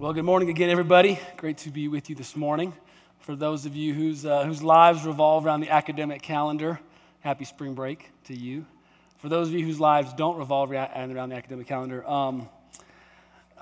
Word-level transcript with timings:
Well, 0.00 0.12
good 0.12 0.24
morning 0.24 0.48
again, 0.48 0.70
everybody. 0.70 1.18
Great 1.38 1.58
to 1.58 1.70
be 1.70 1.88
with 1.88 2.08
you 2.08 2.14
this 2.14 2.36
morning. 2.36 2.72
For 3.18 3.34
those 3.34 3.66
of 3.66 3.74
you 3.74 3.94
whose, 3.94 4.24
uh, 4.24 4.44
whose 4.44 4.62
lives 4.62 5.04
revolve 5.04 5.44
around 5.44 5.58
the 5.58 5.70
academic 5.70 6.22
calendar, 6.22 6.78
happy 7.18 7.44
spring 7.44 7.74
break 7.74 8.08
to 8.26 8.32
you. 8.36 8.64
For 9.16 9.28
those 9.28 9.48
of 9.48 9.54
you 9.54 9.66
whose 9.66 9.80
lives 9.80 10.12
don't 10.12 10.36
revolve 10.36 10.70
around 10.70 11.30
the 11.30 11.34
academic 11.34 11.66
calendar, 11.66 12.08
um, 12.08 12.48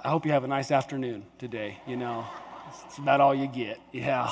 I 0.05 0.11
hope 0.11 0.27
you 0.27 0.33
have 0.33 0.45
a 0.45 0.47
nice 0.47 0.71
afternoon 0.71 1.25
today. 1.39 1.79
You 1.87 1.97
know, 1.97 2.27
it's 2.85 2.99
about 2.99 3.23
all 3.23 3.35
you 3.35 3.47
get. 3.47 3.81
Yeah. 3.91 4.31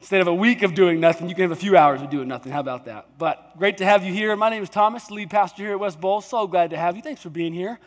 Instead 0.00 0.20
of 0.20 0.26
a 0.26 0.34
week 0.34 0.62
of 0.62 0.74
doing 0.74 1.00
nothing, 1.00 1.30
you 1.30 1.34
can 1.34 1.44
have 1.44 1.52
a 1.52 1.56
few 1.56 1.78
hours 1.78 2.02
of 2.02 2.10
doing 2.10 2.28
nothing. 2.28 2.52
How 2.52 2.60
about 2.60 2.84
that? 2.84 3.06
But 3.16 3.56
great 3.56 3.78
to 3.78 3.86
have 3.86 4.04
you 4.04 4.12
here. 4.12 4.36
My 4.36 4.50
name 4.50 4.62
is 4.62 4.68
Thomas, 4.68 5.10
lead 5.10 5.30
pastor 5.30 5.62
here 5.62 5.72
at 5.72 5.80
West 5.80 5.98
Bowl. 5.98 6.20
So 6.20 6.46
glad 6.46 6.68
to 6.72 6.76
have 6.76 6.94
you. 6.94 7.00
Thanks 7.00 7.22
for 7.22 7.30
being 7.30 7.54
here. 7.54 7.78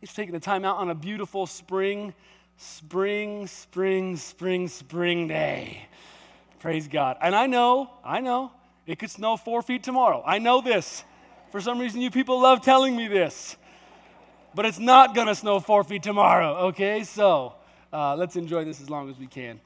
Thanks 0.00 0.12
for 0.12 0.16
taking 0.16 0.32
the 0.32 0.40
time 0.40 0.64
out 0.64 0.78
on 0.78 0.88
a 0.88 0.94
beautiful 0.94 1.46
spring 1.46 2.14
spring, 2.56 3.46
spring, 3.46 4.16
spring, 4.16 4.68
spring 4.68 5.28
day. 5.28 5.86
Praise 6.58 6.88
God. 6.88 7.16
And 7.20 7.34
I 7.34 7.46
know, 7.46 7.90
I 8.04 8.20
know, 8.20 8.50
it 8.86 8.98
could 8.98 9.10
snow 9.10 9.36
four 9.36 9.62
feet 9.62 9.82
tomorrow. 9.82 10.22
I 10.26 10.38
know 10.38 10.60
this. 10.60 11.04
For 11.52 11.60
some 11.60 11.78
reason, 11.78 12.00
you 12.00 12.10
people 12.10 12.40
love 12.40 12.62
telling 12.62 12.96
me 12.96 13.08
this. 13.08 13.56
But 14.54 14.64
it's 14.64 14.78
not 14.78 15.14
going 15.14 15.26
to 15.26 15.34
snow 15.34 15.60
four 15.60 15.84
feet 15.84 16.02
tomorrow, 16.02 16.56
okay? 16.68 17.04
So 17.04 17.54
uh, 17.92 18.16
let's 18.16 18.36
enjoy 18.36 18.64
this 18.64 18.80
as 18.80 18.88
long 18.88 19.10
as 19.10 19.18
we 19.18 19.26
can. 19.26 19.60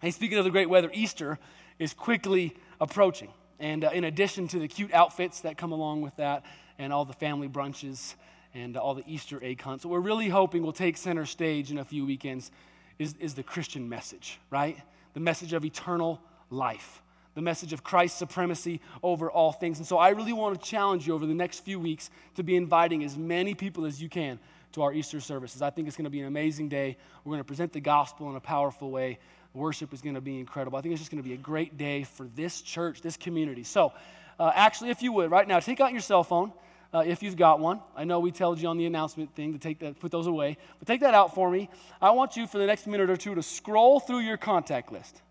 Hey, 0.00 0.10
speaking 0.10 0.38
of 0.38 0.44
the 0.44 0.50
great 0.50 0.70
weather, 0.70 0.90
Easter 0.92 1.38
is 1.78 1.92
quickly 1.92 2.56
approaching. 2.80 3.28
And 3.60 3.84
uh, 3.84 3.90
in 3.92 4.04
addition 4.04 4.48
to 4.48 4.58
the 4.58 4.68
cute 4.68 4.92
outfits 4.92 5.40
that 5.42 5.58
come 5.58 5.70
along 5.70 6.00
with 6.00 6.16
that 6.16 6.44
and 6.78 6.92
all 6.92 7.04
the 7.04 7.12
family 7.12 7.48
brunches, 7.48 8.14
and 8.54 8.76
all 8.76 8.94
the 8.94 9.04
Easter 9.06 9.38
egg 9.42 9.60
hunts. 9.62 9.84
What 9.84 9.92
we're 9.92 10.00
really 10.00 10.28
hoping 10.28 10.62
will 10.62 10.72
take 10.72 10.96
center 10.96 11.24
stage 11.24 11.70
in 11.70 11.78
a 11.78 11.84
few 11.84 12.04
weekends 12.04 12.50
is, 12.98 13.14
is 13.18 13.34
the 13.34 13.42
Christian 13.42 13.88
message, 13.88 14.38
right? 14.50 14.76
The 15.14 15.20
message 15.20 15.52
of 15.52 15.64
eternal 15.64 16.20
life, 16.50 17.02
the 17.34 17.42
message 17.42 17.72
of 17.72 17.82
Christ's 17.82 18.18
supremacy 18.18 18.80
over 19.02 19.30
all 19.30 19.52
things. 19.52 19.78
And 19.78 19.86
so 19.86 19.98
I 19.98 20.10
really 20.10 20.32
want 20.32 20.60
to 20.60 20.68
challenge 20.68 21.06
you 21.06 21.14
over 21.14 21.26
the 21.26 21.34
next 21.34 21.60
few 21.60 21.80
weeks 21.80 22.10
to 22.34 22.42
be 22.42 22.56
inviting 22.56 23.04
as 23.04 23.16
many 23.16 23.54
people 23.54 23.84
as 23.84 24.02
you 24.02 24.08
can 24.08 24.38
to 24.72 24.82
our 24.82 24.92
Easter 24.92 25.20
services. 25.20 25.62
I 25.62 25.70
think 25.70 25.88
it's 25.88 25.96
going 25.96 26.04
to 26.04 26.10
be 26.10 26.20
an 26.20 26.26
amazing 26.26 26.68
day. 26.68 26.96
We're 27.24 27.30
going 27.30 27.40
to 27.40 27.44
present 27.44 27.72
the 27.72 27.80
gospel 27.80 28.30
in 28.30 28.36
a 28.36 28.40
powerful 28.40 28.90
way. 28.90 29.18
Worship 29.54 29.92
is 29.92 30.00
going 30.00 30.14
to 30.14 30.20
be 30.20 30.38
incredible. 30.38 30.78
I 30.78 30.82
think 30.82 30.92
it's 30.92 31.00
just 31.00 31.10
going 31.10 31.22
to 31.22 31.28
be 31.28 31.34
a 31.34 31.38
great 31.38 31.76
day 31.76 32.04
for 32.04 32.26
this 32.34 32.62
church, 32.62 33.02
this 33.02 33.18
community. 33.18 33.64
So, 33.64 33.92
uh, 34.38 34.50
actually, 34.54 34.90
if 34.90 35.02
you 35.02 35.12
would, 35.12 35.30
right 35.30 35.46
now, 35.46 35.60
take 35.60 35.78
out 35.80 35.92
your 35.92 36.00
cell 36.00 36.24
phone 36.24 36.52
uh, 36.92 37.02
if 37.06 37.22
you've 37.22 37.36
got 37.36 37.60
one. 37.60 37.80
I 37.96 38.04
know 38.04 38.20
we 38.20 38.30
told 38.30 38.60
you 38.60 38.68
on 38.68 38.76
the 38.76 38.86
announcement 38.86 39.34
thing 39.34 39.52
to 39.52 39.58
take 39.58 39.78
that, 39.80 39.98
put 39.98 40.10
those 40.10 40.26
away, 40.26 40.58
but 40.78 40.86
take 40.86 41.00
that 41.00 41.14
out 41.14 41.34
for 41.34 41.50
me. 41.50 41.68
I 42.00 42.10
want 42.10 42.36
you 42.36 42.46
for 42.46 42.58
the 42.58 42.66
next 42.66 42.86
minute 42.86 43.08
or 43.08 43.16
two 43.16 43.34
to 43.34 43.42
scroll 43.42 44.00
through 44.00 44.20
your 44.20 44.36
contact 44.36 44.92
list. 44.92 45.22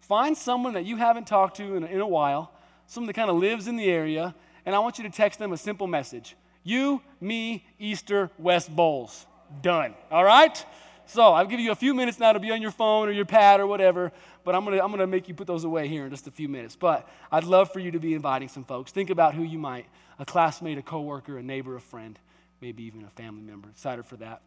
Find 0.00 0.36
someone 0.36 0.74
that 0.74 0.84
you 0.84 0.96
haven't 0.96 1.26
talked 1.26 1.56
to 1.58 1.76
in 1.76 1.84
in 1.84 2.00
a 2.00 2.06
while, 2.06 2.52
someone 2.86 3.06
that 3.06 3.14
kind 3.14 3.30
of 3.30 3.36
lives 3.36 3.68
in 3.68 3.76
the 3.76 3.90
area, 3.90 4.34
and 4.66 4.74
I 4.74 4.78
want 4.80 4.98
you 4.98 5.04
to 5.04 5.10
text 5.10 5.38
them 5.38 5.52
a 5.52 5.56
simple 5.56 5.86
message. 5.86 6.36
You, 6.62 7.02
me, 7.20 7.66
Easter, 7.78 8.30
West 8.38 8.74
Bowls. 8.74 9.26
Done. 9.62 9.94
All 10.10 10.24
right? 10.24 10.64
So 11.06 11.34
I'll 11.34 11.46
give 11.46 11.60
you 11.60 11.70
a 11.70 11.74
few 11.76 11.94
minutes 11.94 12.18
now 12.18 12.32
to 12.32 12.40
be 12.40 12.50
on 12.50 12.62
your 12.62 12.70
phone 12.70 13.08
or 13.08 13.12
your 13.12 13.26
pad 13.26 13.60
or 13.60 13.66
whatever, 13.66 14.10
but 14.42 14.54
I'm 14.54 14.64
gonna, 14.64 14.82
I'm 14.82 14.90
gonna 14.90 15.06
make 15.06 15.28
you 15.28 15.34
put 15.34 15.46
those 15.46 15.64
away 15.64 15.86
here 15.86 16.04
in 16.04 16.10
just 16.10 16.26
a 16.26 16.30
few 16.30 16.48
minutes. 16.48 16.76
But 16.76 17.06
I'd 17.30 17.44
love 17.44 17.72
for 17.72 17.78
you 17.78 17.90
to 17.90 17.98
be 17.98 18.14
inviting 18.14 18.48
some 18.48 18.64
folks. 18.64 18.90
Think 18.90 19.10
about 19.10 19.34
who 19.34 19.42
you 19.42 19.58
might 19.58 19.86
a 20.18 20.24
classmate, 20.24 20.78
a 20.78 20.82
coworker, 20.82 21.38
a 21.38 21.42
neighbor, 21.42 21.76
a 21.76 21.80
friend, 21.80 22.18
maybe 22.60 22.84
even 22.84 23.04
a 23.04 23.10
family 23.10 23.42
member. 23.42 23.68
Excited 23.68 24.04
for 24.06 24.16
that. 24.16 24.42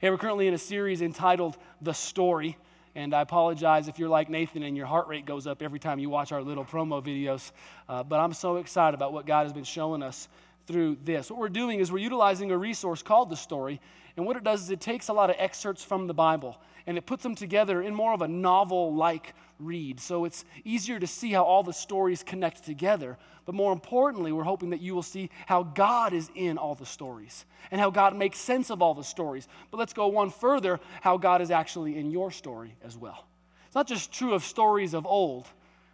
Hey, 0.00 0.10
we're 0.10 0.18
currently 0.18 0.46
in 0.46 0.54
a 0.54 0.58
series 0.58 1.02
entitled 1.02 1.56
The 1.82 1.92
Story. 1.92 2.56
And 2.94 3.14
I 3.14 3.20
apologize 3.20 3.86
if 3.86 3.98
you're 3.98 4.08
like 4.08 4.28
Nathan 4.28 4.62
and 4.62 4.76
your 4.76 4.86
heart 4.86 5.06
rate 5.06 5.26
goes 5.26 5.46
up 5.46 5.62
every 5.62 5.78
time 5.78 5.98
you 5.98 6.10
watch 6.10 6.32
our 6.32 6.42
little 6.42 6.64
promo 6.64 7.04
videos. 7.04 7.52
Uh, 7.88 8.02
but 8.02 8.18
I'm 8.18 8.32
so 8.32 8.56
excited 8.56 8.94
about 8.94 9.12
what 9.12 9.26
God 9.26 9.44
has 9.44 9.52
been 9.52 9.64
showing 9.64 10.02
us 10.02 10.28
through 10.66 10.96
this. 11.04 11.30
What 11.30 11.38
we're 11.38 11.48
doing 11.48 11.80
is 11.80 11.92
we're 11.92 11.98
utilizing 11.98 12.50
a 12.50 12.58
resource 12.58 13.02
called 13.02 13.30
The 13.30 13.36
Story. 13.36 13.80
And 14.16 14.26
what 14.26 14.36
it 14.36 14.42
does 14.42 14.62
is 14.62 14.70
it 14.70 14.80
takes 14.80 15.08
a 15.08 15.12
lot 15.12 15.30
of 15.30 15.36
excerpts 15.38 15.84
from 15.84 16.06
the 16.06 16.14
Bible 16.14 16.60
and 16.86 16.98
it 16.98 17.06
puts 17.06 17.22
them 17.22 17.34
together 17.34 17.82
in 17.82 17.94
more 17.94 18.12
of 18.12 18.22
a 18.22 18.28
novel 18.28 18.94
like 18.94 19.34
read. 19.60 20.00
So 20.00 20.24
it's 20.24 20.44
easier 20.64 20.98
to 20.98 21.06
see 21.06 21.32
how 21.32 21.44
all 21.44 21.62
the 21.62 21.72
stories 21.72 22.22
connect 22.22 22.64
together. 22.64 23.18
But 23.44 23.54
more 23.54 23.72
importantly, 23.72 24.32
we're 24.32 24.44
hoping 24.44 24.70
that 24.70 24.80
you 24.80 24.94
will 24.94 25.02
see 25.02 25.30
how 25.46 25.62
God 25.62 26.12
is 26.12 26.30
in 26.34 26.58
all 26.58 26.74
the 26.74 26.86
stories 26.86 27.44
and 27.70 27.80
how 27.80 27.90
God 27.90 28.16
makes 28.16 28.38
sense 28.38 28.70
of 28.70 28.82
all 28.82 28.94
the 28.94 29.04
stories. 29.04 29.48
But 29.70 29.78
let's 29.78 29.92
go 29.92 30.08
one 30.08 30.30
further 30.30 30.80
how 31.00 31.16
God 31.16 31.42
is 31.42 31.50
actually 31.50 31.98
in 31.98 32.10
your 32.10 32.30
story 32.30 32.76
as 32.82 32.96
well. 32.96 33.26
It's 33.66 33.74
not 33.74 33.86
just 33.86 34.12
true 34.12 34.34
of 34.34 34.44
stories 34.44 34.94
of 34.94 35.06
old, 35.06 35.46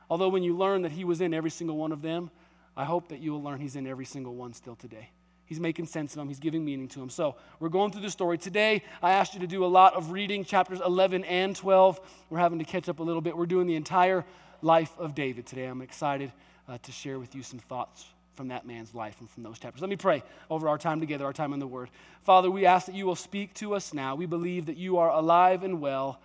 although 0.09 0.29
when 0.29 0.43
you 0.43 0.57
learn 0.57 0.83
that 0.83 0.93
He 0.93 1.05
was 1.05 1.21
in 1.21 1.35
every 1.35 1.51
single 1.51 1.77
one 1.77 1.93
of 1.93 2.03
them, 2.03 2.31
I 2.77 2.85
hope 2.85 3.09
that 3.09 3.21
you 3.21 3.33
will 3.33 3.43
learn 3.43 3.61
He's 3.61 3.77
in 3.77 3.87
every 3.87 4.07
single 4.07 4.35
one 4.35 4.53
still 4.53 4.77
today. 4.77 5.11
He's 5.47 5.61
making 5.61 5.87
sense 5.87 6.13
of 6.13 6.19
them. 6.19 6.29
He's 6.29 6.41
giving 6.41 6.65
meaning 6.65 6.89
to 6.89 6.99
them. 6.99 7.09
So 7.09 7.37
we're 7.61 7.69
going 7.69 7.93
through 7.93 8.03
the 8.03 8.11
story. 8.11 8.37
Today, 8.37 8.83
I 9.01 9.13
asked 9.13 9.33
you 9.33 9.41
to 9.41 9.47
do 9.47 9.65
a 9.65 9.67
lot 9.67 9.95
of 9.95 10.11
reading, 10.11 10.45
chapters 10.45 10.81
11 10.85 11.25
and 11.25 11.55
12. 11.55 12.01
We're 12.31 12.39
having 12.39 12.59
to 12.59 12.65
catch 12.65 12.89
up 12.89 12.99
a 12.99 13.03
little 13.03 13.23
bit. 13.23 13.37
We're 13.37 13.47
doing 13.47 13.69
the 13.69 13.77
entire 13.77 14.25
life 14.61 14.93
of 14.99 15.15
David 15.15 15.47
today. 15.47 15.67
I'm 15.67 15.83
excited 15.83 16.33
uh, 16.69 16.79
to 16.79 16.93
share 16.93 17.21
with 17.21 17.37
you 17.37 17.45
some 17.45 17.61
thoughts 17.61 18.07
from 18.35 18.49
that 18.49 18.67
man's 18.67 18.93
life 18.93 19.17
and 19.21 19.31
from 19.31 19.45
those 19.45 19.59
chapters. 19.59 19.81
Let 19.81 19.89
me 19.89 19.97
pray 19.97 20.25
over 20.51 20.69
our 20.69 20.79
time 20.79 20.99
together, 20.99 21.25
our 21.25 21.33
time 21.33 21.53
in 21.53 21.61
the 21.61 21.67
Word. 21.67 21.91
Father, 22.23 22.51
we 22.51 22.67
ask 22.67 22.87
that 22.87 22.97
you 22.97 23.07
will 23.07 23.15
speak 23.15 23.55
to 23.55 23.75
us 23.75 23.95
now. 23.95 24.17
We 24.17 24.27
believe 24.27 24.67
that 24.67 24.77
you 24.77 24.99
are 24.99 25.11
alive 25.11 25.63
and 25.63 25.81
well, 25.81 26.21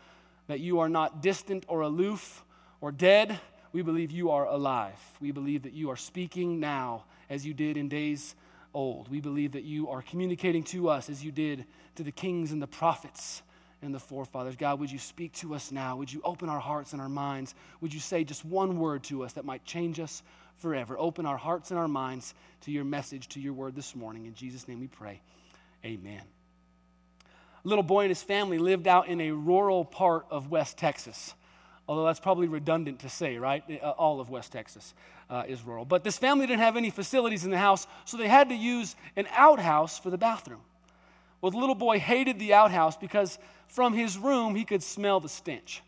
that 0.47 0.59
you 0.59 0.79
are 0.79 0.89
not 0.89 1.21
distant 1.21 1.63
or 1.67 1.81
aloof 1.81 2.43
or 2.81 2.91
dead. 2.91 3.39
We 3.71 3.83
believe 3.83 4.09
you 4.09 4.31
are 4.31 4.45
alive. 4.47 4.99
We 5.21 5.31
believe 5.31 5.63
that 5.63 5.73
you 5.73 5.91
are 5.91 5.95
speaking 5.95 6.59
now 6.59 7.05
as 7.29 7.45
you 7.45 7.53
did 7.53 7.77
in 7.77 7.87
days 7.87 8.35
old. 8.73 9.09
We 9.09 9.21
believe 9.21 9.53
that 9.53 9.63
you 9.63 9.89
are 9.89 10.01
communicating 10.01 10.63
to 10.65 10.89
us 10.89 11.09
as 11.09 11.23
you 11.23 11.31
did 11.31 11.65
to 11.95 12.03
the 12.03 12.11
kings 12.11 12.51
and 12.51 12.61
the 12.61 12.67
prophets 12.67 13.41
and 13.81 13.93
the 13.93 13.99
forefathers. 13.99 14.55
God, 14.55 14.79
would 14.79 14.91
you 14.91 14.99
speak 14.99 15.33
to 15.33 15.55
us 15.55 15.71
now? 15.71 15.95
Would 15.97 16.11
you 16.11 16.21
open 16.23 16.49
our 16.49 16.59
hearts 16.59 16.93
and 16.93 17.01
our 17.01 17.09
minds? 17.09 17.55
Would 17.81 17.93
you 17.93 17.99
say 17.99 18.23
just 18.23 18.45
one 18.45 18.77
word 18.79 19.03
to 19.05 19.23
us 19.23 19.33
that 19.33 19.45
might 19.45 19.65
change 19.65 19.99
us 19.99 20.23
forever? 20.57 20.95
Open 20.97 21.25
our 21.25 21.37
hearts 21.37 21.71
and 21.71 21.79
our 21.79 21.87
minds 21.87 22.33
to 22.61 22.71
your 22.71 22.83
message, 22.83 23.27
to 23.29 23.39
your 23.39 23.53
word 23.53 23.75
this 23.75 23.95
morning. 23.95 24.25
In 24.25 24.33
Jesus' 24.33 24.67
name 24.67 24.79
we 24.79 24.87
pray. 24.87 25.21
Amen. 25.83 26.21
A 27.63 27.67
little 27.67 27.83
boy 27.83 28.01
and 28.01 28.09
his 28.09 28.23
family 28.23 28.57
lived 28.57 28.87
out 28.87 29.07
in 29.07 29.19
a 29.21 29.31
rural 29.31 29.85
part 29.85 30.25
of 30.29 30.49
West 30.49 30.77
Texas 30.77 31.33
although 31.87 32.05
that's 32.05 32.21
probably 32.21 32.47
redundant 32.47 32.99
to 32.99 33.09
say, 33.09 33.37
right? 33.37 33.63
Uh, 33.83 33.89
all 33.89 34.21
of 34.21 34.29
West 34.29 34.53
Texas 34.53 34.93
uh, 35.31 35.43
is 35.47 35.63
rural. 35.63 35.85
But 35.85 36.03
this 36.03 36.17
family 36.17 36.45
didn't 36.45 36.59
have 36.59 36.75
any 36.77 36.89
facilities 36.89 37.45
in 37.45 37.51
the 37.51 37.57
house, 37.57 37.87
so 38.05 38.17
they 38.17 38.27
had 38.27 38.49
to 38.49 38.55
use 38.55 38.95
an 39.15 39.27
outhouse 39.31 39.97
for 39.97 40.09
the 40.09 40.17
bathroom. 40.17 40.59
Well, 41.39 41.51
the 41.51 41.57
little 41.57 41.73
boy 41.73 41.99
hated 41.99 42.37
the 42.37 42.53
outhouse 42.53 42.97
because 42.97 43.39
from 43.67 43.93
his 43.93 44.17
room 44.17 44.53
he 44.53 44.65
could 44.65 44.83
smell 44.83 45.21
the 45.21 45.29
stench, 45.29 45.81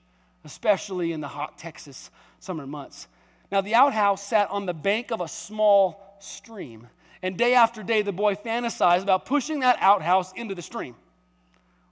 especially 0.45 1.11
in 1.11 1.21
the 1.21 1.27
hot 1.27 1.57
Texas 1.57 2.09
summer 2.39 2.65
months. 2.65 3.07
Now, 3.51 3.61
the 3.61 3.75
outhouse 3.75 4.25
sat 4.25 4.49
on 4.49 4.65
the 4.65 4.73
bank 4.73 5.11
of 5.11 5.21
a 5.21 5.27
small 5.27 6.17
stream, 6.19 6.87
and 7.21 7.37
day 7.37 7.53
after 7.53 7.83
day 7.83 8.01
the 8.01 8.13
boy 8.13 8.35
fantasized 8.35 9.03
about 9.03 9.25
pushing 9.25 9.59
that 9.59 9.77
outhouse 9.79 10.31
into 10.33 10.55
the 10.55 10.61
stream. 10.61 10.95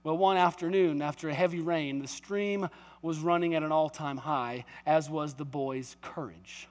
Well, 0.02 0.16
one 0.16 0.36
afternoon, 0.36 1.00
after 1.00 1.28
a 1.28 1.34
heavy 1.34 1.60
rain, 1.60 2.00
the 2.00 2.08
stream 2.08 2.68
was 3.02 3.20
running 3.20 3.54
at 3.54 3.62
an 3.62 3.70
all 3.70 3.88
time 3.88 4.16
high, 4.16 4.64
as 4.84 5.08
was 5.08 5.34
the 5.34 5.44
boy's 5.44 5.96
courage. 6.00 6.66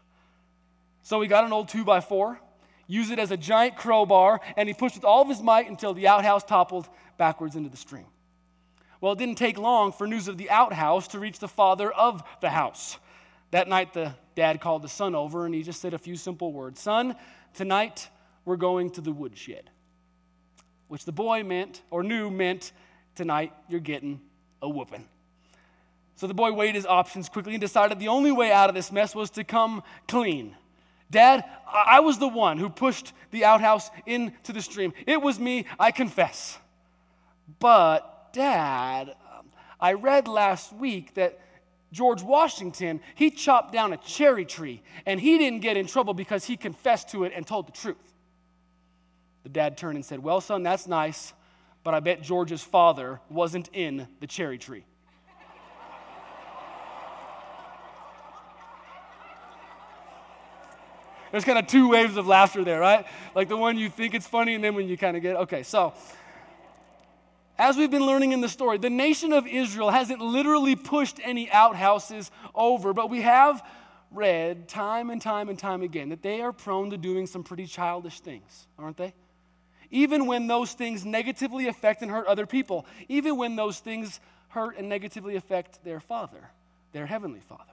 So 1.03 1.21
he 1.21 1.27
got 1.27 1.43
an 1.43 1.53
old 1.53 1.69
two 1.69 1.83
by 1.83 1.99
four, 1.99 2.39
used 2.87 3.11
it 3.11 3.19
as 3.19 3.31
a 3.31 3.37
giant 3.37 3.75
crowbar, 3.75 4.41
and 4.55 4.67
he 4.67 4.73
pushed 4.73 4.95
with 4.95 5.05
all 5.05 5.21
of 5.21 5.29
his 5.29 5.41
might 5.41 5.69
until 5.69 5.93
the 5.93 6.07
outhouse 6.07 6.43
toppled 6.43 6.87
backwards 7.17 7.55
into 7.55 7.69
the 7.69 7.77
stream. 7.77 8.05
Well, 8.99 9.13
it 9.13 9.19
didn't 9.19 9.37
take 9.37 9.57
long 9.57 9.91
for 9.91 10.05
news 10.05 10.27
of 10.27 10.37
the 10.37 10.49
outhouse 10.49 11.07
to 11.09 11.19
reach 11.19 11.39
the 11.39 11.47
father 11.47 11.91
of 11.91 12.23
the 12.39 12.51
house. 12.51 12.97
That 13.49 13.67
night, 13.67 13.93
the 13.93 14.13
dad 14.35 14.61
called 14.61 14.83
the 14.83 14.89
son 14.89 15.15
over 15.15 15.45
and 15.45 15.53
he 15.53 15.63
just 15.63 15.81
said 15.81 15.93
a 15.93 15.97
few 15.97 16.15
simple 16.15 16.53
words 16.53 16.79
Son, 16.79 17.15
tonight 17.53 18.09
we're 18.45 18.57
going 18.57 18.91
to 18.91 19.01
the 19.01 19.11
woodshed. 19.11 19.69
Which 20.87 21.05
the 21.05 21.11
boy 21.11 21.43
meant, 21.43 21.81
or 21.89 22.03
knew 22.03 22.29
meant, 22.29 22.73
tonight 23.15 23.53
you're 23.69 23.79
getting 23.79 24.21
a 24.61 24.69
whooping. 24.69 25.07
So 26.15 26.27
the 26.27 26.33
boy 26.33 26.51
weighed 26.51 26.75
his 26.75 26.85
options 26.85 27.29
quickly 27.29 27.53
and 27.53 27.61
decided 27.61 27.97
the 27.97 28.09
only 28.09 28.31
way 28.31 28.51
out 28.51 28.69
of 28.69 28.75
this 28.75 28.91
mess 28.91 29.15
was 29.15 29.31
to 29.31 29.43
come 29.43 29.81
clean. 30.07 30.55
Dad, 31.11 31.43
I 31.67 31.99
was 31.99 32.17
the 32.17 32.27
one 32.27 32.57
who 32.57 32.69
pushed 32.69 33.13
the 33.31 33.45
outhouse 33.45 33.91
into 34.05 34.53
the 34.53 34.61
stream. 34.61 34.93
It 35.05 35.21
was 35.21 35.39
me, 35.39 35.65
I 35.79 35.91
confess. 35.91 36.57
But, 37.59 38.33
Dad, 38.33 39.15
I 39.79 39.93
read 39.93 40.27
last 40.27 40.73
week 40.73 41.13
that 41.15 41.39
George 41.91 42.23
Washington, 42.23 43.01
he 43.15 43.29
chopped 43.29 43.73
down 43.73 43.91
a 43.91 43.97
cherry 43.97 44.45
tree 44.45 44.81
and 45.05 45.19
he 45.19 45.37
didn't 45.37 45.59
get 45.59 45.75
in 45.75 45.85
trouble 45.87 46.13
because 46.13 46.45
he 46.45 46.55
confessed 46.55 47.09
to 47.09 47.25
it 47.25 47.33
and 47.35 47.45
told 47.45 47.67
the 47.67 47.73
truth. 47.73 47.97
The 49.43 49.49
dad 49.49 49.77
turned 49.77 49.95
and 49.95 50.05
said, 50.05 50.23
Well, 50.23 50.39
son, 50.39 50.63
that's 50.63 50.87
nice, 50.87 51.33
but 51.83 51.93
I 51.93 51.99
bet 51.99 52.21
George's 52.21 52.63
father 52.63 53.19
wasn't 53.29 53.69
in 53.73 54.07
the 54.19 54.27
cherry 54.27 54.57
tree. 54.57 54.85
There's 61.31 61.45
kind 61.45 61.57
of 61.57 61.67
two 61.67 61.89
waves 61.89 62.17
of 62.17 62.27
laughter 62.27 62.63
there, 62.63 62.79
right? 62.79 63.05
Like 63.33 63.47
the 63.47 63.57
one 63.57 63.77
you 63.77 63.89
think 63.89 64.13
it's 64.13 64.27
funny, 64.27 64.55
and 64.55 64.63
then 64.63 64.75
when 64.75 64.87
you 64.87 64.97
kind 64.97 65.15
of 65.15 65.23
get, 65.23 65.35
okay, 65.37 65.63
so 65.63 65.93
as 67.57 67.77
we've 67.77 67.91
been 67.91 68.05
learning 68.05 68.31
in 68.31 68.41
the 68.41 68.49
story, 68.49 68.77
the 68.77 68.89
nation 68.89 69.31
of 69.33 69.45
Israel 69.47 69.91
hasn't 69.91 70.19
literally 70.19 70.75
pushed 70.75 71.19
any 71.23 71.49
outhouses 71.51 72.31
over, 72.55 72.93
but 72.93 73.09
we 73.09 73.21
have 73.21 73.65
read 74.11 74.67
time 74.67 75.09
and 75.09 75.21
time 75.21 75.47
and 75.47 75.57
time 75.57 75.81
again 75.81 76.09
that 76.09 76.21
they 76.21 76.41
are 76.41 76.51
prone 76.51 76.89
to 76.89 76.97
doing 76.97 77.27
some 77.27 77.43
pretty 77.43 77.65
childish 77.65 78.19
things, 78.19 78.67
aren't 78.77 78.97
they? 78.97 79.13
Even 79.89 80.25
when 80.25 80.47
those 80.47 80.73
things 80.73 81.05
negatively 81.05 81.67
affect 81.67 82.01
and 82.01 82.11
hurt 82.11 82.25
other 82.27 82.45
people, 82.45 82.85
even 83.07 83.37
when 83.37 83.55
those 83.55 83.79
things 83.79 84.19
hurt 84.49 84.77
and 84.77 84.89
negatively 84.89 85.35
affect 85.35 85.83
their 85.83 85.99
father, 85.99 86.49
their 86.91 87.05
heavenly 87.05 87.41
father. 87.41 87.63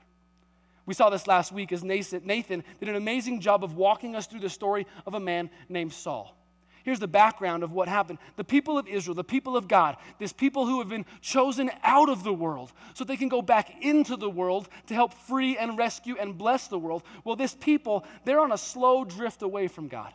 We 0.88 0.94
saw 0.94 1.10
this 1.10 1.26
last 1.26 1.52
week 1.52 1.70
as 1.70 1.84
Nathan 1.84 2.64
did 2.80 2.88
an 2.88 2.94
amazing 2.94 3.42
job 3.42 3.62
of 3.62 3.76
walking 3.76 4.16
us 4.16 4.26
through 4.26 4.40
the 4.40 4.48
story 4.48 4.86
of 5.04 5.12
a 5.12 5.20
man 5.20 5.50
named 5.68 5.92
Saul. 5.92 6.34
Here's 6.82 6.98
the 6.98 7.06
background 7.06 7.62
of 7.62 7.72
what 7.72 7.88
happened. 7.88 8.18
The 8.36 8.44
people 8.44 8.78
of 8.78 8.88
Israel, 8.88 9.14
the 9.14 9.22
people 9.22 9.54
of 9.54 9.68
God, 9.68 9.98
this 10.18 10.32
people 10.32 10.64
who 10.64 10.78
have 10.78 10.88
been 10.88 11.04
chosen 11.20 11.70
out 11.84 12.08
of 12.08 12.24
the 12.24 12.32
world 12.32 12.72
so 12.94 13.04
they 13.04 13.18
can 13.18 13.28
go 13.28 13.42
back 13.42 13.84
into 13.84 14.16
the 14.16 14.30
world 14.30 14.70
to 14.86 14.94
help 14.94 15.12
free 15.12 15.58
and 15.58 15.76
rescue 15.76 16.16
and 16.18 16.38
bless 16.38 16.68
the 16.68 16.78
world. 16.78 17.02
Well, 17.22 17.36
this 17.36 17.54
people, 17.54 18.06
they're 18.24 18.40
on 18.40 18.52
a 18.52 18.56
slow 18.56 19.04
drift 19.04 19.42
away 19.42 19.68
from 19.68 19.88
God. 19.88 20.14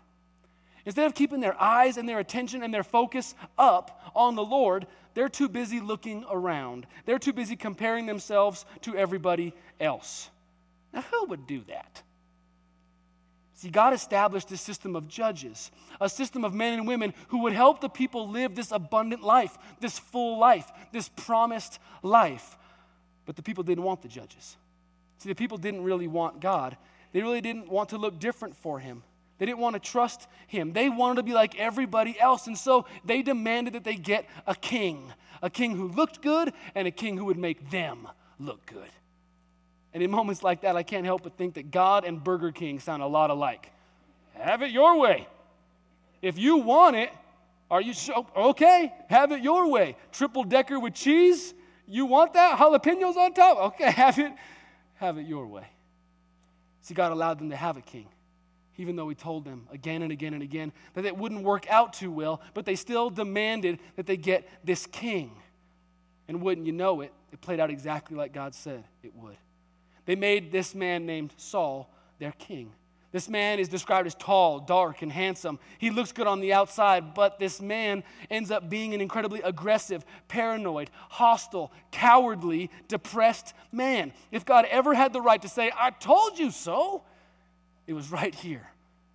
Instead 0.87 1.05
of 1.05 1.13
keeping 1.13 1.39
their 1.39 1.61
eyes 1.61 1.97
and 1.97 2.09
their 2.09 2.17
attention 2.17 2.63
and 2.63 2.73
their 2.73 2.81
focus 2.81 3.35
up 3.59 4.11
on 4.15 4.33
the 4.33 4.43
Lord, 4.43 4.87
they're 5.13 5.29
too 5.29 5.49
busy 5.49 5.79
looking 5.79 6.25
around. 6.31 6.87
They're 7.05 7.19
too 7.19 7.33
busy 7.33 7.55
comparing 7.55 8.07
themselves 8.07 8.65
to 8.81 8.97
everybody 8.97 9.53
else. 9.79 10.31
Now, 10.93 11.01
who 11.01 11.25
would 11.25 11.47
do 11.47 11.61
that? 11.67 12.03
See, 13.55 13.69
God 13.69 13.93
established 13.93 14.49
this 14.49 14.61
system 14.61 14.95
of 14.95 15.07
judges, 15.07 15.71
a 16.01 16.09
system 16.09 16.43
of 16.43 16.53
men 16.53 16.73
and 16.73 16.87
women 16.87 17.13
who 17.29 17.43
would 17.43 17.53
help 17.53 17.81
the 17.81 17.89
people 17.89 18.29
live 18.29 18.55
this 18.55 18.71
abundant 18.71 19.23
life, 19.23 19.57
this 19.79 19.97
full 19.97 20.37
life, 20.37 20.69
this 20.91 21.09
promised 21.09 21.79
life. 22.01 22.57
But 23.25 23.37
the 23.37 23.41
people 23.41 23.63
didn't 23.63 23.85
want 23.85 24.01
the 24.01 24.09
judges. 24.09 24.57
See, 25.19 25.29
the 25.29 25.35
people 25.35 25.57
didn't 25.57 25.83
really 25.83 26.07
want 26.07 26.41
God. 26.41 26.75
They 27.13 27.21
really 27.21 27.39
didn't 27.39 27.69
want 27.69 27.89
to 27.89 27.97
look 27.97 28.19
different 28.19 28.57
for 28.57 28.79
Him. 28.79 29.01
They 29.37 29.45
didn't 29.45 29.59
want 29.59 29.75
to 29.75 29.79
trust 29.79 30.27
Him. 30.47 30.73
They 30.73 30.89
wanted 30.89 31.15
to 31.17 31.23
be 31.23 31.33
like 31.33 31.57
everybody 31.57 32.19
else. 32.19 32.47
And 32.47 32.57
so 32.57 32.85
they 33.05 33.21
demanded 33.21 33.75
that 33.75 33.85
they 33.85 33.95
get 33.95 34.27
a 34.45 34.55
king, 34.55 35.13
a 35.41 35.49
king 35.49 35.75
who 35.75 35.87
looked 35.87 36.21
good 36.21 36.51
and 36.75 36.87
a 36.87 36.91
king 36.91 37.17
who 37.17 37.25
would 37.25 37.37
make 37.37 37.69
them 37.69 38.09
look 38.39 38.65
good. 38.65 38.89
And 39.93 40.01
in 40.01 40.09
moments 40.09 40.41
like 40.41 40.61
that, 40.61 40.75
I 40.75 40.83
can't 40.83 41.05
help 41.05 41.23
but 41.23 41.37
think 41.37 41.53
that 41.55 41.69
God 41.69 42.03
and 42.03 42.23
Burger 42.23 42.51
King 42.51 42.79
sound 42.79 43.03
a 43.03 43.07
lot 43.07 43.29
alike. 43.29 43.71
Have 44.33 44.61
it 44.61 44.71
your 44.71 44.97
way. 44.97 45.27
If 46.21 46.37
you 46.37 46.57
want 46.57 46.95
it, 46.95 47.11
are 47.69 47.81
you 47.81 47.93
so, 47.93 48.27
oh, 48.35 48.49
okay? 48.49 48.93
Have 49.09 49.31
it 49.31 49.41
your 49.41 49.67
way. 49.67 49.95
Triple 50.11 50.43
decker 50.43 50.79
with 50.79 50.93
cheese? 50.93 51.53
You 51.87 52.05
want 52.05 52.33
that? 52.33 52.57
Jalapenos 52.57 53.15
on 53.15 53.33
top? 53.33 53.57
Okay, 53.73 53.91
have 53.91 54.17
it, 54.17 54.31
have 54.95 55.17
it 55.17 55.27
your 55.27 55.45
way. 55.45 55.67
See, 56.81 56.93
God 56.93 57.11
allowed 57.11 57.39
them 57.39 57.49
to 57.49 57.55
have 57.55 57.77
a 57.77 57.81
king, 57.81 58.07
even 58.77 58.95
though 58.95 59.09
He 59.09 59.15
told 59.15 59.45
them 59.45 59.67
again 59.71 60.01
and 60.01 60.11
again 60.11 60.33
and 60.33 60.43
again 60.43 60.71
that 60.95 61.05
it 61.05 61.15
wouldn't 61.15 61.43
work 61.43 61.69
out 61.69 61.93
too 61.93 62.11
well, 62.11 62.41
but 62.53 62.65
they 62.65 62.75
still 62.75 63.09
demanded 63.09 63.79
that 63.95 64.05
they 64.05 64.17
get 64.17 64.47
this 64.63 64.85
king. 64.85 65.31
And 66.27 66.41
wouldn't 66.41 66.65
you 66.65 66.73
know 66.73 67.01
it, 67.01 67.11
it 67.31 67.41
played 67.41 67.59
out 67.59 67.69
exactly 67.69 68.15
like 68.15 68.33
God 68.33 68.55
said 68.55 68.83
it 69.03 69.13
would. 69.15 69.37
They 70.05 70.15
made 70.15 70.51
this 70.51 70.75
man 70.75 71.05
named 71.05 71.33
Saul 71.37 71.89
their 72.19 72.33
king. 72.33 72.71
This 73.13 73.29
man 73.29 73.59
is 73.59 73.69
described 73.69 74.07
as 74.07 74.15
tall, 74.15 74.59
dark, 74.59 75.03
and 75.03 75.11
handsome. 75.11 75.59
He 75.77 75.91
looks 75.91 76.11
good 76.11 76.25
on 76.25 76.39
the 76.39 76.51
outside, 76.51 77.13
but 77.13 77.37
this 77.37 77.61
man 77.61 78.03
ends 78.31 78.49
up 78.49 78.71
being 78.71 78.95
an 78.95 79.01
incredibly 79.01 79.39
aggressive, 79.41 80.03
paranoid, 80.27 80.89
hostile, 81.09 81.71
cowardly, 81.91 82.71
depressed 82.87 83.53
man. 83.71 84.13
If 84.31 84.45
God 84.45 84.65
ever 84.65 84.95
had 84.95 85.13
the 85.13 85.21
right 85.21 85.39
to 85.43 85.47
say, 85.47 85.71
I 85.77 85.91
told 85.91 86.39
you 86.39 86.49
so, 86.49 87.03
it 87.85 87.93
was 87.93 88.11
right 88.11 88.33
here 88.33 88.67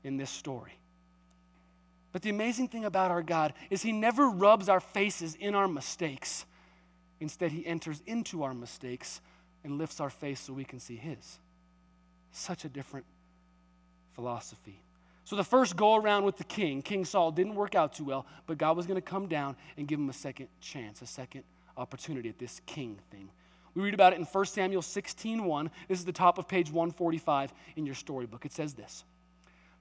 in 0.05 0.17
this 0.17 0.31
story. 0.31 0.79
But 2.12 2.23
the 2.23 2.31
amazing 2.31 2.69
thing 2.69 2.85
about 2.85 3.11
our 3.11 3.23
God 3.23 3.52
is 3.69 3.82
He 3.82 3.90
never 3.90 4.29
rubs 4.29 4.69
our 4.69 4.81
faces 4.81 5.35
in 5.35 5.56
our 5.56 5.67
mistakes. 5.67 6.46
Instead, 7.19 7.50
He 7.50 7.67
enters 7.67 8.00
into 8.06 8.44
our 8.44 8.55
mistakes 8.55 9.20
and 9.64 9.78
lifts 9.78 10.00
our 10.00 10.10
face 10.10 10.40
so 10.40 10.52
we 10.52 10.64
can 10.64 10.81
see 10.81 10.96
His. 10.96 11.38
Such 12.32 12.64
a 12.64 12.69
different 12.69 13.06
philosophy. 14.14 14.81
So 15.25 15.37
the 15.37 15.44
first 15.44 15.76
go 15.76 15.96
around 15.96 16.25
with 16.25 16.38
the 16.38 16.44
king, 16.44 16.81
King 16.81 17.05
Saul, 17.05 17.31
didn't 17.31 17.55
work 17.55 17.75
out 17.75 17.93
too 17.93 18.05
well, 18.05 18.26
but 18.46 18.56
God 18.56 18.76
was 18.76 18.87
going 18.87 18.96
to 18.96 19.02
come 19.06 19.26
down 19.26 19.56
and 19.76 19.87
give 19.87 20.00
him 20.00 20.08
a 20.08 20.14
second 20.14 20.49
chance, 20.60 21.02
a 21.02 21.06
second 21.06 21.44
opportunity 21.76 22.31
at 22.31 22.38
this 22.38 22.62
king 22.64 22.99
thing. 23.10 23.28
We 23.75 23.82
read 23.82 23.93
about 23.94 24.14
it 24.14 24.19
in 24.19 24.25
1 24.25 24.44
Samuel 24.46 24.82
16 24.82 25.44
1. 25.44 25.70
This 25.87 25.99
is 25.99 26.04
the 26.04 26.12
top 26.12 26.38
of 26.38 26.49
page 26.49 26.72
145 26.72 27.52
in 27.76 27.87
your 27.87 27.94
storybook. 27.94 28.46
It 28.46 28.52
says 28.52 28.75
this 28.75 29.04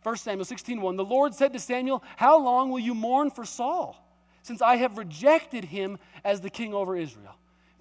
1 0.03 0.17
Samuel 0.17 0.45
16 0.45 0.81
1. 0.81 0.95
The 0.97 1.05
Lord 1.05 1.33
said 1.33 1.53
to 1.53 1.59
Samuel, 1.59 2.03
How 2.17 2.37
long 2.37 2.69
will 2.69 2.79
you 2.79 2.93
mourn 2.93 3.31
for 3.31 3.45
Saul, 3.45 3.95
since 4.43 4.61
I 4.61 4.75
have 4.75 4.97
rejected 4.97 5.65
him 5.65 5.97
as 6.23 6.41
the 6.41 6.49
king 6.49 6.73
over 6.73 6.95
Israel? 6.95 7.35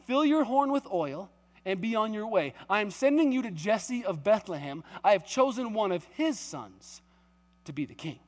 Fill 0.06 0.24
your 0.24 0.44
horn 0.44 0.70
with 0.72 0.86
oil 0.86 1.30
and 1.66 1.80
be 1.80 1.96
on 1.96 2.14
your 2.14 2.28
way. 2.28 2.54
I 2.70 2.80
am 2.80 2.90
sending 2.90 3.32
you 3.32 3.42
to 3.42 3.50
Jesse 3.50 4.04
of 4.04 4.24
Bethlehem. 4.24 4.84
I 5.04 5.12
have 5.12 5.26
chosen 5.26 5.74
one 5.74 5.92
of 5.92 6.04
his 6.12 6.38
sons 6.38 7.02
to 7.64 7.72
be 7.72 7.84
the 7.84 7.94
king. 7.94 8.20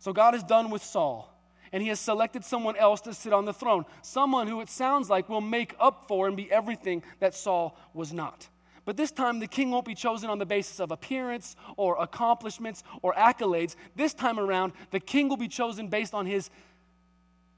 So 0.00 0.12
God 0.12 0.34
is 0.34 0.42
done 0.42 0.70
with 0.70 0.82
Saul, 0.82 1.32
and 1.72 1.82
he 1.82 1.88
has 1.88 2.00
selected 2.00 2.44
someone 2.44 2.76
else 2.76 3.00
to 3.02 3.14
sit 3.14 3.32
on 3.32 3.44
the 3.44 3.52
throne, 3.52 3.86
someone 4.02 4.48
who 4.48 4.60
it 4.60 4.68
sounds 4.68 5.08
like 5.08 5.28
will 5.28 5.40
make 5.40 5.74
up 5.80 6.06
for 6.08 6.26
and 6.26 6.36
be 6.36 6.50
everything 6.50 7.02
that 7.20 7.34
Saul 7.34 7.78
was 7.94 8.12
not. 8.12 8.48
But 8.84 8.96
this 8.96 9.10
time, 9.10 9.38
the 9.40 9.48
king 9.48 9.70
won't 9.70 9.84
be 9.84 9.96
chosen 9.96 10.28
on 10.28 10.38
the 10.38 10.46
basis 10.46 10.78
of 10.78 10.90
appearance 10.92 11.56
or 11.76 12.00
accomplishments 12.00 12.84
or 13.02 13.14
accolades. 13.14 13.74
This 13.96 14.14
time 14.14 14.38
around, 14.38 14.72
the 14.90 15.00
king 15.00 15.28
will 15.28 15.36
be 15.36 15.48
chosen 15.48 15.88
based 15.88 16.14
on 16.14 16.26
his 16.26 16.50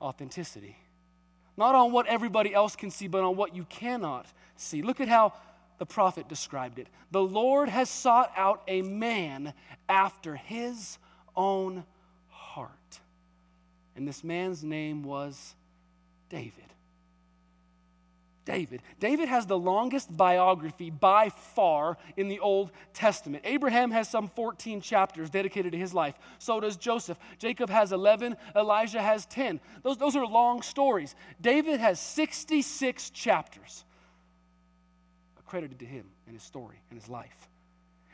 authenticity 0.01 0.77
not 1.59 1.75
on 1.75 1.91
what 1.91 2.07
everybody 2.07 2.55
else 2.55 2.77
can 2.77 2.91
see, 2.91 3.09
but 3.09 3.23
on 3.23 3.37
what 3.37 3.55
you 3.55 3.65
cannot 3.65 4.27
see. 4.57 4.81
Look 4.81 5.01
at 5.01 5.09
how 5.09 5.33
the 5.79 5.87
prophet 5.87 6.29
described 6.29 6.79
it. 6.79 6.87
The 7.11 7.21
Lord 7.21 7.69
has 7.69 7.91
sought 7.91 8.33
out 8.37 8.63
a 8.69 8.83
man 8.83 9.53
after 9.89 10.37
his 10.37 10.99
own 11.37 11.85
heart. 12.29 13.01
And 13.97 14.07
this 14.07 14.23
man's 14.23 14.63
name 14.63 15.03
was 15.03 15.57
David. 16.31 16.53
David. 18.49 18.81
David 18.99 19.29
has 19.29 19.45
the 19.45 19.59
longest 19.59 20.17
biography 20.17 20.89
by 20.89 21.29
far 21.29 21.99
in 22.17 22.29
the 22.29 22.41
Old 22.41 22.73
Testament. 22.95 23.43
Abraham 23.47 23.91
has 23.91 24.09
some 24.09 24.27
14 24.29 24.81
chapters 24.81 25.29
dedicated 25.29 25.73
to 25.73 25.79
his 25.79 25.93
life. 25.93 26.15
So 26.39 26.59
does 26.59 26.79
Joseph. 26.79 27.19
Jacob 27.39 27.69
has 27.69 27.93
11. 27.93 28.39
Elijah 28.57 29.03
has 29.03 29.27
10. 29.27 29.61
Those, 29.83 29.99
those 29.99 30.17
are 30.17 30.25
long 30.25 30.63
stories. 30.63 31.15
David 31.43 31.79
has 31.79 32.01
66 32.01 33.11
chapters 33.11 33.85
accredited 35.39 35.79
to 35.81 35.85
him 35.85 36.07
and 36.27 36.35
his 36.35 36.43
story 36.43 36.81
and 36.89 36.99
his 36.99 37.11
life. 37.11 37.51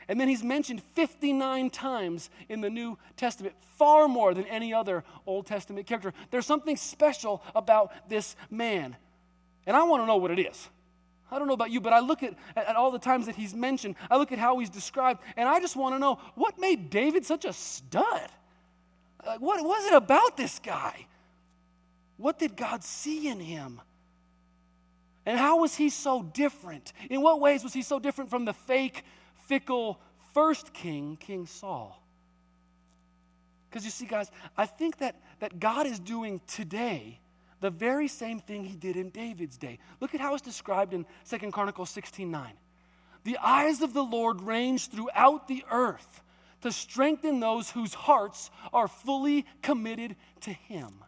And 0.09 0.19
then 0.19 0.27
he's 0.27 0.43
mentioned 0.43 0.83
59 0.95 1.69
times 1.69 2.29
in 2.49 2.59
the 2.59 2.69
New 2.69 2.97
Testament, 3.15 3.55
far 3.77 4.09
more 4.09 4.33
than 4.33 4.43
any 4.47 4.73
other 4.73 5.05
Old 5.25 5.47
Testament 5.47 5.87
character. 5.87 6.13
There's 6.29 6.45
something 6.45 6.75
special 6.75 7.41
about 7.55 7.93
this 8.09 8.35
man. 8.51 8.97
And 9.65 9.75
I 9.75 9.83
want 9.83 10.03
to 10.03 10.07
know 10.07 10.17
what 10.17 10.31
it 10.31 10.39
is. 10.39 10.69
I 11.31 11.39
don't 11.39 11.47
know 11.47 11.53
about 11.53 11.71
you, 11.71 11.81
but 11.81 11.91
I 11.91 11.99
look 11.99 12.23
at, 12.23 12.35
at 12.55 12.75
all 12.75 12.91
the 12.91 12.99
times 12.99 13.25
that 13.25 13.35
he's 13.35 13.53
mentioned, 13.53 13.95
I 14.11 14.17
look 14.17 14.31
at 14.31 14.39
how 14.39 14.59
he's 14.59 14.69
described, 14.69 15.21
and 15.35 15.49
I 15.49 15.59
just 15.59 15.75
want 15.75 15.95
to 15.95 15.99
know 15.99 16.19
what 16.35 16.59
made 16.59 16.89
David 16.89 17.25
such 17.25 17.45
a 17.45 17.53
stud? 17.53 18.29
Like, 19.25 19.41
what 19.41 19.63
was 19.65 19.85
it 19.87 19.93
about 19.93 20.37
this 20.37 20.59
guy? 20.59 21.07
What 22.17 22.37
did 22.37 22.55
God 22.55 22.83
see 22.83 23.27
in 23.27 23.39
him? 23.39 23.81
And 25.25 25.39
how 25.39 25.61
was 25.61 25.75
he 25.75 25.89
so 25.89 26.21
different? 26.21 26.93
In 27.09 27.21
what 27.21 27.41
ways 27.41 27.63
was 27.63 27.73
he 27.73 27.81
so 27.81 27.99
different 27.99 28.29
from 28.29 28.45
the 28.45 28.53
fake, 28.53 29.03
fickle 29.47 29.99
first 30.33 30.73
king, 30.73 31.17
King 31.19 31.47
Saul? 31.47 31.99
Because 33.69 33.83
you 33.83 33.91
see, 33.91 34.05
guys, 34.05 34.29
I 34.55 34.67
think 34.67 34.99
that, 34.99 35.15
that 35.39 35.59
God 35.59 35.87
is 35.87 35.99
doing 35.99 36.39
today 36.47 37.19
the 37.61 37.69
very 37.69 38.07
same 38.07 38.39
thing 38.39 38.63
he 38.63 38.75
did 38.75 38.95
in 38.95 39.09
David's 39.09 39.57
day. 39.57 39.79
Look 39.99 40.13
at 40.13 40.21
how 40.21 40.33
it's 40.33 40.43
described 40.43 40.93
in 40.93 41.05
Second 41.23 41.51
Chronicles 41.51 41.89
16 41.89 42.29
9. 42.29 42.53
The 43.23 43.37
eyes 43.37 43.81
of 43.81 43.93
the 43.93 44.03
Lord 44.03 44.41
range 44.41 44.89
throughout 44.89 45.47
the 45.47 45.63
earth 45.71 46.21
to 46.61 46.71
strengthen 46.71 47.39
those 47.39 47.71
whose 47.71 47.93
hearts 47.93 48.49
are 48.73 48.87
fully 48.87 49.45
committed 49.61 50.15
to 50.41 50.51
him. 50.51 51.03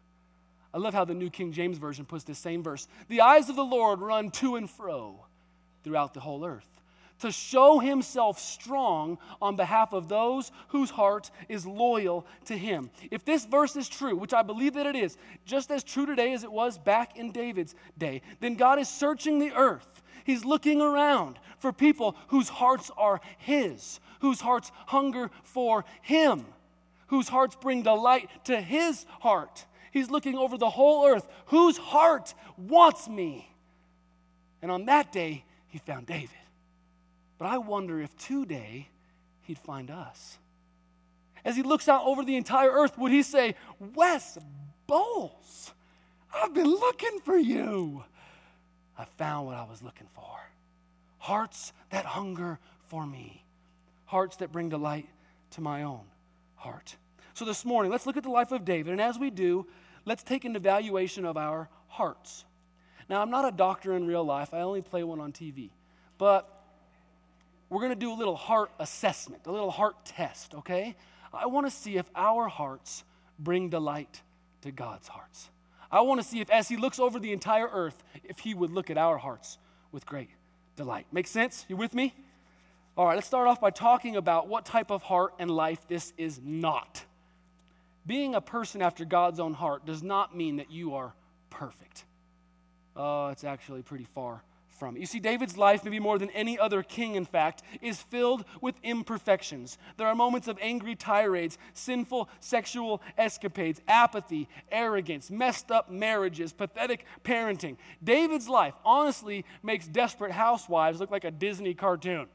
I 0.73 0.79
love 0.79 0.93
how 0.93 1.05
the 1.05 1.13
New 1.13 1.29
King 1.29 1.53
James 1.53 1.77
Version 1.77 2.05
puts 2.05 2.23
this 2.23 2.39
same 2.39 2.61
verse. 2.61 2.87
The 3.07 3.21
eyes 3.21 3.49
of 3.49 3.55
the 3.55 3.63
Lord 3.63 3.99
run 3.99 4.31
to 4.31 4.55
and 4.55 4.69
fro 4.69 5.25
throughout 5.83 6.13
the 6.13 6.19
whole 6.19 6.45
earth 6.45 6.67
to 7.19 7.31
show 7.31 7.79
himself 7.79 8.39
strong 8.39 9.17
on 9.41 9.55
behalf 9.55 9.93
of 9.93 10.07
those 10.07 10.51
whose 10.69 10.89
heart 10.89 11.31
is 11.49 11.65
loyal 11.65 12.25
to 12.45 12.57
him. 12.57 12.89
If 13.11 13.25
this 13.25 13.45
verse 13.45 13.75
is 13.75 13.89
true, 13.89 14.15
which 14.15 14.33
I 14.33 14.41
believe 14.41 14.73
that 14.75 14.85
it 14.85 14.95
is, 14.95 15.17
just 15.45 15.71
as 15.71 15.83
true 15.83 16.05
today 16.05 16.33
as 16.33 16.43
it 16.43 16.51
was 16.51 16.77
back 16.77 17.17
in 17.17 17.31
David's 17.31 17.75
day, 17.97 18.21
then 18.39 18.55
God 18.55 18.79
is 18.79 18.89
searching 18.89 19.39
the 19.39 19.53
earth. 19.53 20.03
He's 20.23 20.45
looking 20.45 20.81
around 20.81 21.39
for 21.59 21.71
people 21.71 22.15
whose 22.27 22.49
hearts 22.49 22.91
are 22.97 23.21
his, 23.37 23.99
whose 24.19 24.41
hearts 24.41 24.71
hunger 24.87 25.31
for 25.43 25.85
him, 26.01 26.45
whose 27.07 27.29
hearts 27.29 27.55
bring 27.55 27.83
delight 27.83 28.29
to 28.45 28.59
his 28.59 29.05
heart. 29.21 29.65
He's 29.91 30.09
looking 30.11 30.37
over 30.37 30.57
the 30.57 30.69
whole 30.69 31.07
earth. 31.07 31.27
Whose 31.47 31.77
heart 31.77 32.33
wants 32.57 33.07
me? 33.07 33.49
And 34.61 34.71
on 34.71 34.85
that 34.85 35.11
day, 35.11 35.43
he 35.69 35.79
found 35.79 36.07
David. 36.07 36.29
But 37.37 37.47
I 37.47 37.57
wonder 37.57 38.01
if 38.01 38.15
today 38.17 38.89
he'd 39.41 39.59
find 39.59 39.91
us. 39.91 40.37
As 41.45 41.55
he 41.55 41.63
looks 41.63 41.87
out 41.87 42.03
over 42.05 42.23
the 42.23 42.35
entire 42.35 42.71
earth, 42.71 42.97
would 42.97 43.11
he 43.11 43.23
say, 43.23 43.55
Wes 43.95 44.37
Bowles, 44.87 45.73
I've 46.33 46.53
been 46.53 46.69
looking 46.69 47.19
for 47.23 47.37
you. 47.37 48.03
I 48.97 49.05
found 49.05 49.47
what 49.47 49.55
I 49.55 49.63
was 49.63 49.81
looking 49.81 50.07
for. 50.13 50.23
Hearts 51.19 51.73
that 51.89 52.05
hunger 52.05 52.59
for 52.87 53.05
me, 53.05 53.43
hearts 54.05 54.37
that 54.37 54.51
bring 54.51 54.69
delight 54.69 55.07
to 55.51 55.61
my 55.61 55.83
own 55.83 56.01
heart. 56.55 56.95
So 57.33 57.45
this 57.45 57.63
morning, 57.63 57.91
let's 57.91 58.05
look 58.05 58.17
at 58.17 58.23
the 58.23 58.29
life 58.29 58.51
of 58.51 58.65
David. 58.65 58.91
And 58.91 59.01
as 59.01 59.19
we 59.19 59.29
do, 59.29 59.67
let's 60.05 60.23
take 60.23 60.45
an 60.45 60.55
evaluation 60.55 61.25
of 61.25 61.37
our 61.37 61.69
hearts. 61.87 62.45
Now, 63.09 63.21
I'm 63.21 63.29
not 63.29 63.47
a 63.47 63.55
doctor 63.55 63.93
in 63.93 64.07
real 64.07 64.23
life, 64.23 64.53
I 64.53 64.61
only 64.61 64.81
play 64.81 65.03
one 65.03 65.19
on 65.19 65.31
TV. 65.31 65.69
But 66.17 66.56
we're 67.69 67.79
going 67.79 67.91
to 67.91 67.95
do 67.95 68.11
a 68.11 68.15
little 68.15 68.35
heart 68.35 68.71
assessment, 68.79 69.45
a 69.45 69.51
little 69.51 69.71
heart 69.71 70.05
test, 70.05 70.53
okay? 70.55 70.95
I 71.33 71.47
want 71.47 71.67
to 71.67 71.71
see 71.71 71.97
if 71.97 72.09
our 72.15 72.47
hearts 72.47 73.03
bring 73.37 73.69
delight 73.69 74.21
to 74.61 74.71
God's 74.71 75.07
hearts. 75.07 75.49
I 75.91 76.01
want 76.01 76.21
to 76.21 76.27
see 76.27 76.39
if, 76.39 76.49
as 76.49 76.69
He 76.69 76.77
looks 76.77 76.99
over 76.99 77.19
the 77.19 77.33
entire 77.33 77.67
earth, 77.67 78.03
if 78.23 78.39
He 78.39 78.53
would 78.53 78.71
look 78.71 78.89
at 78.89 78.97
our 78.97 79.17
hearts 79.17 79.57
with 79.91 80.05
great 80.05 80.29
delight. 80.75 81.07
Make 81.11 81.27
sense? 81.27 81.65
You 81.67 81.75
with 81.75 81.93
me? 81.93 82.13
All 82.97 83.05
right, 83.05 83.15
let's 83.15 83.27
start 83.27 83.47
off 83.47 83.61
by 83.61 83.69
talking 83.69 84.15
about 84.15 84.47
what 84.47 84.65
type 84.65 84.89
of 84.89 85.03
heart 85.03 85.33
and 85.37 85.51
life 85.51 85.87
this 85.87 86.13
is 86.17 86.39
not. 86.43 87.03
Being 88.05 88.35
a 88.35 88.41
person 88.41 88.81
after 88.81 89.05
God's 89.05 89.39
own 89.39 89.53
heart 89.53 89.85
does 89.85 90.01
not 90.01 90.35
mean 90.35 90.55
that 90.57 90.71
you 90.71 90.95
are 90.95 91.13
perfect. 91.49 92.05
Oh, 92.95 93.27
it's 93.27 93.43
actually 93.43 93.83
pretty 93.83 94.05
far 94.05 94.41
from. 94.77 94.97
You 94.97 95.05
see, 95.05 95.19
David's 95.19 95.57
life, 95.57 95.83
maybe 95.83 95.99
more 95.99 96.17
than 96.17 96.29
any 96.31 96.57
other 96.57 96.83
king, 96.83 97.15
in 97.15 97.25
fact, 97.25 97.63
is 97.81 98.01
filled 98.01 98.45
with 98.61 98.75
imperfections. 98.83 99.77
There 99.97 100.07
are 100.07 100.15
moments 100.15 100.47
of 100.47 100.57
angry 100.61 100.95
tirades, 100.95 101.57
sinful 101.73 102.29
sexual 102.39 103.01
escapades, 103.17 103.81
apathy, 103.87 104.47
arrogance, 104.71 105.31
messed 105.31 105.71
up 105.71 105.89
marriages, 105.89 106.53
pathetic 106.53 107.05
parenting. 107.23 107.77
David's 108.03 108.47
life, 108.47 108.73
honestly, 108.85 109.45
makes 109.63 109.87
desperate 109.87 110.31
housewives 110.31 110.99
look 110.99 111.11
like 111.11 111.23
a 111.23 111.31
Disney 111.31 111.73
cartoon. 111.73 112.27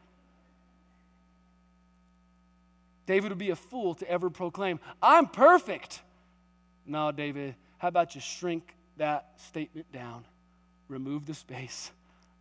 David 3.07 3.31
would 3.31 3.39
be 3.39 3.51
a 3.51 3.57
fool 3.57 3.95
to 3.97 4.09
ever 4.09 4.31
proclaim, 4.31 4.79
I'm 5.03 5.27
perfect. 5.27 6.01
No, 6.87 7.13
David, 7.13 7.55
how 7.79 7.89
about 7.89 8.15
you 8.15 8.21
shrink 8.21 8.75
that 8.97 9.31
statement 9.37 9.91
down? 9.93 10.25
Remove 10.89 11.27
the 11.27 11.35
space, 11.35 11.91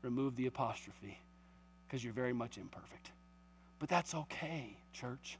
remove 0.02 0.36
the 0.36 0.48
apostrophe, 0.48 1.20
because 1.88 2.04
you're 2.04 2.14
very 2.14 2.34
much 2.34 2.58
imperfect. 2.58 3.12
But 3.80 3.90
that's 3.90 4.14
okay, 4.14 4.78
church. 4.94 5.38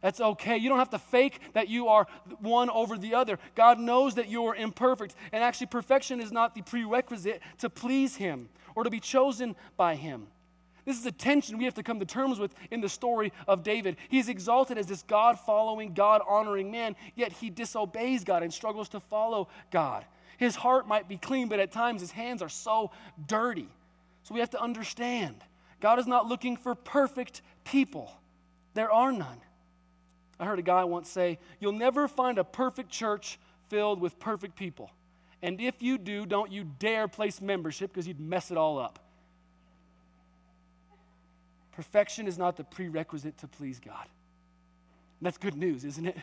That's 0.00 0.20
okay. 0.20 0.56
You 0.56 0.68
don't 0.68 0.78
have 0.78 0.90
to 0.90 0.98
fake 0.98 1.40
that 1.54 1.68
you 1.68 1.88
are 1.88 2.06
one 2.40 2.70
over 2.70 2.96
the 2.96 3.14
other. 3.14 3.38
God 3.54 3.80
knows 3.80 4.14
that 4.14 4.28
you 4.28 4.46
are 4.46 4.54
imperfect. 4.54 5.14
And 5.32 5.42
actually, 5.42 5.66
perfection 5.66 6.20
is 6.20 6.30
not 6.30 6.54
the 6.54 6.62
prerequisite 6.62 7.42
to 7.58 7.68
please 7.68 8.14
Him 8.16 8.48
or 8.74 8.84
to 8.84 8.90
be 8.90 9.00
chosen 9.00 9.56
by 9.76 9.96
Him. 9.96 10.28
This 10.84 10.98
is 10.98 11.04
a 11.04 11.12
tension 11.12 11.58
we 11.58 11.64
have 11.64 11.74
to 11.74 11.82
come 11.82 11.98
to 12.00 12.06
terms 12.06 12.38
with 12.38 12.54
in 12.70 12.80
the 12.80 12.88
story 12.88 13.32
of 13.46 13.62
David. 13.62 13.96
He's 14.08 14.30
exalted 14.30 14.78
as 14.78 14.86
this 14.86 15.02
God 15.02 15.38
following, 15.38 15.92
God 15.92 16.22
honoring 16.26 16.70
man, 16.70 16.96
yet 17.14 17.32
he 17.32 17.50
disobeys 17.50 18.24
God 18.24 18.42
and 18.42 18.54
struggles 18.54 18.88
to 18.90 19.00
follow 19.00 19.48
God. 19.70 20.06
His 20.38 20.56
heart 20.56 20.88
might 20.88 21.06
be 21.06 21.18
clean, 21.18 21.48
but 21.48 21.60
at 21.60 21.72
times 21.72 22.00
his 22.00 22.12
hands 22.12 22.40
are 22.40 22.48
so 22.48 22.92
dirty. 23.26 23.68
So 24.28 24.34
we 24.34 24.40
have 24.40 24.50
to 24.50 24.60
understand 24.60 25.36
God 25.80 25.98
is 25.98 26.06
not 26.06 26.26
looking 26.26 26.58
for 26.58 26.74
perfect 26.74 27.40
people, 27.64 28.12
there 28.74 28.92
are 28.92 29.10
none. 29.10 29.40
I 30.38 30.44
heard 30.44 30.58
a 30.58 30.62
guy 30.62 30.84
once 30.84 31.08
say, 31.08 31.38
You'll 31.60 31.72
never 31.72 32.06
find 32.06 32.36
a 32.36 32.44
perfect 32.44 32.90
church 32.90 33.38
filled 33.70 34.02
with 34.02 34.20
perfect 34.20 34.54
people. 34.54 34.90
And 35.40 35.58
if 35.62 35.82
you 35.82 35.96
do, 35.96 36.26
don't 36.26 36.52
you 36.52 36.64
dare 36.64 37.08
place 37.08 37.40
membership 37.40 37.90
because 37.90 38.06
you'd 38.06 38.20
mess 38.20 38.50
it 38.50 38.58
all 38.58 38.78
up. 38.78 38.98
Perfection 41.72 42.26
is 42.26 42.36
not 42.36 42.56
the 42.56 42.64
prerequisite 42.64 43.38
to 43.38 43.48
please 43.48 43.80
God. 43.80 44.06
That's 45.22 45.38
good 45.38 45.56
news, 45.56 45.86
isn't 45.86 46.06
it? 46.06 46.18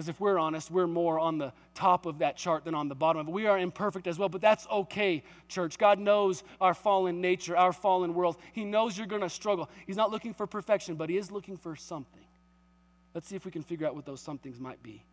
Because 0.00 0.08
if 0.08 0.18
we're 0.18 0.38
honest, 0.38 0.70
we're 0.70 0.86
more 0.86 1.18
on 1.18 1.36
the 1.36 1.52
top 1.74 2.06
of 2.06 2.20
that 2.20 2.34
chart 2.34 2.64
than 2.64 2.74
on 2.74 2.88
the 2.88 2.94
bottom 2.94 3.20
of 3.20 3.28
it. 3.28 3.32
We 3.32 3.44
are 3.44 3.58
imperfect 3.58 4.06
as 4.06 4.18
well, 4.18 4.30
but 4.30 4.40
that's 4.40 4.66
okay, 4.68 5.22
church. 5.46 5.76
God 5.76 5.98
knows 5.98 6.42
our 6.58 6.72
fallen 6.72 7.20
nature, 7.20 7.54
our 7.54 7.70
fallen 7.70 8.14
world. 8.14 8.38
He 8.54 8.64
knows 8.64 8.96
you're 8.96 9.06
going 9.06 9.20
to 9.20 9.28
struggle. 9.28 9.68
He's 9.86 9.98
not 9.98 10.10
looking 10.10 10.32
for 10.32 10.46
perfection, 10.46 10.94
but 10.94 11.10
He 11.10 11.18
is 11.18 11.30
looking 11.30 11.58
for 11.58 11.76
something. 11.76 12.24
Let's 13.12 13.28
see 13.28 13.36
if 13.36 13.44
we 13.44 13.50
can 13.50 13.62
figure 13.62 13.86
out 13.86 13.94
what 13.94 14.06
those 14.06 14.22
somethings 14.22 14.58
might 14.58 14.82
be. 14.82 15.04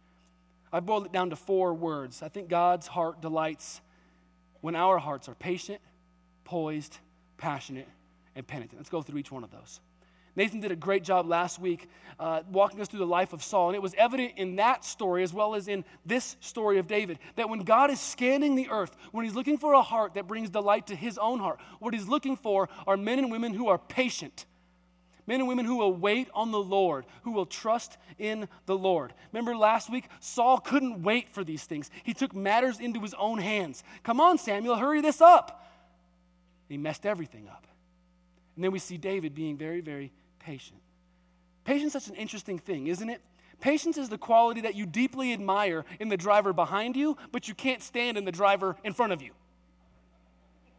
I've 0.71 0.85
boiled 0.85 1.05
it 1.05 1.11
down 1.11 1.31
to 1.31 1.35
four 1.35 1.73
words. 1.73 2.23
I 2.23 2.29
think 2.29 2.47
God's 2.47 2.87
heart 2.87 3.19
delights 3.21 3.81
when 4.61 4.77
our 4.77 4.99
hearts 4.99 5.27
are 5.27 5.35
patient, 5.35 5.81
poised, 6.45 6.97
passionate, 7.37 7.89
and 8.37 8.47
penitent. 8.47 8.79
Let's 8.79 8.89
go 8.89 9.01
through 9.01 9.19
each 9.19 9.33
one 9.33 9.43
of 9.43 9.51
those. 9.51 9.81
Nathan 10.37 10.59
did 10.59 10.71
a 10.71 10.75
great 10.75 11.03
job 11.03 11.27
last 11.27 11.57
week 11.59 11.89
uh, 12.19 12.43
walking 12.51 12.79
us 12.79 12.87
through 12.87 12.99
the 12.99 13.07
life 13.07 13.33
of 13.33 13.43
Saul. 13.43 13.69
And 13.69 13.75
it 13.75 13.81
was 13.81 13.95
evident 13.95 14.33
in 14.37 14.57
that 14.57 14.85
story, 14.85 15.23
as 15.23 15.33
well 15.33 15.55
as 15.55 15.67
in 15.67 15.83
this 16.05 16.37
story 16.41 16.77
of 16.77 16.87
David, 16.87 17.17
that 17.37 17.49
when 17.49 17.61
God 17.61 17.89
is 17.89 17.99
scanning 17.99 18.55
the 18.55 18.69
earth, 18.69 18.95
when 19.11 19.25
he's 19.25 19.33
looking 19.33 19.57
for 19.57 19.73
a 19.73 19.81
heart 19.81 20.13
that 20.13 20.27
brings 20.27 20.51
delight 20.51 20.87
to 20.87 20.95
his 20.95 21.17
own 21.17 21.39
heart, 21.39 21.59
what 21.79 21.95
he's 21.95 22.07
looking 22.07 22.37
for 22.37 22.69
are 22.85 22.95
men 22.95 23.17
and 23.17 23.31
women 23.31 23.51
who 23.51 23.67
are 23.67 23.79
patient. 23.79 24.45
Men 25.25 25.39
and 25.39 25.49
women 25.49 25.65
who 25.65 25.77
will 25.77 25.93
wait 25.93 26.29
on 26.35 26.51
the 26.51 26.59
Lord, 26.59 27.05
who 27.23 27.31
will 27.31 27.47
trust 27.47 27.97
in 28.19 28.47
the 28.67 28.77
Lord. 28.77 29.13
Remember 29.33 29.57
last 29.57 29.91
week, 29.91 30.07
Saul 30.19 30.59
couldn't 30.59 31.01
wait 31.01 31.29
for 31.29 31.43
these 31.43 31.63
things. 31.63 31.89
He 32.03 32.13
took 32.13 32.35
matters 32.35 32.79
into 32.79 33.01
his 33.01 33.15
own 33.15 33.39
hands. 33.39 33.83
Come 34.03 34.21
on, 34.21 34.37
Samuel, 34.37 34.75
hurry 34.75 35.01
this 35.01 35.19
up. 35.19 35.67
He 36.69 36.77
messed 36.77 37.07
everything 37.07 37.47
up. 37.47 37.65
And 38.55 38.63
then 38.63 38.71
we 38.71 38.79
see 38.79 38.97
David 38.97 39.35
being 39.35 39.57
very, 39.57 39.81
very 39.81 40.11
patient. 40.47 40.79
Patience 41.65 41.93
is 41.93 42.03
such 42.03 42.09
an 42.09 42.15
interesting 42.15 42.57
thing, 42.57 42.87
isn't 42.87 43.09
it? 43.09 43.21
Patience 43.59 43.97
is 43.97 44.07
the 44.07 44.17
quality 44.17 44.61
that 44.61 44.75
you 44.75 44.85
deeply 44.85 45.33
admire 45.33 45.83
in 45.99 46.07
the 46.07 46.15
driver 46.15 46.53
behind 46.53 46.95
you, 46.95 47.17
but 47.33 47.49
you 47.49 47.53
can't 47.53 47.83
stand 47.83 48.17
in 48.17 48.23
the 48.23 48.31
driver 48.31 48.77
in 48.85 48.93
front 48.93 49.11
of 49.11 49.21
you. 49.21 49.31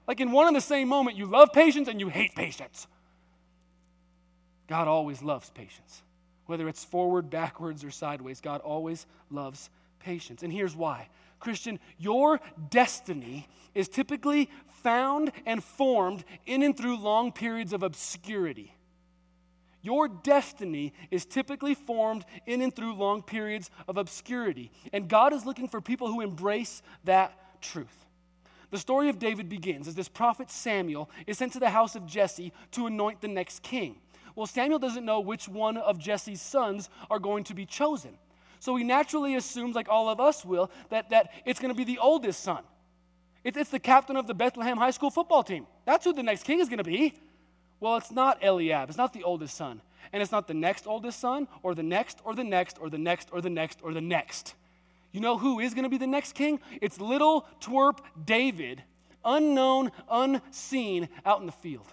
Like 0.07 0.21
in 0.21 0.33
one 0.33 0.47
and 0.47 0.57
the 0.57 0.63
same 0.63 0.89
moment, 0.89 1.19
you 1.19 1.27
love 1.27 1.53
patience 1.53 1.87
and 1.87 2.01
you 2.01 2.09
hate 2.09 2.35
patience. 2.35 2.87
God 4.69 4.89
always 4.89 5.23
loves 5.23 5.51
patience. 5.51 6.03
Whether 6.47 6.67
it's 6.67 6.83
forward, 6.83 7.29
backwards, 7.29 7.85
or 7.85 7.91
sideways, 7.91 8.41
God 8.41 8.63
always 8.63 9.05
loves 9.31 9.69
patience. 10.01 10.43
And 10.43 10.51
here's 10.51 10.75
why 10.75 11.09
Christian, 11.41 11.79
your 11.99 12.41
destiny 12.71 13.47
is 13.75 13.87
typically 13.87 14.49
found 14.83 15.31
and 15.45 15.63
formed 15.63 16.25
in 16.47 16.63
and 16.63 16.75
through 16.75 16.97
long 16.97 17.33
periods 17.33 17.75
of 17.75 17.83
obscurity. 17.83 18.73
Your 19.88 20.07
destiny 20.07 20.92
is 21.11 21.25
typically 21.25 21.73
formed 21.73 22.26
in 22.45 22.61
and 22.61 22.76
through 22.76 22.92
long 22.92 23.23
periods 23.23 23.71
of 23.88 23.97
obscurity. 23.97 24.71
And 24.92 25.09
God 25.09 25.33
is 25.33 25.47
looking 25.47 25.66
for 25.66 25.80
people 25.80 26.09
who 26.09 26.21
embrace 26.21 26.83
that 27.04 27.62
truth. 27.62 28.04
The 28.71 28.76
story 28.76 29.09
of 29.09 29.18
David 29.18 29.49
begins 29.49 29.88
as 29.88 29.95
this 29.95 30.11
prophet 30.11 30.50
Samuel 30.50 31.09
is 31.26 31.38
sent 31.38 31.54
to 31.54 31.59
the 31.59 31.71
house 31.71 31.97
of 31.97 32.04
Jesse 32.04 32.52
to 32.73 32.87
anoint 32.87 33.23
the 33.23 33.28
next 33.28 33.62
king. 33.62 33.97
Well, 34.37 34.47
Samuel 34.47 34.78
doesn't 34.78 35.07
know 35.07 35.21
which 35.21 35.49
one 35.49 35.78
of 35.78 35.99
Jesse's 35.99 36.42
sons 36.42 36.90
are 37.09 37.18
going 37.18 37.45
to 37.45 37.54
be 37.54 37.64
chosen. 37.64 38.18
So 38.61 38.76
he 38.76 38.85
naturally 38.85 39.37
assumes, 39.37 39.75
like 39.75 39.88
all 39.88 40.11
of 40.11 40.21
us 40.21 40.45
will, 40.45 40.71
that, 40.90 41.09
that 41.09 41.30
it's 41.47 41.61
going 41.61 41.73
to 41.73 41.75
be 41.75 41.85
the 41.85 41.97
oldest 41.97 42.40
son. 42.40 42.62
It's, 43.42 43.57
it's 43.57 43.71
the 43.71 43.78
captain 43.78 44.18
of 44.18 44.26
the 44.26 44.35
Bethlehem 44.35 44.76
High 44.76 44.90
School 44.90 45.09
football 45.09 45.42
team. 45.42 45.66
That's 45.87 46.04
who 46.04 46.12
the 46.12 46.23
next 46.23 46.42
king 46.42 46.61
is 46.61 46.68
going 46.68 46.76
to 46.76 46.85
be. 46.85 47.14
Well, 47.80 47.97
it's 47.97 48.11
not 48.11 48.42
Eliab. 48.42 48.88
It's 48.88 48.99
not 48.99 49.12
the 49.12 49.23
oldest 49.23 49.56
son. 49.56 49.80
And 50.12 50.23
it's 50.23 50.32
not 50.32 50.49
the 50.49 50.54
next 50.54 50.87
oldest 50.87 51.20
son, 51.20 51.49
or 51.62 51.75
the 51.75 51.82
next, 51.82 52.20
or 52.25 52.35
the 52.35 52.44
next, 52.44 52.78
or 52.80 52.88
the 52.88 52.99
next, 52.99 53.28
or 53.32 53.40
the 53.40 53.50
next, 53.50 53.80
or 53.82 53.92
the 53.92 54.00
next. 54.00 54.54
You 55.12 55.20
know 55.20 55.38
who 55.38 55.61
is 55.61 55.75
going 55.75 55.85
to 55.85 55.90
be 55.90 55.99
the 55.99 56.06
next 56.06 56.32
king? 56.32 56.61
It's 56.80 57.00
little 57.00 57.47
twerp 57.61 57.99
David, 58.25 58.82
unknown, 59.25 59.90
unseen, 60.11 61.08
out 61.25 61.40
in 61.40 61.47
the 61.47 61.52
field. 61.52 61.87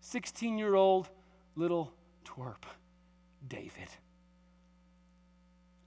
16 0.00 0.58
year 0.58 0.74
old 0.74 1.08
little 1.56 1.92
twerp 2.24 2.62
David. 3.46 3.88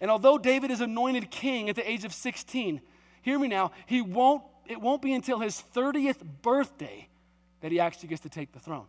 And 0.02 0.10
although 0.10 0.38
David 0.38 0.72
is 0.72 0.82
anointed 0.82 1.30
king 1.30 1.70
at 1.70 1.76
the 1.76 1.90
age 1.90 2.06
of 2.06 2.14
16, 2.14 2.82
hear 3.22 3.40
me 3.40 3.48
now, 3.48 3.72
he 3.86 4.02
won't, 4.02 4.44
it 4.66 4.80
won't 4.80 5.02
be 5.02 5.14
until 5.14 5.40
his 5.40 5.62
30th 5.76 6.22
birthday 6.42 7.08
that 7.62 7.72
he 7.72 7.80
actually 7.80 8.10
gets 8.10 8.22
to 8.22 8.30
take 8.30 8.52
the 8.54 8.60
throne. 8.60 8.86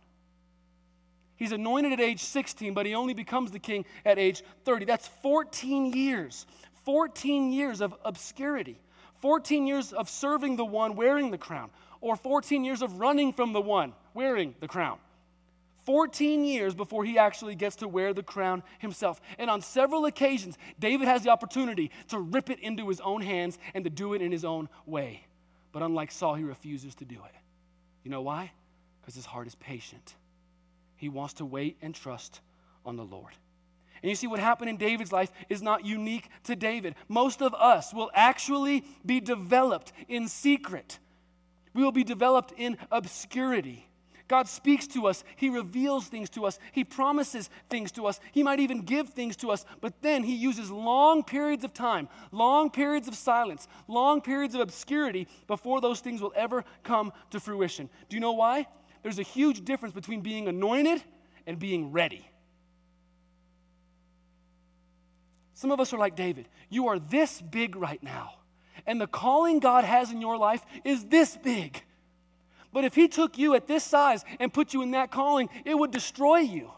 He's 1.41 1.53
anointed 1.53 1.91
at 1.93 1.99
age 1.99 2.19
16, 2.19 2.75
but 2.75 2.85
he 2.85 2.93
only 2.93 3.15
becomes 3.15 3.49
the 3.49 3.57
king 3.57 3.83
at 4.05 4.19
age 4.19 4.43
30. 4.63 4.85
That's 4.85 5.07
14 5.23 5.91
years. 5.91 6.45
14 6.85 7.51
years 7.51 7.81
of 7.81 7.95
obscurity. 8.05 8.79
14 9.23 9.65
years 9.65 9.91
of 9.91 10.07
serving 10.07 10.55
the 10.55 10.65
one 10.65 10.95
wearing 10.95 11.31
the 11.31 11.39
crown, 11.39 11.71
or 11.99 12.15
14 12.15 12.63
years 12.63 12.83
of 12.83 12.99
running 12.99 13.33
from 13.33 13.53
the 13.53 13.61
one 13.61 13.93
wearing 14.13 14.53
the 14.59 14.67
crown. 14.67 14.99
14 15.87 16.45
years 16.45 16.75
before 16.75 17.03
he 17.03 17.17
actually 17.17 17.55
gets 17.55 17.77
to 17.77 17.87
wear 17.87 18.13
the 18.13 18.21
crown 18.21 18.61
himself. 18.77 19.19
And 19.39 19.49
on 19.49 19.61
several 19.61 20.05
occasions, 20.05 20.59
David 20.79 21.07
has 21.07 21.23
the 21.23 21.31
opportunity 21.31 21.89
to 22.09 22.19
rip 22.19 22.51
it 22.51 22.59
into 22.59 22.87
his 22.87 22.99
own 22.99 23.23
hands 23.23 23.57
and 23.73 23.83
to 23.83 23.89
do 23.89 24.13
it 24.13 24.21
in 24.21 24.31
his 24.31 24.45
own 24.45 24.69
way. 24.85 25.21
But 25.71 25.81
unlike 25.81 26.11
Saul, 26.11 26.35
he 26.35 26.43
refuses 26.43 26.93
to 26.95 27.03
do 27.03 27.15
it. 27.15 27.35
You 28.03 28.11
know 28.11 28.21
why? 28.21 28.51
Because 29.01 29.15
his 29.15 29.25
heart 29.25 29.47
is 29.47 29.55
patient. 29.55 30.13
He 31.01 31.09
wants 31.09 31.33
to 31.35 31.45
wait 31.45 31.77
and 31.81 31.95
trust 31.95 32.41
on 32.85 32.95
the 32.95 33.03
Lord. 33.03 33.33
And 34.03 34.09
you 34.11 34.15
see, 34.15 34.27
what 34.27 34.39
happened 34.39 34.69
in 34.69 34.77
David's 34.77 35.11
life 35.11 35.31
is 35.49 35.59
not 35.59 35.83
unique 35.83 36.29
to 36.43 36.55
David. 36.55 36.93
Most 37.09 37.41
of 37.41 37.55
us 37.55 37.91
will 37.91 38.11
actually 38.13 38.83
be 39.03 39.19
developed 39.19 39.93
in 40.07 40.27
secret, 40.27 40.99
we 41.73 41.83
will 41.83 41.91
be 41.91 42.03
developed 42.03 42.53
in 42.55 42.77
obscurity. 42.91 43.87
God 44.27 44.47
speaks 44.47 44.87
to 44.89 45.07
us. 45.07 45.25
He 45.35 45.49
reveals 45.49 46.07
things 46.07 46.29
to 46.29 46.45
us. 46.45 46.59
He 46.71 46.85
promises 46.85 47.49
things 47.69 47.91
to 47.93 48.05
us. 48.05 48.19
He 48.31 48.43
might 48.43 48.61
even 48.61 48.83
give 48.83 49.09
things 49.09 49.35
to 49.37 49.51
us, 49.51 49.65
but 49.81 50.01
then 50.01 50.23
He 50.23 50.35
uses 50.35 50.69
long 50.71 51.23
periods 51.23 51.63
of 51.65 51.73
time, 51.73 52.07
long 52.31 52.69
periods 52.69 53.07
of 53.09 53.15
silence, 53.15 53.67
long 53.87 54.21
periods 54.21 54.53
of 54.53 54.61
obscurity 54.61 55.27
before 55.47 55.81
those 55.81 55.99
things 55.99 56.21
will 56.21 56.31
ever 56.33 56.63
come 56.83 57.11
to 57.31 57.39
fruition. 57.39 57.89
Do 58.07 58.15
you 58.15 58.21
know 58.21 58.33
why? 58.33 58.67
There's 59.03 59.19
a 59.19 59.23
huge 59.23 59.65
difference 59.65 59.93
between 59.93 60.21
being 60.21 60.47
anointed 60.47 61.03
and 61.47 61.57
being 61.57 61.91
ready. 61.91 62.27
Some 65.53 65.71
of 65.71 65.79
us 65.79 65.93
are 65.93 65.97
like 65.97 66.15
David. 66.15 66.47
You 66.69 66.87
are 66.87 66.97
this 66.97 67.41
big 67.41 67.75
right 67.75 68.01
now, 68.01 68.35
and 68.85 68.99
the 68.99 69.07
calling 69.07 69.59
God 69.59 69.83
has 69.83 70.11
in 70.11 70.21
your 70.21 70.37
life 70.37 70.65
is 70.83 71.05
this 71.05 71.37
big. 71.37 71.83
But 72.73 72.83
if 72.85 72.95
he 72.95 73.07
took 73.07 73.37
you 73.37 73.53
at 73.53 73.67
this 73.67 73.83
size 73.83 74.23
and 74.39 74.53
put 74.53 74.73
you 74.73 74.81
in 74.81 74.91
that 74.91 75.11
calling, 75.11 75.49
it 75.65 75.77
would 75.77 75.91
destroy 75.91 76.39
you. 76.39 76.71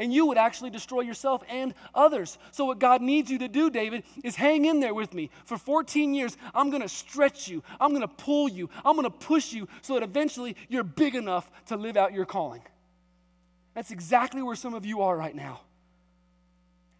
And 0.00 0.14
you 0.14 0.24
would 0.24 0.38
actually 0.38 0.70
destroy 0.70 1.02
yourself 1.02 1.42
and 1.46 1.74
others. 1.94 2.38
So, 2.52 2.64
what 2.64 2.78
God 2.78 3.02
needs 3.02 3.30
you 3.30 3.38
to 3.40 3.48
do, 3.48 3.68
David, 3.68 4.02
is 4.24 4.34
hang 4.34 4.64
in 4.64 4.80
there 4.80 4.94
with 4.94 5.12
me. 5.12 5.28
For 5.44 5.58
14 5.58 6.14
years, 6.14 6.38
I'm 6.54 6.70
going 6.70 6.80
to 6.80 6.88
stretch 6.88 7.48
you, 7.48 7.62
I'm 7.78 7.90
going 7.90 8.00
to 8.00 8.08
pull 8.08 8.48
you, 8.48 8.70
I'm 8.82 8.96
going 8.96 9.04
to 9.04 9.10
push 9.10 9.52
you 9.52 9.68
so 9.82 9.92
that 9.94 10.02
eventually 10.02 10.56
you're 10.70 10.84
big 10.84 11.14
enough 11.14 11.50
to 11.66 11.76
live 11.76 11.98
out 11.98 12.14
your 12.14 12.24
calling. 12.24 12.62
That's 13.74 13.90
exactly 13.90 14.42
where 14.42 14.56
some 14.56 14.72
of 14.72 14.86
you 14.86 15.02
are 15.02 15.14
right 15.14 15.36
now. 15.36 15.60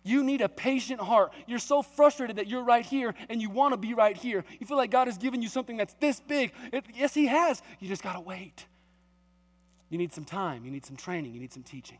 You 0.02 0.22
need 0.22 0.42
a 0.42 0.48
patient 0.50 1.00
heart. 1.00 1.32
You're 1.46 1.58
so 1.58 1.80
frustrated 1.80 2.36
that 2.36 2.48
you're 2.48 2.64
right 2.64 2.84
here 2.84 3.14
and 3.30 3.40
you 3.40 3.48
want 3.48 3.72
to 3.72 3.78
be 3.78 3.94
right 3.94 4.16
here. 4.16 4.44
You 4.58 4.66
feel 4.66 4.76
like 4.76 4.90
God 4.90 5.08
has 5.08 5.16
given 5.16 5.40
you 5.40 5.48
something 5.48 5.78
that's 5.78 5.94
this 5.94 6.20
big. 6.20 6.52
It, 6.70 6.84
yes, 6.94 7.14
He 7.14 7.28
has. 7.28 7.62
You 7.80 7.88
just 7.88 8.02
got 8.02 8.12
to 8.12 8.20
wait. 8.20 8.66
You 9.88 9.96
need 9.96 10.12
some 10.12 10.26
time. 10.26 10.66
You 10.66 10.70
need 10.70 10.84
some 10.84 10.96
training. 10.96 11.32
You 11.32 11.40
need 11.40 11.52
some 11.52 11.62
teaching. 11.62 11.98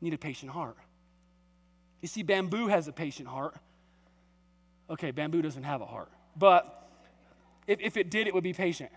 Need 0.00 0.14
a 0.14 0.18
patient 0.18 0.52
heart. 0.52 0.76
You 2.00 2.08
see, 2.08 2.22
bamboo 2.22 2.68
has 2.68 2.88
a 2.88 2.92
patient 2.92 3.28
heart. 3.28 3.54
Okay, 4.90 5.10
bamboo 5.10 5.40
doesn't 5.40 5.62
have 5.62 5.80
a 5.80 5.86
heart. 5.86 6.10
But 6.36 6.90
if, 7.66 7.80
if 7.80 7.96
it 7.96 8.10
did, 8.10 8.26
it 8.26 8.34
would 8.34 8.44
be 8.44 8.52
patient. 8.52 8.90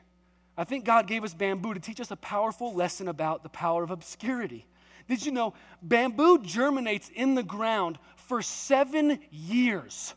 I 0.57 0.63
think 0.63 0.85
God 0.85 1.07
gave 1.07 1.23
us 1.23 1.33
bamboo 1.33 1.73
to 1.73 1.79
teach 1.79 2.01
us 2.01 2.11
a 2.11 2.15
powerful 2.15 2.73
lesson 2.73 3.07
about 3.07 3.43
the 3.43 3.49
power 3.49 3.83
of 3.83 3.91
obscurity. 3.91 4.65
Did 5.07 5.25
you 5.25 5.31
know 5.31 5.53
bamboo 5.81 6.39
germinates 6.39 7.09
in 7.15 7.35
the 7.35 7.43
ground 7.43 7.97
for 8.15 8.41
seven 8.41 9.19
years 9.31 10.13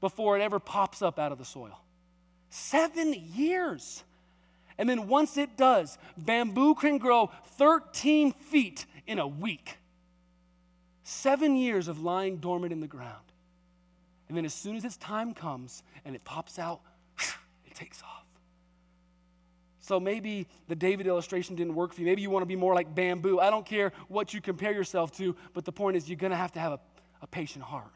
before 0.00 0.36
it 0.36 0.42
ever 0.42 0.58
pops 0.58 1.02
up 1.02 1.18
out 1.18 1.32
of 1.32 1.38
the 1.38 1.44
soil? 1.44 1.78
Seven 2.50 3.14
years. 3.34 4.02
And 4.76 4.88
then 4.88 5.06
once 5.06 5.36
it 5.36 5.56
does, 5.56 5.98
bamboo 6.16 6.74
can 6.74 6.98
grow 6.98 7.30
13 7.58 8.32
feet 8.32 8.86
in 9.06 9.18
a 9.18 9.26
week. 9.28 9.76
Seven 11.04 11.54
years 11.54 11.86
of 11.86 12.02
lying 12.02 12.38
dormant 12.38 12.72
in 12.72 12.80
the 12.80 12.86
ground. 12.86 13.24
And 14.28 14.36
then 14.36 14.46
as 14.46 14.54
soon 14.54 14.74
as 14.74 14.84
its 14.84 14.96
time 14.96 15.34
comes 15.34 15.82
and 16.04 16.16
it 16.16 16.24
pops 16.24 16.58
out, 16.58 16.80
it 17.66 17.74
takes 17.74 18.02
off. 18.02 18.24
So 19.80 20.00
maybe 20.00 20.46
the 20.66 20.74
David 20.74 21.06
illustration 21.06 21.56
didn't 21.56 21.74
work 21.74 21.92
for 21.92 22.00
you. 22.00 22.06
Maybe 22.06 22.22
you 22.22 22.30
want 22.30 22.42
to 22.42 22.46
be 22.46 22.56
more 22.56 22.74
like 22.74 22.94
bamboo. 22.94 23.38
I 23.38 23.50
don't 23.50 23.66
care 23.66 23.92
what 24.08 24.32
you 24.32 24.40
compare 24.40 24.72
yourself 24.72 25.12
to, 25.18 25.36
but 25.52 25.66
the 25.66 25.72
point 25.72 25.98
is 25.98 26.08
you're 26.08 26.16
going 26.16 26.30
to 26.30 26.38
have 26.38 26.52
to 26.52 26.60
have 26.60 26.72
a, 26.72 26.80
a 27.20 27.26
patient 27.26 27.64
heart. 27.64 27.92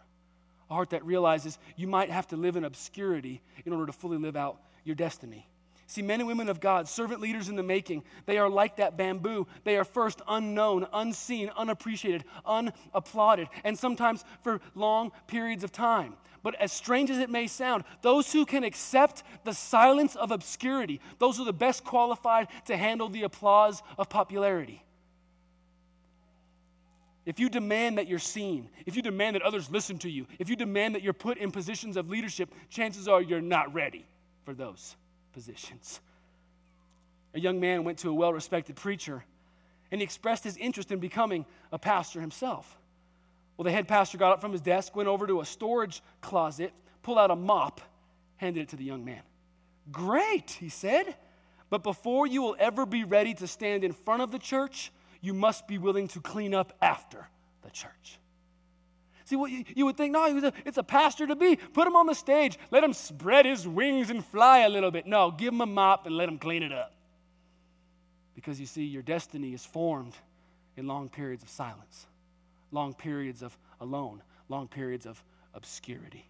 A 0.68 0.74
heart 0.74 0.90
that 0.90 1.02
realizes 1.06 1.58
you 1.76 1.86
might 1.86 2.10
have 2.10 2.26
to 2.26 2.36
live 2.36 2.56
in 2.56 2.64
obscurity 2.64 3.40
in 3.64 3.72
order 3.72 3.86
to 3.86 3.92
fully 3.92 4.18
live 4.18 4.36
out 4.36 4.60
your 4.84 4.96
destiny. 4.96 5.48
See, 5.90 6.02
men 6.02 6.20
and 6.20 6.28
women 6.28 6.50
of 6.50 6.60
God, 6.60 6.86
servant 6.86 7.22
leaders 7.22 7.48
in 7.48 7.56
the 7.56 7.62
making, 7.62 8.02
they 8.26 8.36
are 8.36 8.50
like 8.50 8.76
that 8.76 8.98
bamboo. 8.98 9.46
They 9.64 9.78
are 9.78 9.84
first 9.84 10.20
unknown, 10.28 10.86
unseen, 10.92 11.50
unappreciated, 11.56 12.24
unapplauded, 12.44 13.48
and 13.64 13.76
sometimes 13.76 14.22
for 14.42 14.60
long 14.74 15.12
periods 15.26 15.64
of 15.64 15.72
time. 15.72 16.12
But 16.42 16.56
as 16.56 16.72
strange 16.72 17.08
as 17.08 17.16
it 17.16 17.30
may 17.30 17.46
sound, 17.46 17.84
those 18.02 18.30
who 18.30 18.44
can 18.44 18.64
accept 18.64 19.22
the 19.44 19.54
silence 19.54 20.14
of 20.14 20.30
obscurity, 20.30 21.00
those 21.18 21.40
are 21.40 21.46
the 21.46 21.54
best 21.54 21.84
qualified 21.84 22.48
to 22.66 22.76
handle 22.76 23.08
the 23.08 23.22
applause 23.22 23.82
of 23.96 24.10
popularity. 24.10 24.84
If 27.24 27.40
you 27.40 27.48
demand 27.48 27.96
that 27.96 28.06
you're 28.06 28.18
seen, 28.18 28.68
if 28.84 28.94
you 28.94 29.00
demand 29.00 29.36
that 29.36 29.42
others 29.42 29.70
listen 29.70 29.96
to 30.00 30.10
you, 30.10 30.26
if 30.38 30.50
you 30.50 30.56
demand 30.56 30.96
that 30.96 31.02
you're 31.02 31.14
put 31.14 31.38
in 31.38 31.50
positions 31.50 31.96
of 31.96 32.10
leadership, 32.10 32.54
chances 32.68 33.08
are 33.08 33.22
you're 33.22 33.40
not 33.40 33.72
ready 33.72 34.06
for 34.44 34.52
those 34.52 34.94
positions. 35.38 36.00
A 37.32 37.38
young 37.38 37.60
man 37.60 37.84
went 37.84 37.98
to 37.98 38.10
a 38.10 38.12
well 38.12 38.32
respected 38.32 38.74
preacher 38.74 39.22
and 39.92 40.00
he 40.00 40.04
expressed 40.04 40.42
his 40.42 40.56
interest 40.56 40.90
in 40.90 40.98
becoming 40.98 41.46
a 41.70 41.78
pastor 41.78 42.20
himself. 42.20 42.76
Well, 43.56 43.64
the 43.64 43.70
head 43.70 43.86
pastor 43.86 44.18
got 44.18 44.32
up 44.32 44.40
from 44.40 44.50
his 44.50 44.60
desk, 44.60 44.96
went 44.96 45.08
over 45.08 45.28
to 45.28 45.40
a 45.40 45.44
storage 45.44 46.02
closet, 46.20 46.72
pulled 47.02 47.18
out 47.18 47.30
a 47.30 47.36
mop, 47.36 47.80
handed 48.38 48.62
it 48.62 48.68
to 48.70 48.76
the 48.76 48.82
young 48.82 49.04
man. 49.04 49.22
Great, 49.92 50.56
he 50.58 50.68
said. 50.68 51.14
But 51.70 51.84
before 51.84 52.26
you 52.26 52.42
will 52.42 52.56
ever 52.58 52.84
be 52.84 53.04
ready 53.04 53.32
to 53.34 53.46
stand 53.46 53.84
in 53.84 53.92
front 53.92 54.22
of 54.22 54.32
the 54.32 54.40
church, 54.40 54.90
you 55.20 55.34
must 55.34 55.68
be 55.68 55.78
willing 55.78 56.08
to 56.08 56.20
clean 56.20 56.52
up 56.52 56.72
after 56.82 57.28
the 57.62 57.70
church. 57.70 58.18
See, 59.28 59.36
what 59.36 59.50
you, 59.50 59.84
would 59.84 59.98
think, 59.98 60.12
no, 60.12 60.40
it's 60.64 60.78
a 60.78 60.82
pastor 60.82 61.26
to 61.26 61.36
be. 61.36 61.56
Put 61.56 61.86
him 61.86 61.96
on 61.96 62.06
the 62.06 62.14
stage. 62.14 62.58
Let 62.70 62.82
him 62.82 62.94
spread 62.94 63.44
his 63.44 63.68
wings 63.68 64.08
and 64.08 64.24
fly 64.24 64.60
a 64.60 64.70
little 64.70 64.90
bit. 64.90 65.06
No, 65.06 65.30
give 65.30 65.52
him 65.52 65.60
a 65.60 65.66
mop 65.66 66.06
and 66.06 66.16
let 66.16 66.30
him 66.30 66.38
clean 66.38 66.62
it 66.62 66.72
up. 66.72 66.94
Because 68.34 68.58
you 68.58 68.64
see, 68.64 68.84
your 68.84 69.02
destiny 69.02 69.52
is 69.52 69.66
formed 69.66 70.14
in 70.78 70.86
long 70.86 71.10
periods 71.10 71.42
of 71.42 71.50
silence 71.50 72.06
long 72.70 72.94
periods 72.94 73.42
of 73.42 73.56
alone, 73.80 74.22
long 74.48 74.68
periods 74.68 75.06
of 75.06 75.22
obscurity. 75.54 76.26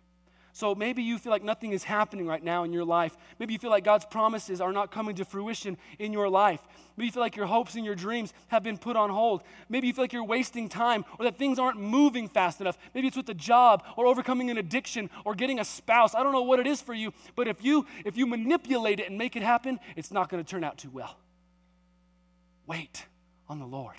So 0.58 0.74
maybe 0.74 1.04
you 1.04 1.18
feel 1.18 1.30
like 1.30 1.44
nothing 1.44 1.70
is 1.72 1.84
happening 1.84 2.26
right 2.26 2.42
now 2.42 2.64
in 2.64 2.72
your 2.72 2.84
life. 2.84 3.16
Maybe 3.38 3.52
you 3.52 3.60
feel 3.60 3.70
like 3.70 3.84
God's 3.84 4.04
promises 4.04 4.60
are 4.60 4.72
not 4.72 4.90
coming 4.90 5.14
to 5.14 5.24
fruition 5.24 5.76
in 6.00 6.12
your 6.12 6.28
life. 6.28 6.60
Maybe 6.96 7.06
you 7.06 7.12
feel 7.12 7.22
like 7.22 7.36
your 7.36 7.46
hopes 7.46 7.76
and 7.76 7.84
your 7.84 7.94
dreams 7.94 8.32
have 8.48 8.64
been 8.64 8.76
put 8.76 8.96
on 8.96 9.08
hold. 9.08 9.44
Maybe 9.68 9.86
you 9.86 9.92
feel 9.92 10.02
like 10.02 10.12
you're 10.12 10.24
wasting 10.24 10.68
time 10.68 11.04
or 11.16 11.26
that 11.26 11.36
things 11.36 11.60
aren't 11.60 11.80
moving 11.80 12.28
fast 12.28 12.60
enough. 12.60 12.76
Maybe 12.92 13.06
it's 13.06 13.16
with 13.16 13.28
a 13.28 13.34
job 13.34 13.84
or 13.96 14.06
overcoming 14.06 14.50
an 14.50 14.58
addiction 14.58 15.10
or 15.24 15.36
getting 15.36 15.60
a 15.60 15.64
spouse. 15.64 16.16
I 16.16 16.24
don't 16.24 16.32
know 16.32 16.42
what 16.42 16.58
it 16.58 16.66
is 16.66 16.82
for 16.82 16.92
you, 16.92 17.12
but 17.36 17.46
if 17.46 17.62
you 17.62 17.86
if 18.04 18.16
you 18.16 18.26
manipulate 18.26 18.98
it 18.98 19.08
and 19.08 19.16
make 19.16 19.36
it 19.36 19.44
happen, 19.44 19.78
it's 19.94 20.10
not 20.10 20.28
going 20.28 20.44
to 20.44 20.50
turn 20.50 20.64
out 20.64 20.76
too 20.76 20.90
well. 20.90 21.18
Wait 22.66 23.06
on 23.48 23.60
the 23.60 23.66
Lord. 23.66 23.94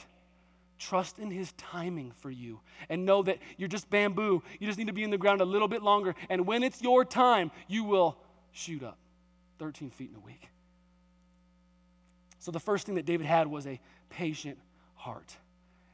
Trust 0.79 1.19
in 1.19 1.29
His 1.29 1.51
timing 1.53 2.11
for 2.15 2.31
you 2.31 2.61
and 2.87 3.05
know 3.05 3.21
that 3.23 3.37
you're 3.57 3.69
just 3.69 3.89
bamboo. 3.89 4.41
You 4.59 4.67
just 4.67 4.79
need 4.79 4.87
to 4.87 4.93
be 4.93 5.03
in 5.03 5.11
the 5.11 5.17
ground 5.17 5.41
a 5.41 5.45
little 5.45 5.67
bit 5.67 5.83
longer. 5.83 6.15
And 6.29 6.47
when 6.47 6.63
it's 6.63 6.81
your 6.81 7.05
time, 7.05 7.51
you 7.67 7.83
will 7.83 8.17
shoot 8.51 8.81
up 8.81 8.97
13 9.59 9.91
feet 9.91 10.09
in 10.09 10.15
a 10.15 10.19
week. 10.19 10.49
So, 12.39 12.51
the 12.51 12.59
first 12.59 12.85
thing 12.85 12.95
that 12.95 13.05
David 13.05 13.27
had 13.27 13.47
was 13.47 13.67
a 13.67 13.79
patient 14.09 14.57
heart. 14.95 15.35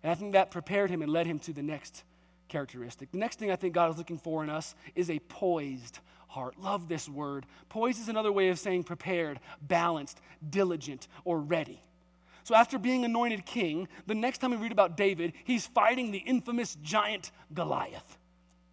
And 0.03 0.11
I 0.11 0.15
think 0.15 0.33
that 0.33 0.51
prepared 0.51 0.91
him 0.91 1.01
and 1.01 1.11
led 1.11 1.25
him 1.25 1.39
to 1.39 1.53
the 1.53 1.63
next 1.63 2.03
characteristic. 2.47 3.11
The 3.11 3.17
next 3.17 3.39
thing 3.39 3.49
I 3.49 3.55
think 3.55 3.73
God 3.73 3.89
is 3.89 3.97
looking 3.97 4.19
for 4.19 4.43
in 4.43 4.51
us 4.51 4.75
is 4.93 5.09
a 5.09 5.17
poised 5.17 5.99
heart. 6.27 6.59
Love 6.59 6.87
this 6.87 7.09
word. 7.09 7.47
Poised 7.69 7.99
is 7.99 8.09
another 8.09 8.31
way 8.31 8.49
of 8.49 8.59
saying 8.59 8.83
prepared, 8.83 9.39
balanced, 9.61 10.21
diligent, 10.47 11.07
or 11.23 11.39
ready. 11.39 11.81
So, 12.45 12.53
after 12.53 12.77
being 12.77 13.03
anointed 13.03 13.43
king, 13.43 13.87
the 14.05 14.13
next 14.13 14.37
time 14.37 14.51
we 14.51 14.57
read 14.57 14.71
about 14.71 14.95
David, 14.95 15.33
he's 15.45 15.65
fighting 15.65 16.11
the 16.11 16.19
infamous 16.19 16.75
giant 16.75 17.31
Goliath. 17.51 18.19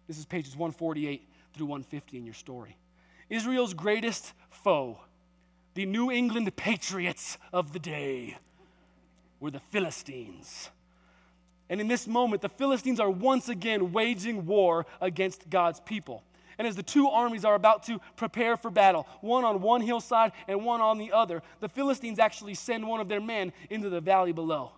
This 0.07 0.19
is 0.19 0.27
pages 0.27 0.55
148 0.55 1.27
through 1.55 1.65
150 1.65 2.17
in 2.19 2.23
your 2.23 2.35
story. 2.35 2.77
Israel's 3.31 3.73
greatest 3.73 4.33
foe, 4.51 4.99
the 5.73 5.87
New 5.87 6.11
England 6.11 6.55
Patriots 6.55 7.39
of 7.51 7.73
the 7.73 7.79
day, 7.79 8.37
were 9.39 9.49
the 9.49 9.59
Philistines. 9.59 10.69
And 11.67 11.81
in 11.81 11.87
this 11.87 12.05
moment, 12.05 12.43
the 12.43 12.49
Philistines 12.49 12.99
are 12.99 13.09
once 13.09 13.49
again 13.49 13.91
waging 13.91 14.45
war 14.45 14.85
against 15.01 15.49
God's 15.49 15.79
people. 15.79 16.23
And 16.57 16.67
as 16.67 16.75
the 16.75 16.83
two 16.83 17.07
armies 17.07 17.45
are 17.45 17.55
about 17.55 17.83
to 17.83 17.99
prepare 18.15 18.57
for 18.57 18.69
battle, 18.69 19.07
one 19.21 19.43
on 19.43 19.61
one 19.61 19.81
hillside 19.81 20.31
and 20.47 20.65
one 20.65 20.81
on 20.81 20.97
the 20.97 21.11
other, 21.11 21.41
the 21.59 21.69
Philistines 21.69 22.19
actually 22.19 22.53
send 22.53 22.87
one 22.87 22.99
of 22.99 23.09
their 23.09 23.21
men 23.21 23.53
into 23.69 23.89
the 23.89 24.01
valley 24.01 24.31
below. 24.31 24.71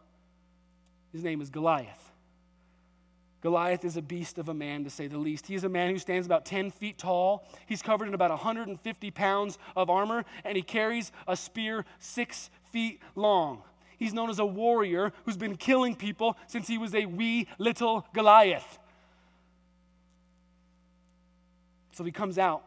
His 1.11 1.23
name 1.23 1.41
is 1.41 1.49
Goliath. 1.49 2.11
Goliath 3.45 3.85
is 3.85 3.95
a 3.95 4.01
beast 4.01 4.39
of 4.39 4.49
a 4.49 4.55
man, 4.55 4.83
to 4.85 4.89
say 4.89 5.05
the 5.05 5.19
least. 5.19 5.45
He 5.45 5.53
is 5.53 5.63
a 5.63 5.69
man 5.69 5.91
who 5.91 5.99
stands 5.99 6.25
about 6.25 6.45
10 6.45 6.71
feet 6.71 6.97
tall. 6.97 7.47
He's 7.67 7.83
covered 7.83 8.07
in 8.07 8.15
about 8.15 8.31
150 8.31 9.11
pounds 9.11 9.59
of 9.75 9.87
armor, 9.87 10.25
and 10.43 10.55
he 10.55 10.63
carries 10.63 11.11
a 11.27 11.37
spear 11.37 11.85
six 11.99 12.49
feet 12.71 12.99
long. 13.13 13.61
He's 13.97 14.13
known 14.13 14.31
as 14.31 14.39
a 14.39 14.45
warrior 14.45 15.13
who's 15.25 15.37
been 15.37 15.57
killing 15.57 15.95
people 15.95 16.35
since 16.47 16.67
he 16.67 16.79
was 16.79 16.95
a 16.95 17.05
wee 17.05 17.47
little 17.59 18.07
Goliath. 18.13 18.79
So 21.95 22.03
he 22.03 22.11
comes 22.11 22.37
out, 22.37 22.61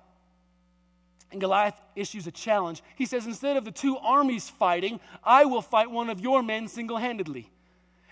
and 1.30 1.38
Goliath 1.38 1.78
issues 1.94 2.26
a 2.26 2.30
challenge. 2.30 2.82
He 2.96 3.04
says, 3.04 3.26
Instead 3.26 3.58
of 3.58 3.66
the 3.66 3.70
two 3.70 3.98
armies 3.98 4.48
fighting, 4.48 5.00
I 5.22 5.44
will 5.44 5.60
fight 5.60 5.90
one 5.90 6.08
of 6.08 6.18
your 6.18 6.42
men 6.42 6.66
single 6.66 6.96
handedly. 6.96 7.50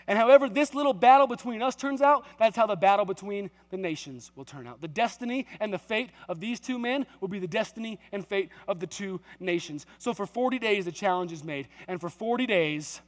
And 0.06 0.18
however 0.18 0.50
this 0.50 0.74
little 0.74 0.92
battle 0.92 1.26
between 1.26 1.62
us 1.62 1.74
turns 1.74 2.02
out, 2.02 2.26
that's 2.38 2.54
how 2.54 2.66
the 2.66 2.76
battle 2.76 3.06
between 3.06 3.50
the 3.70 3.78
nations 3.78 4.30
will 4.36 4.44
turn 4.44 4.66
out. 4.66 4.82
The 4.82 4.88
destiny 4.88 5.46
and 5.58 5.72
the 5.72 5.78
fate 5.78 6.10
of 6.28 6.38
these 6.38 6.60
two 6.60 6.78
men 6.78 7.06
will 7.22 7.28
be 7.28 7.38
the 7.38 7.48
destiny 7.48 7.98
and 8.12 8.24
fate 8.24 8.50
of 8.68 8.78
the 8.78 8.86
two 8.86 9.22
nations. 9.40 9.86
So 9.96 10.12
for 10.12 10.26
40 10.26 10.58
days, 10.58 10.84
the 10.84 10.92
challenge 10.92 11.32
is 11.32 11.42
made. 11.42 11.66
And 11.88 11.98
for 11.98 12.10
40 12.10 12.46
days, 12.46 13.00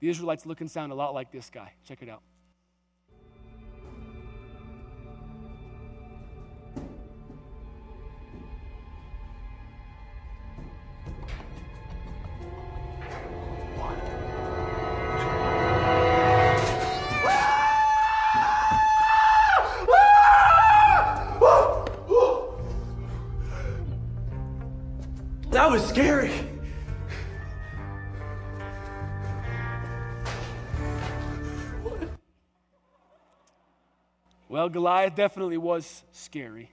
the 0.00 0.10
Israelites 0.10 0.44
look 0.44 0.60
and 0.60 0.70
sound 0.70 0.92
a 0.92 0.94
lot 0.94 1.14
like 1.14 1.32
this 1.32 1.48
guy. 1.48 1.72
Check 1.88 2.02
it 2.02 2.10
out. 2.10 2.20
Well, 34.62 34.68
Goliath 34.68 35.16
definitely 35.16 35.58
was 35.58 36.04
scary. 36.12 36.70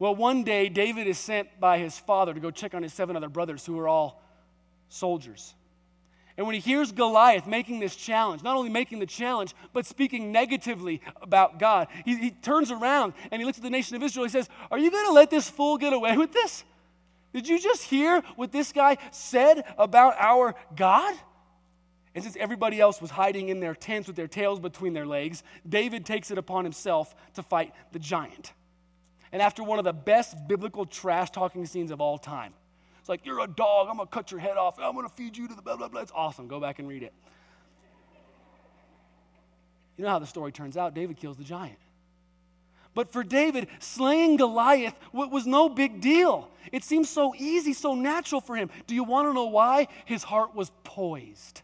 Well, 0.00 0.16
one 0.16 0.42
day, 0.42 0.68
David 0.68 1.06
is 1.06 1.16
sent 1.16 1.60
by 1.60 1.78
his 1.78 1.96
father 1.96 2.34
to 2.34 2.40
go 2.40 2.50
check 2.50 2.74
on 2.74 2.82
his 2.82 2.92
seven 2.92 3.16
other 3.16 3.28
brothers 3.28 3.64
who 3.64 3.78
are 3.78 3.86
all 3.86 4.20
soldiers. 4.88 5.54
And 6.36 6.44
when 6.44 6.54
he 6.54 6.60
hears 6.60 6.90
Goliath 6.90 7.46
making 7.46 7.78
this 7.78 7.94
challenge, 7.94 8.42
not 8.42 8.56
only 8.56 8.68
making 8.68 8.98
the 8.98 9.06
challenge, 9.06 9.54
but 9.72 9.86
speaking 9.86 10.32
negatively 10.32 11.02
about 11.22 11.60
God, 11.60 11.86
he, 12.04 12.16
he 12.16 12.30
turns 12.32 12.72
around 12.72 13.12
and 13.30 13.40
he 13.40 13.46
looks 13.46 13.58
at 13.58 13.62
the 13.62 13.70
nation 13.70 13.94
of 13.94 14.02
Israel. 14.02 14.24
He 14.24 14.30
says, 14.30 14.48
Are 14.68 14.78
you 14.80 14.90
going 14.90 15.06
to 15.06 15.12
let 15.12 15.30
this 15.30 15.48
fool 15.48 15.78
get 15.78 15.92
away 15.92 16.16
with 16.16 16.32
this? 16.32 16.64
Did 17.32 17.46
you 17.46 17.60
just 17.60 17.84
hear 17.84 18.22
what 18.34 18.50
this 18.50 18.72
guy 18.72 18.96
said 19.12 19.72
about 19.78 20.16
our 20.18 20.56
God? 20.74 21.14
And 22.14 22.24
since 22.24 22.36
everybody 22.36 22.80
else 22.80 23.00
was 23.00 23.10
hiding 23.10 23.50
in 23.50 23.60
their 23.60 23.74
tents 23.74 24.08
with 24.08 24.16
their 24.16 24.26
tails 24.26 24.58
between 24.58 24.94
their 24.94 25.06
legs, 25.06 25.42
David 25.68 26.04
takes 26.04 26.30
it 26.30 26.38
upon 26.38 26.64
himself 26.64 27.14
to 27.34 27.42
fight 27.42 27.72
the 27.92 27.98
giant. 27.98 28.52
And 29.32 29.40
after 29.40 29.62
one 29.62 29.78
of 29.78 29.84
the 29.84 29.92
best 29.92 30.36
biblical 30.48 30.86
trash 30.86 31.30
talking 31.30 31.64
scenes 31.66 31.92
of 31.92 32.00
all 32.00 32.18
time, 32.18 32.52
it's 32.98 33.08
like, 33.08 33.24
You're 33.24 33.40
a 33.40 33.46
dog, 33.46 33.88
I'm 33.88 33.96
gonna 33.96 34.08
cut 34.08 34.32
your 34.32 34.40
head 34.40 34.56
off, 34.56 34.78
I'm 34.80 34.94
gonna 34.94 35.08
feed 35.08 35.36
you 35.36 35.46
to 35.46 35.54
the 35.54 35.62
blah, 35.62 35.76
blah, 35.76 35.88
blah. 35.88 36.00
It's 36.00 36.12
awesome. 36.12 36.48
Go 36.48 36.58
back 36.58 36.80
and 36.80 36.88
read 36.88 37.04
it. 37.04 37.12
You 39.96 40.04
know 40.04 40.10
how 40.10 40.18
the 40.18 40.26
story 40.26 40.50
turns 40.50 40.76
out 40.76 40.94
David 40.94 41.16
kills 41.16 41.36
the 41.36 41.44
giant. 41.44 41.78
But 42.92 43.12
for 43.12 43.22
David, 43.22 43.68
slaying 43.78 44.36
Goliath 44.36 44.94
was 45.12 45.46
no 45.46 45.68
big 45.68 46.00
deal. 46.00 46.50
It 46.72 46.82
seemed 46.82 47.06
so 47.06 47.34
easy, 47.36 47.72
so 47.72 47.94
natural 47.94 48.40
for 48.40 48.56
him. 48.56 48.68
Do 48.88 48.96
you 48.96 49.04
want 49.04 49.28
to 49.28 49.32
know 49.32 49.44
why? 49.44 49.86
His 50.06 50.24
heart 50.24 50.56
was 50.56 50.72
poised. 50.82 51.62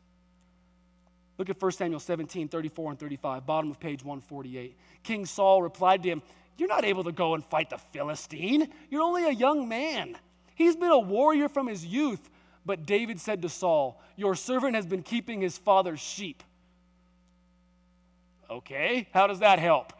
Look 1.38 1.50
at 1.50 1.60
1 1.60 1.72
Samuel 1.72 2.00
17, 2.00 2.48
34 2.48 2.90
and 2.92 2.98
35, 2.98 3.46
bottom 3.46 3.70
of 3.70 3.78
page 3.78 4.02
148. 4.02 4.76
King 5.02 5.26
Saul 5.26 5.62
replied 5.62 6.02
to 6.02 6.08
him, 6.08 6.22
You're 6.56 6.68
not 6.68 6.84
able 6.84 7.04
to 7.04 7.12
go 7.12 7.34
and 7.34 7.44
fight 7.44 7.70
the 7.70 7.78
Philistine. 7.78 8.68
You're 8.90 9.02
only 9.02 9.24
a 9.24 9.32
young 9.32 9.68
man. 9.68 10.16
He's 10.54 10.76
been 10.76 10.90
a 10.90 10.98
warrior 10.98 11.48
from 11.48 11.66
his 11.66 11.84
youth. 11.84 12.30
But 12.64 12.84
David 12.84 13.20
said 13.20 13.42
to 13.42 13.48
Saul, 13.48 14.00
Your 14.16 14.34
servant 14.34 14.74
has 14.74 14.86
been 14.86 15.02
keeping 15.02 15.40
his 15.40 15.56
father's 15.56 16.00
sheep. 16.00 16.42
Okay, 18.50 19.08
how 19.12 19.26
does 19.26 19.38
that 19.40 19.58
help? 19.58 19.92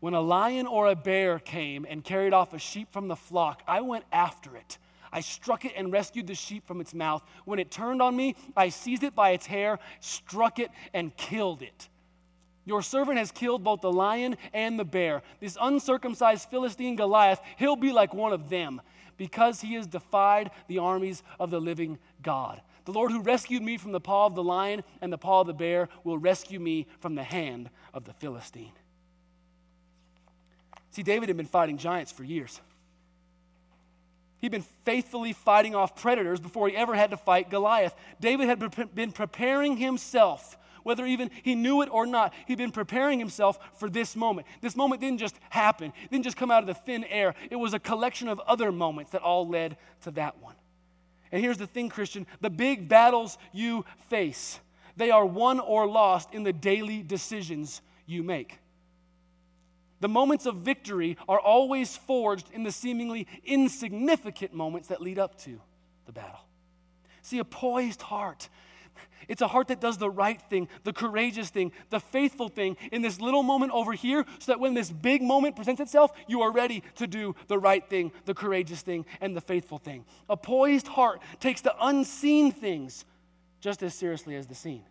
When 0.00 0.14
a 0.14 0.20
lion 0.20 0.66
or 0.66 0.88
a 0.88 0.94
bear 0.94 1.40
came 1.40 1.84
and 1.88 2.04
carried 2.04 2.32
off 2.32 2.54
a 2.54 2.58
sheep 2.58 2.92
from 2.92 3.08
the 3.08 3.16
flock, 3.16 3.62
I 3.66 3.80
went 3.80 4.04
after 4.12 4.56
it. 4.56 4.78
I 5.12 5.20
struck 5.20 5.64
it 5.64 5.72
and 5.76 5.92
rescued 5.92 6.26
the 6.26 6.34
sheep 6.34 6.66
from 6.66 6.80
its 6.80 6.94
mouth. 6.94 7.22
When 7.44 7.58
it 7.58 7.70
turned 7.70 8.02
on 8.02 8.16
me, 8.16 8.36
I 8.56 8.68
seized 8.68 9.02
it 9.02 9.14
by 9.14 9.30
its 9.30 9.46
hair, 9.46 9.78
struck 10.00 10.58
it, 10.58 10.70
and 10.92 11.16
killed 11.16 11.62
it. 11.62 11.88
Your 12.64 12.82
servant 12.82 13.18
has 13.18 13.32
killed 13.32 13.64
both 13.64 13.80
the 13.80 13.90
lion 13.90 14.36
and 14.52 14.78
the 14.78 14.84
bear. 14.84 15.22
This 15.40 15.56
uncircumcised 15.58 16.50
Philistine 16.50 16.96
Goliath, 16.96 17.40
he'll 17.56 17.76
be 17.76 17.92
like 17.92 18.12
one 18.12 18.32
of 18.34 18.50
them 18.50 18.82
because 19.16 19.62
he 19.62 19.74
has 19.74 19.86
defied 19.86 20.50
the 20.68 20.78
armies 20.78 21.22
of 21.40 21.50
the 21.50 21.60
living 21.60 21.98
God. 22.22 22.60
The 22.84 22.92
Lord 22.92 23.10
who 23.10 23.20
rescued 23.20 23.62
me 23.62 23.76
from 23.76 23.92
the 23.92 24.00
paw 24.00 24.26
of 24.26 24.34
the 24.34 24.42
lion 24.42 24.82
and 25.00 25.12
the 25.12 25.18
paw 25.18 25.42
of 25.42 25.46
the 25.46 25.54
bear 25.54 25.88
will 26.04 26.18
rescue 26.18 26.60
me 26.60 26.86
from 27.00 27.14
the 27.14 27.22
hand 27.22 27.70
of 27.92 28.04
the 28.04 28.12
Philistine. 28.12 28.72
See, 30.90 31.02
David 31.02 31.28
had 31.28 31.36
been 31.36 31.46
fighting 31.46 31.78
giants 31.78 32.12
for 32.12 32.24
years. 32.24 32.60
He'd 34.40 34.52
been 34.52 34.64
faithfully 34.84 35.32
fighting 35.32 35.74
off 35.74 35.96
predators 35.96 36.40
before 36.40 36.68
he 36.68 36.76
ever 36.76 36.94
had 36.94 37.10
to 37.10 37.16
fight 37.16 37.50
Goliath. 37.50 37.94
David 38.20 38.48
had 38.48 38.94
been 38.94 39.12
preparing 39.12 39.76
himself, 39.76 40.56
whether 40.84 41.04
even 41.04 41.30
he 41.42 41.54
knew 41.54 41.82
it 41.82 41.88
or 41.90 42.06
not. 42.06 42.32
He'd 42.46 42.58
been 42.58 42.70
preparing 42.70 43.18
himself 43.18 43.58
for 43.74 43.90
this 43.90 44.14
moment. 44.14 44.46
This 44.60 44.76
moment 44.76 45.00
didn't 45.00 45.18
just 45.18 45.36
happen, 45.50 45.92
it 46.04 46.10
didn't 46.10 46.24
just 46.24 46.36
come 46.36 46.50
out 46.50 46.62
of 46.62 46.68
the 46.68 46.74
thin 46.74 47.04
air. 47.04 47.34
It 47.50 47.56
was 47.56 47.74
a 47.74 47.80
collection 47.80 48.28
of 48.28 48.38
other 48.40 48.70
moments 48.70 49.10
that 49.12 49.22
all 49.22 49.48
led 49.48 49.76
to 50.02 50.12
that 50.12 50.40
one. 50.40 50.54
And 51.32 51.42
here's 51.42 51.58
the 51.58 51.66
thing, 51.66 51.88
Christian 51.88 52.26
the 52.40 52.50
big 52.50 52.88
battles 52.88 53.38
you 53.52 53.84
face, 54.08 54.60
they 54.96 55.10
are 55.10 55.26
won 55.26 55.58
or 55.58 55.86
lost 55.86 56.32
in 56.32 56.44
the 56.44 56.52
daily 56.52 57.02
decisions 57.02 57.82
you 58.06 58.22
make. 58.22 58.58
The 60.00 60.08
moments 60.08 60.46
of 60.46 60.56
victory 60.56 61.16
are 61.28 61.40
always 61.40 61.96
forged 61.96 62.50
in 62.52 62.62
the 62.62 62.72
seemingly 62.72 63.26
insignificant 63.44 64.52
moments 64.52 64.88
that 64.88 65.00
lead 65.00 65.18
up 65.18 65.38
to 65.40 65.60
the 66.06 66.12
battle. 66.12 66.40
See, 67.22 67.38
a 67.38 67.44
poised 67.44 68.02
heart. 68.02 68.48
It's 69.26 69.42
a 69.42 69.48
heart 69.48 69.68
that 69.68 69.80
does 69.80 69.98
the 69.98 70.08
right 70.08 70.40
thing, 70.48 70.68
the 70.84 70.92
courageous 70.92 71.50
thing, 71.50 71.72
the 71.90 72.00
faithful 72.00 72.48
thing 72.48 72.76
in 72.90 73.02
this 73.02 73.20
little 73.20 73.42
moment 73.42 73.72
over 73.72 73.92
here, 73.92 74.24
so 74.38 74.52
that 74.52 74.60
when 74.60 74.74
this 74.74 74.90
big 74.90 75.20
moment 75.22 75.54
presents 75.54 75.80
itself, 75.80 76.12
you 76.26 76.40
are 76.40 76.50
ready 76.50 76.82
to 76.96 77.06
do 77.06 77.34
the 77.48 77.58
right 77.58 77.86
thing, 77.88 78.12
the 78.24 78.34
courageous 78.34 78.80
thing, 78.80 79.04
and 79.20 79.36
the 79.36 79.40
faithful 79.40 79.78
thing. 79.78 80.04
A 80.30 80.36
poised 80.36 80.88
heart 80.88 81.20
takes 81.40 81.60
the 81.60 81.74
unseen 81.80 82.52
things 82.52 83.04
just 83.60 83.82
as 83.82 83.94
seriously 83.94 84.34
as 84.36 84.46
the 84.46 84.54
seen. 84.54 84.84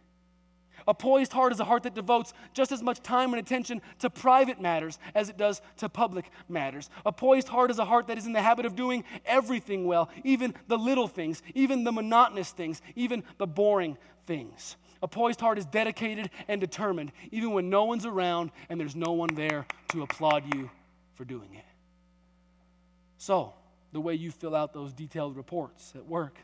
A 0.87 0.93
poised 0.93 1.33
heart 1.33 1.51
is 1.51 1.59
a 1.59 1.65
heart 1.65 1.83
that 1.83 1.93
devotes 1.93 2.33
just 2.53 2.71
as 2.71 2.81
much 2.81 3.03
time 3.03 3.33
and 3.33 3.39
attention 3.39 3.81
to 3.99 4.09
private 4.09 4.61
matters 4.61 4.97
as 5.13 5.29
it 5.29 5.37
does 5.37 5.61
to 5.77 5.89
public 5.89 6.29
matters. 6.47 6.89
A 7.05 7.11
poised 7.11 7.49
heart 7.49 7.69
is 7.69 7.79
a 7.79 7.85
heart 7.85 8.07
that 8.07 8.17
is 8.17 8.25
in 8.25 8.33
the 8.33 8.41
habit 8.41 8.65
of 8.65 8.75
doing 8.75 9.03
everything 9.25 9.85
well, 9.85 10.09
even 10.23 10.53
the 10.67 10.77
little 10.77 11.07
things, 11.07 11.43
even 11.53 11.83
the 11.83 11.91
monotonous 11.91 12.51
things, 12.51 12.81
even 12.95 13.23
the 13.37 13.47
boring 13.47 13.97
things. 14.25 14.77
A 15.03 15.07
poised 15.07 15.41
heart 15.41 15.57
is 15.57 15.65
dedicated 15.65 16.29
and 16.47 16.61
determined, 16.61 17.11
even 17.31 17.51
when 17.51 17.69
no 17.69 17.83
one's 17.83 18.05
around 18.05 18.51
and 18.69 18.79
there's 18.79 18.95
no 18.95 19.11
one 19.11 19.35
there 19.35 19.65
to 19.89 20.03
applaud 20.03 20.55
you 20.55 20.69
for 21.15 21.25
doing 21.25 21.53
it. 21.53 21.65
So, 23.17 23.53
the 23.91 23.99
way 23.99 24.13
you 24.13 24.31
fill 24.31 24.55
out 24.55 24.73
those 24.73 24.93
detailed 24.93 25.35
reports 25.35 25.93
at 25.95 26.05
work, 26.05 26.37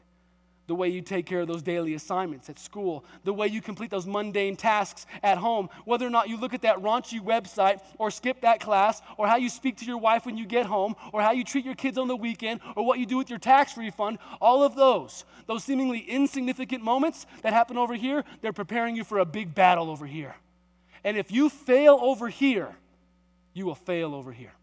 the 0.67 0.75
way 0.75 0.87
you 0.87 1.01
take 1.01 1.25
care 1.25 1.41
of 1.41 1.47
those 1.47 1.61
daily 1.61 1.93
assignments 1.93 2.49
at 2.49 2.57
school, 2.57 3.03
the 3.23 3.33
way 3.33 3.47
you 3.47 3.61
complete 3.61 3.91
those 3.91 4.07
mundane 4.07 4.55
tasks 4.55 5.05
at 5.21 5.37
home, 5.37 5.69
whether 5.85 6.07
or 6.07 6.09
not 6.09 6.29
you 6.29 6.39
look 6.39 6.53
at 6.53 6.61
that 6.61 6.77
raunchy 6.77 7.19
website 7.19 7.81
or 7.97 8.09
skip 8.09 8.41
that 8.41 8.59
class, 8.59 9.01
or 9.17 9.27
how 9.27 9.35
you 9.35 9.49
speak 9.49 9.77
to 9.77 9.85
your 9.85 9.97
wife 9.97 10.25
when 10.25 10.37
you 10.37 10.45
get 10.45 10.65
home, 10.65 10.95
or 11.11 11.21
how 11.21 11.31
you 11.31 11.43
treat 11.43 11.65
your 11.65 11.75
kids 11.75 11.97
on 11.97 12.07
the 12.07 12.15
weekend, 12.15 12.61
or 12.75 12.85
what 12.85 12.99
you 12.99 13.05
do 13.05 13.17
with 13.17 13.29
your 13.29 13.39
tax 13.39 13.77
refund, 13.77 14.17
all 14.39 14.63
of 14.63 14.75
those, 14.75 15.25
those 15.47 15.63
seemingly 15.63 15.99
insignificant 15.99 16.83
moments 16.83 17.25
that 17.41 17.53
happen 17.53 17.77
over 17.77 17.95
here, 17.95 18.23
they're 18.41 18.53
preparing 18.53 18.95
you 18.95 19.03
for 19.03 19.19
a 19.19 19.25
big 19.25 19.53
battle 19.53 19.89
over 19.89 20.05
here. 20.05 20.35
And 21.03 21.17
if 21.17 21.31
you 21.31 21.49
fail 21.49 21.99
over 22.01 22.29
here, 22.29 22.75
you 23.53 23.65
will 23.65 23.75
fail 23.75 24.15
over 24.15 24.31
here. 24.31 24.53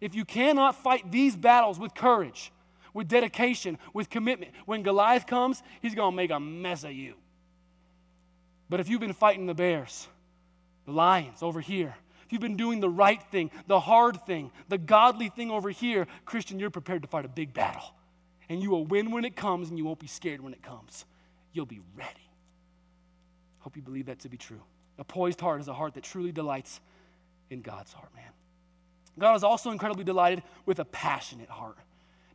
If 0.00 0.14
you 0.14 0.24
cannot 0.24 0.82
fight 0.82 1.12
these 1.12 1.36
battles 1.36 1.78
with 1.78 1.94
courage, 1.94 2.50
with 2.94 3.08
dedication, 3.08 3.78
with 3.92 4.10
commitment. 4.10 4.52
When 4.66 4.82
Goliath 4.82 5.26
comes, 5.26 5.62
he's 5.80 5.94
going 5.94 6.12
to 6.12 6.16
make 6.16 6.30
a 6.30 6.40
mess 6.40 6.84
of 6.84 6.92
you. 6.92 7.14
But 8.68 8.80
if 8.80 8.88
you've 8.88 9.00
been 9.00 9.12
fighting 9.12 9.46
the 9.46 9.54
bears, 9.54 10.08
the 10.86 10.92
lions 10.92 11.42
over 11.42 11.60
here, 11.60 11.94
if 12.24 12.32
you've 12.32 12.40
been 12.40 12.56
doing 12.56 12.80
the 12.80 12.88
right 12.88 13.22
thing, 13.30 13.50
the 13.66 13.80
hard 13.80 14.24
thing, 14.24 14.50
the 14.68 14.78
godly 14.78 15.28
thing 15.28 15.50
over 15.50 15.70
here, 15.70 16.06
Christian, 16.24 16.58
you're 16.58 16.70
prepared 16.70 17.02
to 17.02 17.08
fight 17.08 17.24
a 17.24 17.28
big 17.28 17.52
battle. 17.52 17.94
And 18.48 18.62
you 18.62 18.70
will 18.70 18.86
win 18.86 19.10
when 19.10 19.24
it 19.24 19.36
comes, 19.36 19.68
and 19.68 19.78
you 19.78 19.84
won't 19.84 19.98
be 19.98 20.06
scared 20.06 20.40
when 20.40 20.52
it 20.52 20.62
comes. 20.62 21.04
You'll 21.52 21.66
be 21.66 21.80
ready. 21.96 22.10
Hope 23.60 23.76
you 23.76 23.82
believe 23.82 24.06
that 24.06 24.20
to 24.20 24.28
be 24.28 24.36
true. 24.36 24.60
A 24.98 25.04
poised 25.04 25.40
heart 25.40 25.60
is 25.60 25.68
a 25.68 25.74
heart 25.74 25.94
that 25.94 26.04
truly 26.04 26.32
delights 26.32 26.80
in 27.50 27.60
God's 27.60 27.92
heart, 27.92 28.14
man. 28.14 28.30
God 29.18 29.34
is 29.34 29.44
also 29.44 29.70
incredibly 29.70 30.04
delighted 30.04 30.42
with 30.64 30.78
a 30.78 30.84
passionate 30.84 31.50
heart. 31.50 31.76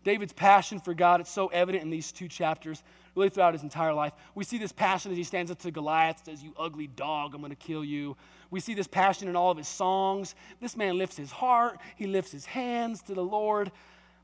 David's 0.08 0.32
passion 0.32 0.80
for 0.80 0.94
God, 0.94 1.20
it's 1.20 1.30
so 1.30 1.48
evident 1.48 1.84
in 1.84 1.90
these 1.90 2.14
two 2.14 2.30
chapters, 2.30 2.82
really 3.14 3.28
throughout 3.28 3.54
his 3.54 3.64
entire 3.64 3.92
life. 3.92 4.14
We 4.36 4.46
see 4.46 4.58
this 4.58 4.72
passion 4.72 5.12
as 5.12 5.18
he 5.18 5.26
stands 5.26 5.52
up 5.52 5.60
to 5.60 5.70
Goliath, 5.70 6.22
says, 6.24 6.42
You 6.42 6.54
ugly 6.58 6.88
dog, 6.88 7.36
I'm 7.36 7.42
going 7.42 7.50
to 7.50 7.58
kill 7.58 7.84
you. 7.84 8.16
We 8.50 8.62
see 8.62 8.74
this 8.74 8.88
passion 8.88 9.28
in 9.28 9.36
all 9.36 9.52
of 9.52 9.58
his 9.58 9.68
songs. 9.68 10.34
This 10.62 10.78
man 10.78 10.98
lifts 10.98 11.18
his 11.18 11.30
heart, 11.30 11.80
he 11.98 12.08
lifts 12.08 12.32
his 12.32 12.46
hands 12.46 13.02
to 13.02 13.14
the 13.14 13.22
Lord. 13.22 13.70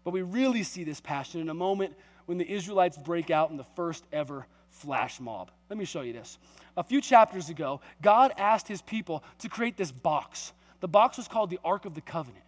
But 0.06 0.12
we 0.12 0.22
really 0.22 0.64
see 0.64 0.86
this 0.86 1.02
passion 1.02 1.42
in 1.42 1.50
a 1.50 1.54
moment 1.54 1.96
when 2.28 2.38
the 2.38 2.50
Israelites 2.50 2.98
break 2.98 3.30
out 3.30 3.52
in 3.52 3.58
the 3.58 3.66
first 3.76 4.06
ever 4.14 4.48
flash 4.70 5.20
mob. 5.20 5.52
Let 5.70 5.78
me 5.78 5.84
show 5.84 6.00
you 6.00 6.14
this. 6.14 6.38
A 6.78 6.84
few 6.84 7.02
chapters 7.02 7.50
ago, 7.50 7.82
God 8.02 8.32
asked 8.38 8.70
his 8.70 8.82
people 8.82 9.22
to 9.40 9.50
create 9.50 9.76
this 9.76 9.92
box. 9.92 10.54
The 10.80 10.88
box 10.88 11.18
was 11.18 11.28
called 11.28 11.50
the 11.50 11.60
Ark 11.62 11.84
of 11.84 11.94
the 11.94 12.00
Covenant 12.00 12.43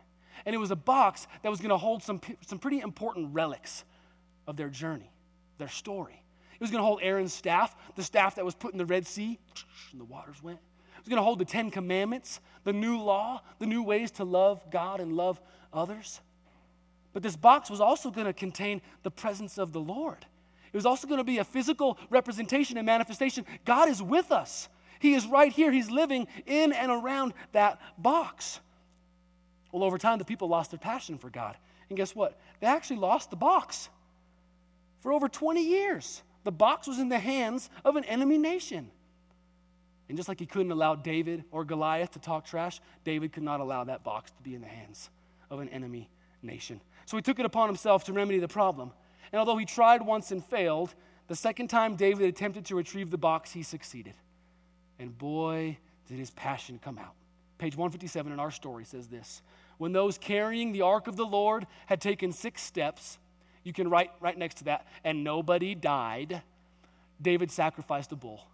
and 0.45 0.54
it 0.56 0.58
was 0.58 0.71
a 0.71 0.76
box 0.76 1.28
that 1.43 1.50
was 1.50 1.60
going 1.60 1.69
to 1.69 1.78
hold 1.78 2.04
some, 2.04 2.19
some 2.45 2.60
pretty 2.60 2.80
important 2.80 3.34
relics 3.34 3.84
of 4.48 4.58
their 4.58 4.69
journey, 4.69 5.12
their 5.58 5.69
story. 5.69 6.21
It 6.54 6.62
was 6.62 6.71
going 6.71 6.82
to 6.82 6.86
hold 6.86 7.00
Aaron's 7.02 7.34
staff, 7.34 7.76
the 7.95 8.04
staff 8.04 8.36
that 8.36 8.45
was 8.45 8.56
put 8.56 8.71
in 8.71 8.78
the 8.78 8.86
Red 8.86 9.06
Sea, 9.06 9.39
and 9.91 10.00
the 10.00 10.06
waters 10.06 10.41
went. 10.41 10.60
It 10.60 11.02
was 11.02 11.10
going 11.10 11.17
to 11.17 11.24
hold 11.24 11.39
the 11.39 11.45
Ten 11.45 11.69
Commandments, 11.69 12.39
the 12.63 12.74
new 12.74 12.98
law, 12.98 13.41
the 13.60 13.65
new 13.65 13.84
ways 13.84 14.12
to 14.12 14.24
love 14.24 14.63
God 14.71 15.00
and 15.00 15.13
love 15.13 15.41
others. 15.74 16.21
But 17.13 17.24
this 17.24 17.36
box 17.36 17.69
was 17.69 17.82
also 17.82 18.12
going 18.12 18.28
to 18.28 18.34
contain 18.34 18.82
the 19.04 19.12
presence 19.12 19.58
of 19.58 19.71
the 19.71 19.80
Lord. 19.80 20.26
It 20.74 20.76
was 20.76 20.86
also 20.86 21.08
going 21.08 21.19
to 21.19 21.24
be 21.24 21.38
a 21.38 21.45
physical 21.45 21.98
representation 22.10 22.78
and 22.78 22.86
manifestation. 22.86 23.45
God 23.63 23.88
is 23.88 24.02
with 24.02 24.32
us. 24.32 24.67
He 25.00 25.13
is 25.13 25.26
right 25.26 25.52
here. 25.52 25.71
He's 25.71 25.89
living 25.89 26.28
in 26.45 26.74
and 26.74 26.91
around 26.91 27.34
that 27.54 27.80
box. 27.98 28.60
Well, 29.76 29.84
over 29.84 29.98
time, 29.98 30.20
the 30.20 30.24
people 30.24 30.48
lost 30.48 30.72
their 30.72 30.80
passion 30.80 31.18
for 31.18 31.30
God. 31.30 31.58
And 31.90 31.98
guess 31.98 32.16
what? 32.16 32.40
They 32.62 32.68
actually 32.68 32.96
lost 32.96 33.30
the 33.30 33.36
box. 33.36 33.90
For 35.02 35.12
over 35.12 35.28
20 35.28 35.62
years, 35.62 36.24
the 36.46 36.52
box 36.54 36.88
was 36.88 36.98
in 36.98 37.10
the 37.10 37.20
hands 37.20 37.70
of 37.84 37.98
an 37.98 38.06
enemy 38.06 38.38
nation. 38.38 38.90
And 40.08 40.18
just 40.18 40.30
like 40.30 40.40
he 40.40 40.46
couldn't 40.46 40.72
allow 40.72 40.96
David 40.96 41.44
or 41.52 41.66
Goliath 41.66 42.12
to 42.12 42.20
talk 42.20 42.46
trash, 42.46 42.80
David 43.04 43.34
could 43.34 43.44
not 43.44 43.60
allow 43.60 43.84
that 43.84 44.02
box 44.02 44.32
to 44.32 44.42
be 44.44 44.56
in 44.56 44.62
the 44.62 44.68
hands 44.68 45.10
of 45.50 45.60
an 45.60 45.68
enemy 45.68 46.10
nation. 46.42 46.80
So 47.06 47.18
he 47.18 47.22
took 47.22 47.40
it 47.40 47.46
upon 47.46 47.68
himself 47.68 48.06
to 48.06 48.14
remedy 48.14 48.40
the 48.40 48.48
problem. 48.48 48.94
And 49.34 49.42
although 49.42 49.58
he 49.58 49.66
tried 49.66 50.02
once 50.02 50.32
and 50.32 50.42
failed, 50.42 50.96
the 51.28 51.36
second 51.36 51.68
time 51.68 51.98
David 51.98 52.30
attempted 52.30 52.64
to 52.68 52.76
retrieve 52.76 53.12
the 53.12 53.18
box, 53.18 53.52
he 53.52 53.62
succeeded. 53.62 54.14
And 55.00 55.18
boy, 55.18 55.80
did 56.08 56.18
his 56.18 56.30
passion 56.30 56.80
come 56.82 56.98
out. 56.98 57.16
Page 57.58 57.76
157 57.76 58.32
in 58.32 58.40
our 58.40 58.52
story 58.52 58.86
says 58.86 59.08
this 59.08 59.42
when 59.78 59.92
those 59.92 60.18
carrying 60.18 60.72
the 60.72 60.82
ark 60.82 61.08
of 61.08 61.16
the 61.16 61.26
Lord 61.26 61.68
had 61.88 62.02
taken 62.02 62.32
six 62.32 62.62
steps, 62.62 63.18
you 63.64 63.74
can 63.74 63.90
write 63.90 64.12
right 64.20 64.38
next 64.38 64.58
to 64.58 64.64
that, 64.66 64.86
and 65.04 65.24
nobody 65.24 65.76
died, 65.76 66.42
David 67.22 67.52
sacrificed 67.52 68.12
a 68.12 68.16
bull 68.16 68.46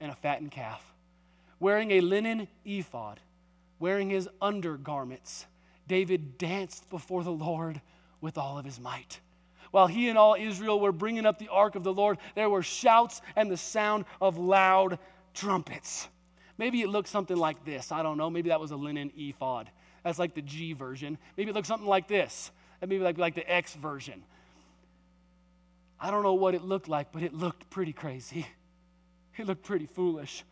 and 0.00 0.10
a 0.10 0.14
fattened 0.14 0.50
calf. 0.50 0.94
Wearing 1.60 1.90
a 1.92 2.00
linen 2.00 2.48
ephod, 2.64 3.20
wearing 3.78 4.10
his 4.10 4.28
undergarments, 4.40 5.46
David 5.88 6.38
danced 6.38 6.88
before 6.90 7.24
the 7.24 7.32
Lord 7.32 7.80
with 8.20 8.38
all 8.38 8.58
of 8.58 8.64
his 8.64 8.80
might. 8.80 9.20
While 9.70 9.86
he 9.88 10.08
and 10.08 10.16
all 10.16 10.36
Israel 10.38 10.78
were 10.78 10.92
bringing 10.92 11.26
up 11.26 11.38
the 11.38 11.48
ark 11.48 11.74
of 11.74 11.82
the 11.82 11.92
Lord, 11.92 12.18
there 12.34 12.48
were 12.48 12.62
shouts 12.62 13.20
and 13.34 13.50
the 13.50 13.56
sound 13.56 14.04
of 14.20 14.38
loud 14.38 14.98
trumpets. 15.34 16.08
Maybe 16.56 16.80
it 16.82 16.88
looked 16.88 17.08
something 17.08 17.36
like 17.36 17.64
this. 17.64 17.90
I 17.90 18.02
don't 18.04 18.16
know. 18.16 18.30
Maybe 18.30 18.50
that 18.50 18.60
was 18.60 18.70
a 18.70 18.76
linen 18.76 19.10
ephod. 19.16 19.68
That's 20.04 20.18
like 20.18 20.34
the 20.34 20.42
G 20.42 20.74
version. 20.74 21.18
Maybe 21.36 21.50
it 21.50 21.54
looks 21.54 21.66
something 21.66 21.88
like 21.88 22.06
this. 22.06 22.50
That 22.80 22.88
maybe 22.88 23.02
like, 23.02 23.18
like 23.18 23.34
the 23.34 23.50
X 23.50 23.74
version. 23.74 24.22
I 26.00 26.10
don't 26.10 26.22
know 26.22 26.34
what 26.34 26.54
it 26.54 26.62
looked 26.62 26.88
like, 26.88 27.10
but 27.12 27.22
it 27.22 27.32
looked 27.34 27.68
pretty 27.70 27.92
crazy. 27.92 28.46
It 29.36 29.48
looked 29.48 29.64
pretty 29.64 29.86
foolish. 29.86 30.44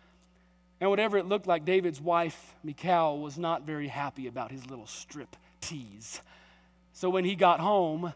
And 0.80 0.90
whatever 0.90 1.16
it 1.16 1.24
looked 1.24 1.46
like, 1.46 1.64
David's 1.64 2.00
wife, 2.00 2.56
Michal, 2.64 3.20
was 3.20 3.38
not 3.38 3.62
very 3.62 3.86
happy 3.86 4.26
about 4.26 4.50
his 4.50 4.68
little 4.68 4.88
strip 4.88 5.36
tease. 5.60 6.20
So 6.92 7.08
when 7.08 7.24
he 7.24 7.36
got 7.36 7.60
home, 7.60 8.12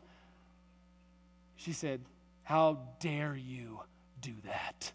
she 1.55 1.73
said, 1.73 2.01
How 2.43 2.81
dare 2.99 3.37
you 3.37 3.79
do 4.21 4.33
that? 4.45 4.91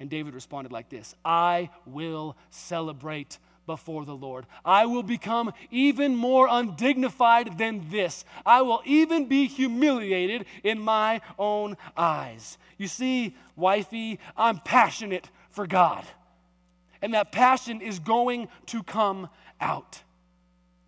And 0.00 0.10
David 0.10 0.34
responded 0.34 0.72
like 0.72 0.88
this 0.88 1.14
I 1.24 1.70
will 1.86 2.36
celebrate 2.50 3.38
before 3.70 4.04
the 4.04 4.16
Lord. 4.16 4.46
I 4.64 4.84
will 4.86 5.04
become 5.04 5.52
even 5.70 6.16
more 6.16 6.48
undignified 6.50 7.56
than 7.56 7.88
this. 7.88 8.24
I 8.44 8.62
will 8.62 8.82
even 8.84 9.26
be 9.26 9.46
humiliated 9.46 10.46
in 10.64 10.80
my 10.80 11.20
own 11.38 11.76
eyes. 11.96 12.58
You 12.78 12.88
see, 12.88 13.36
wifey, 13.54 14.18
I'm 14.36 14.58
passionate 14.58 15.30
for 15.50 15.68
God. 15.68 16.04
And 17.00 17.14
that 17.14 17.30
passion 17.30 17.80
is 17.80 18.00
going 18.00 18.48
to 18.66 18.82
come 18.82 19.28
out. 19.60 20.02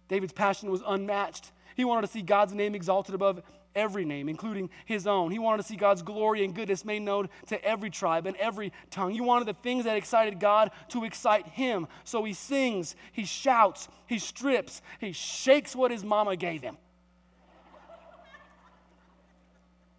David's 0.09 0.33
passion 0.33 0.69
was 0.69 0.83
unmatched. 0.85 1.53
He 1.77 1.85
wanted 1.85 2.09
to 2.09 2.13
see 2.13 2.23
God's 2.23 2.53
name 2.53 2.75
exalted 2.75 3.15
above 3.15 3.43
every 3.75 4.05
name, 4.05 4.29
including 4.29 4.71
his 4.85 5.07
own. 5.07 5.31
He 5.31 5.39
wanted 5.39 5.63
to 5.63 5.69
see 5.69 5.77
God's 5.77 6.03
glory 6.03 6.45
and 6.45 6.55
goodness 6.55 6.85
made 6.85 7.03
known 7.03 7.29
to 7.47 7.63
every 7.65 7.91
tribe 7.91 8.27
and 8.27 8.37
every 8.37 8.73
tongue. 8.91 9.11
He 9.11 9.21
wanted 9.21 9.49
the 9.49 9.55
things 9.55 9.85
that 9.85 9.97
excited 9.97 10.41
God 10.41 10.71
to 10.89 11.05
excite 11.05 11.47
him. 11.49 11.89
So 12.05 12.25
he 12.25 12.33
sings, 12.33 12.97
he 13.13 13.25
shouts, 13.25 13.89
he 14.07 14.19
strips, 14.19 14.83
he 15.01 15.13
shakes 15.13 15.75
what 15.75 15.91
his 15.91 16.05
mama 16.05 16.37
gave 16.37 16.63
him. 16.63 16.77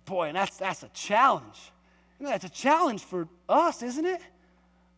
Boy, 0.06 0.28
and 0.28 0.36
that's, 0.36 0.58
that's 0.58 0.84
a 0.84 0.90
challenge. 0.90 1.72
That's 2.20 2.46
a 2.46 2.50
challenge 2.50 3.04
for 3.04 3.28
us, 3.50 3.84
isn't 3.84 4.06
it? 4.06 4.22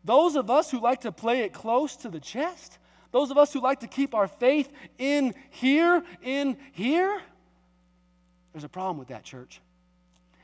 Those 0.03 0.35
of 0.35 0.51
us 0.51 0.69
who 0.69 0.79
like 0.79 1.01
to 1.01 1.11
play 1.11 1.41
it 1.41 1.53
close 1.53 1.95
to 1.97 2.09
the 2.09 2.19
chest, 2.19 2.77
those 3.11 3.31
of 3.31 3.37
us 3.37 3.53
who 3.53 3.61
like 3.61 3.79
to 3.79 3.87
keep 3.87 4.13
our 4.13 4.27
faith 4.27 4.71
in 4.97 5.33
here, 5.49 6.03
in 6.21 6.57
here, 6.73 7.21
there's 8.55 8.63
a 8.63 8.69
problem 8.69 8.97
with 8.97 9.09
that, 9.09 9.25
church. 9.25 9.59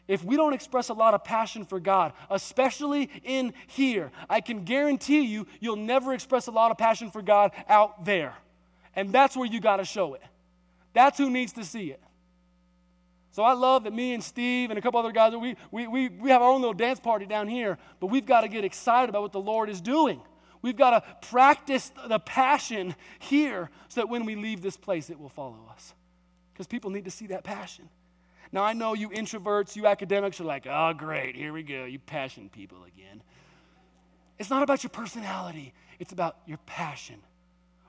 If 0.06 0.21
we 0.21 0.36
don't 0.36 0.52
express 0.52 0.89
a 0.89 0.93
lot 0.93 1.13
of 1.13 1.24
passion 1.24 1.63
for 1.63 1.80
God, 1.80 2.12
especially 2.30 3.10
in 3.24 3.54
here, 3.67 4.12
I 4.30 4.41
can 4.41 4.65
guarantee 4.65 5.21
you, 5.21 5.47
you'll 5.62 5.78
never 5.78 6.13
express 6.13 6.47
a 6.47 6.52
lot 6.52 6.71
of 6.71 6.78
passion 6.78 7.10
for 7.10 7.21
God 7.21 7.54
out 7.69 8.04
there. 8.04 8.36
And 8.97 9.13
that's 9.13 9.38
where 9.38 9.45
you 9.45 9.62
got 9.62 9.78
to 9.78 9.86
show 9.86 10.13
it. 10.13 10.21
That's 10.91 11.17
who 11.17 11.30
needs 11.30 11.54
to 11.54 11.63
see 11.63 11.89
it. 11.91 12.02
So 13.32 13.43
I 13.43 13.54
love 13.54 13.86
that 13.86 13.93
me 13.93 14.13
and 14.13 14.21
Steve 14.21 14.71
and 14.71 14.78
a 14.78 14.82
couple 14.82 15.00
other 15.00 15.13
guys, 15.13 15.34
we, 15.34 15.56
we, 15.71 15.88
we, 15.88 16.10
we 16.10 16.32
have 16.32 16.41
our 16.41 16.52
own 16.52 16.60
little 16.60 16.74
dance 16.74 17.00
party 17.00 17.26
down 17.26 17.47
here, 17.47 17.78
but 18.02 18.08
we've 18.08 18.26
got 18.26 18.41
to 18.41 18.50
get 18.50 18.65
excited 18.65 19.10
about 19.10 19.21
what 19.21 19.32
the 19.32 19.39
Lord 19.39 19.69
is 19.69 19.80
doing. 19.80 20.19
We've 20.62 20.76
got 20.76 21.00
to 21.00 21.30
practice 21.30 21.93
the 22.10 22.19
passion 22.19 22.93
here 23.19 23.69
so 23.88 24.02
that 24.02 24.10
when 24.10 24.26
we 24.26 24.36
leave 24.36 24.62
this 24.62 24.76
place, 24.76 25.10
it 25.10 25.17
will 25.17 25.30
follow 25.30 25.71
us. 25.71 25.93
Because 26.54 26.67
people 26.67 26.89
need 26.89 27.06
to 27.06 27.12
see 27.12 27.28
that 27.28 27.45
passion. 27.45 27.88
Now, 28.51 28.63
I 28.63 28.73
know 28.73 28.93
you 28.93 29.09
introverts, 29.09 29.75
you 29.75 29.87
academics 29.87 30.41
are 30.41 30.43
like, 30.43 30.67
oh, 30.69 30.93
great, 30.93 31.35
here 31.35 31.53
we 31.53 31.63
go, 31.63 31.85
you 31.85 31.99
passion 31.99 32.49
people 32.49 32.79
again. 32.83 33.23
It's 34.39 34.49
not 34.49 34.63
about 34.63 34.83
your 34.83 34.89
personality, 34.89 35.73
it's 35.99 36.11
about 36.11 36.37
your 36.45 36.57
passion. 36.65 37.21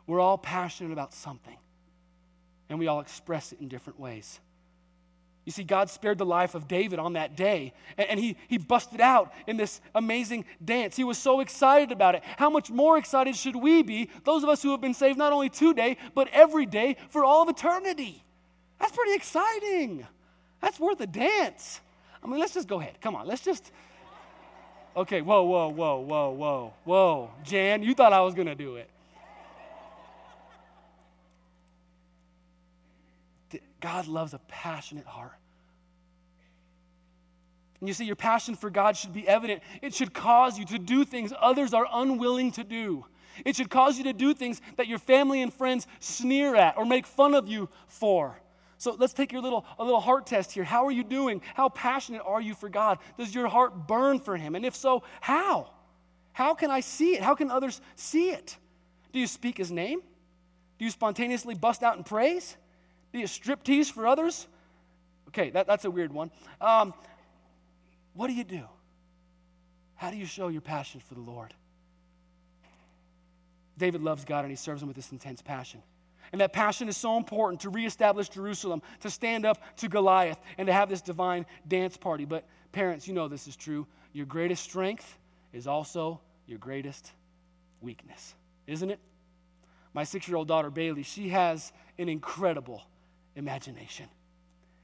We're 0.06 0.20
all 0.20 0.38
passionate 0.38 0.92
about 0.92 1.14
something, 1.14 1.56
and 2.68 2.78
we 2.78 2.86
all 2.86 3.00
express 3.00 3.52
it 3.52 3.60
in 3.60 3.68
different 3.68 3.98
ways. 3.98 4.40
You 5.44 5.50
see, 5.50 5.64
God 5.64 5.90
spared 5.90 6.18
the 6.18 6.26
life 6.26 6.54
of 6.54 6.68
David 6.68 7.00
on 7.00 7.14
that 7.14 7.36
day, 7.36 7.72
and 7.98 8.20
he, 8.20 8.36
he 8.46 8.58
busted 8.58 9.00
out 9.00 9.32
in 9.48 9.56
this 9.56 9.80
amazing 9.92 10.44
dance. 10.64 10.94
He 10.94 11.02
was 11.02 11.18
so 11.18 11.40
excited 11.40 11.90
about 11.90 12.14
it. 12.14 12.22
How 12.36 12.48
much 12.48 12.70
more 12.70 12.96
excited 12.96 13.34
should 13.34 13.56
we 13.56 13.82
be, 13.82 14.08
those 14.24 14.44
of 14.44 14.48
us 14.48 14.62
who 14.62 14.70
have 14.70 14.80
been 14.80 14.94
saved 14.94 15.18
not 15.18 15.32
only 15.32 15.48
today, 15.48 15.96
but 16.14 16.28
every 16.32 16.66
day 16.66 16.96
for 17.08 17.24
all 17.24 17.42
of 17.42 17.48
eternity? 17.48 18.22
That's 18.78 18.94
pretty 18.94 19.14
exciting. 19.14 20.06
That's 20.62 20.80
worth 20.80 21.00
a 21.00 21.06
dance. 21.06 21.80
I 22.22 22.28
mean, 22.28 22.38
let's 22.38 22.54
just 22.54 22.68
go 22.68 22.80
ahead. 22.80 23.00
Come 23.00 23.16
on, 23.16 23.26
let's 23.26 23.42
just. 23.42 23.70
Okay, 24.96 25.20
whoa, 25.20 25.42
whoa, 25.42 25.68
whoa, 25.68 26.00
whoa, 26.00 26.30
whoa, 26.30 26.72
whoa. 26.84 27.30
Jan, 27.44 27.82
you 27.82 27.94
thought 27.94 28.12
I 28.12 28.20
was 28.20 28.34
going 28.34 28.46
to 28.46 28.54
do 28.54 28.76
it. 28.76 28.88
God 33.80 34.06
loves 34.06 34.32
a 34.32 34.38
passionate 34.48 35.06
heart. 35.06 35.32
And 37.80 37.88
you 37.88 37.94
see, 37.94 38.04
your 38.04 38.14
passion 38.14 38.54
for 38.54 38.70
God 38.70 38.96
should 38.96 39.12
be 39.12 39.26
evident. 39.26 39.60
It 39.82 39.92
should 39.92 40.14
cause 40.14 40.56
you 40.56 40.64
to 40.66 40.78
do 40.78 41.04
things 41.04 41.32
others 41.40 41.74
are 41.74 41.86
unwilling 41.92 42.52
to 42.52 42.62
do. 42.62 43.06
It 43.44 43.56
should 43.56 43.70
cause 43.70 43.98
you 43.98 44.04
to 44.04 44.12
do 44.12 44.34
things 44.34 44.60
that 44.76 44.86
your 44.86 45.00
family 45.00 45.42
and 45.42 45.52
friends 45.52 45.88
sneer 45.98 46.54
at 46.54 46.78
or 46.78 46.84
make 46.84 47.06
fun 47.06 47.34
of 47.34 47.48
you 47.48 47.68
for. 47.88 48.36
So 48.82 48.96
let's 48.98 49.12
take 49.12 49.30
your 49.30 49.42
little, 49.42 49.64
a 49.78 49.84
little 49.84 50.00
heart 50.00 50.26
test 50.26 50.50
here. 50.50 50.64
How 50.64 50.84
are 50.86 50.90
you 50.90 51.04
doing? 51.04 51.40
How 51.54 51.68
passionate 51.68 52.22
are 52.26 52.40
you 52.40 52.52
for 52.52 52.68
God? 52.68 52.98
Does 53.16 53.32
your 53.32 53.46
heart 53.46 53.86
burn 53.86 54.18
for 54.18 54.36
Him? 54.36 54.56
And 54.56 54.66
if 54.66 54.74
so, 54.74 55.04
how? 55.20 55.70
How 56.32 56.52
can 56.54 56.68
I 56.68 56.80
see 56.80 57.14
it? 57.14 57.22
How 57.22 57.36
can 57.36 57.48
others 57.48 57.80
see 57.94 58.30
it? 58.30 58.56
Do 59.12 59.20
you 59.20 59.28
speak 59.28 59.56
His 59.56 59.70
name? 59.70 60.00
Do 60.80 60.84
you 60.84 60.90
spontaneously 60.90 61.54
bust 61.54 61.84
out 61.84 61.96
in 61.96 62.02
praise? 62.02 62.56
Do 63.12 63.20
you 63.20 63.28
strip 63.28 63.62
tease 63.62 63.88
for 63.88 64.04
others? 64.04 64.48
Okay, 65.28 65.50
that, 65.50 65.68
that's 65.68 65.84
a 65.84 65.90
weird 65.90 66.12
one. 66.12 66.32
Um, 66.60 66.92
what 68.14 68.26
do 68.26 68.32
you 68.32 68.42
do? 68.42 68.64
How 69.94 70.10
do 70.10 70.16
you 70.16 70.26
show 70.26 70.48
your 70.48 70.60
passion 70.60 71.00
for 71.06 71.14
the 71.14 71.20
Lord? 71.20 71.54
David 73.78 74.02
loves 74.02 74.24
God 74.24 74.40
and 74.40 74.50
he 74.50 74.56
serves 74.56 74.82
him 74.82 74.88
with 74.88 74.96
this 74.96 75.12
intense 75.12 75.40
passion. 75.40 75.84
And 76.32 76.40
that 76.40 76.52
passion 76.52 76.88
is 76.88 76.96
so 76.96 77.18
important 77.18 77.60
to 77.60 77.70
reestablish 77.70 78.30
Jerusalem, 78.30 78.82
to 79.00 79.10
stand 79.10 79.44
up 79.44 79.58
to 79.76 79.88
Goliath, 79.88 80.40
and 80.56 80.66
to 80.66 80.72
have 80.72 80.88
this 80.88 81.02
divine 81.02 81.44
dance 81.68 81.96
party. 81.96 82.24
But 82.24 82.46
parents, 82.72 83.06
you 83.06 83.12
know 83.12 83.28
this 83.28 83.46
is 83.46 83.54
true. 83.54 83.86
Your 84.14 84.26
greatest 84.26 84.62
strength 84.62 85.18
is 85.52 85.66
also 85.66 86.20
your 86.46 86.58
greatest 86.58 87.12
weakness, 87.80 88.34
isn't 88.66 88.90
it? 88.90 88.98
My 89.94 90.04
six 90.04 90.26
year 90.26 90.36
old 90.36 90.48
daughter, 90.48 90.70
Bailey, 90.70 91.02
she 91.02 91.28
has 91.28 91.72
an 91.98 92.08
incredible 92.08 92.82
imagination. 93.36 94.06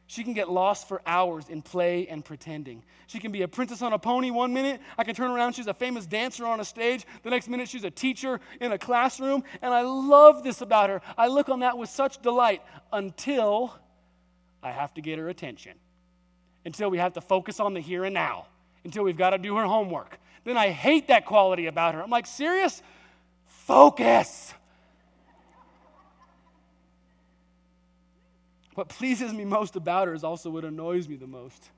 She 0.09 0.25
can 0.25 0.33
get 0.33 0.51
lost 0.51 0.89
for 0.89 1.03
hours 1.07 1.51
in 1.51 1.61
play 1.61 2.09
and 2.09 2.25
pretending. 2.25 2.83
She 3.09 3.19
can 3.19 3.31
be 3.31 3.43
a 3.43 3.49
princess 3.49 3.83
on 3.83 3.93
a 3.93 3.99
pony 3.99 4.31
one 4.31 4.55
minute. 4.55 4.81
I 4.97 5.05
can 5.05 5.15
turn 5.15 5.31
around, 5.31 5.53
she's 5.53 5.67
a 5.67 5.75
famous 5.75 6.07
dancer 6.07 6.47
on 6.47 6.61
a 6.61 6.65
stage. 6.65 7.05
The 7.23 7.29
next 7.29 7.47
minute, 7.47 7.69
she's 7.69 7.85
a 7.85 7.91
teacher 7.91 8.41
in 8.59 8.73
a 8.73 8.79
classroom. 8.79 9.45
And 9.61 9.75
I 9.75 9.83
love 9.83 10.43
this 10.43 10.63
about 10.63 10.89
her. 10.89 11.03
I 11.19 11.27
look 11.27 11.51
on 11.51 11.61
that 11.61 11.77
with 11.77 11.91
such 11.91 12.23
delight 12.23 12.63
until 12.91 13.75
I 14.63 14.71
have 14.71 14.95
to 14.95 15.03
get 15.03 15.19
her 15.19 15.29
attention, 15.29 15.75
until 16.65 16.89
we 16.89 16.97
have 16.97 17.13
to 17.13 17.21
focus 17.21 17.61
on 17.61 17.75
the 17.75 17.81
here 17.81 18.05
and 18.05 18.15
now, 18.15 18.47
until 18.85 19.05
we've 19.05 19.19
got 19.19 19.31
to 19.31 19.39
do 19.39 19.57
her 19.57 19.67
homework. 19.67 20.19
Then 20.45 20.57
I 20.57 20.71
hate 20.71 21.09
that 21.09 21.27
quality 21.27 21.67
about 21.67 21.95
her. 21.95 22.03
I'm 22.03 22.09
like, 22.09 22.27
serious? 22.27 22.83
Focus. 23.45 24.55
What 28.79 28.91
pleases 28.91 29.35
me 29.35 29.45
most 29.45 29.75
about 29.75 30.07
her 30.07 30.15
is 30.15 30.23
also 30.23 30.51
what 30.51 30.65
annoys 30.65 31.09
me 31.09 31.17
the 31.17 31.27
most. 31.27 31.71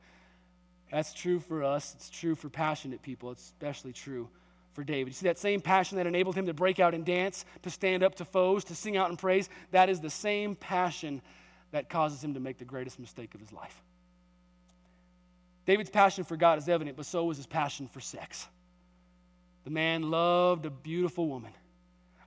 That's 0.93 1.15
true 1.15 1.41
for 1.41 1.65
us. 1.65 1.95
It's 1.95 2.11
true 2.11 2.35
for 2.35 2.51
passionate 2.51 3.01
people. 3.01 3.31
It's 3.31 3.43
especially 3.43 3.95
true 3.95 4.29
for 4.75 4.85
David. 4.85 5.07
You 5.07 5.15
see, 5.15 5.27
that 5.27 5.39
same 5.39 5.63
passion 5.63 5.97
that 5.97 6.07
enabled 6.07 6.35
him 6.35 6.45
to 6.45 6.53
break 6.53 6.79
out 6.79 6.93
and 6.93 7.03
dance, 7.03 7.47
to 7.63 7.71
stand 7.71 8.03
up 8.03 8.17
to 8.17 8.27
foes, 8.27 8.65
to 8.65 8.75
sing 8.75 8.99
out 8.99 9.09
in 9.09 9.17
praise, 9.17 9.49
that 9.71 9.89
is 9.89 10.01
the 10.01 10.11
same 10.11 10.55
passion 10.55 11.23
that 11.71 11.89
causes 11.89 12.23
him 12.23 12.35
to 12.35 12.41
make 12.41 12.59
the 12.59 12.67
greatest 12.67 13.01
mistake 13.01 13.35
of 13.35 13.41
his 13.41 13.51
life. 13.51 13.81
David's 15.65 15.89
passion 15.89 16.25
for 16.25 16.37
God 16.37 16.59
is 16.59 16.69
evident, 16.69 16.99
but 16.99 17.07
so 17.07 17.25
was 17.25 17.39
his 17.39 17.47
passion 17.47 17.89
for 17.89 18.01
sex. 18.01 18.47
The 19.65 19.71
man 19.71 20.11
loved 20.11 20.67
a 20.67 20.71
beautiful 20.71 21.29
woman. 21.29 21.53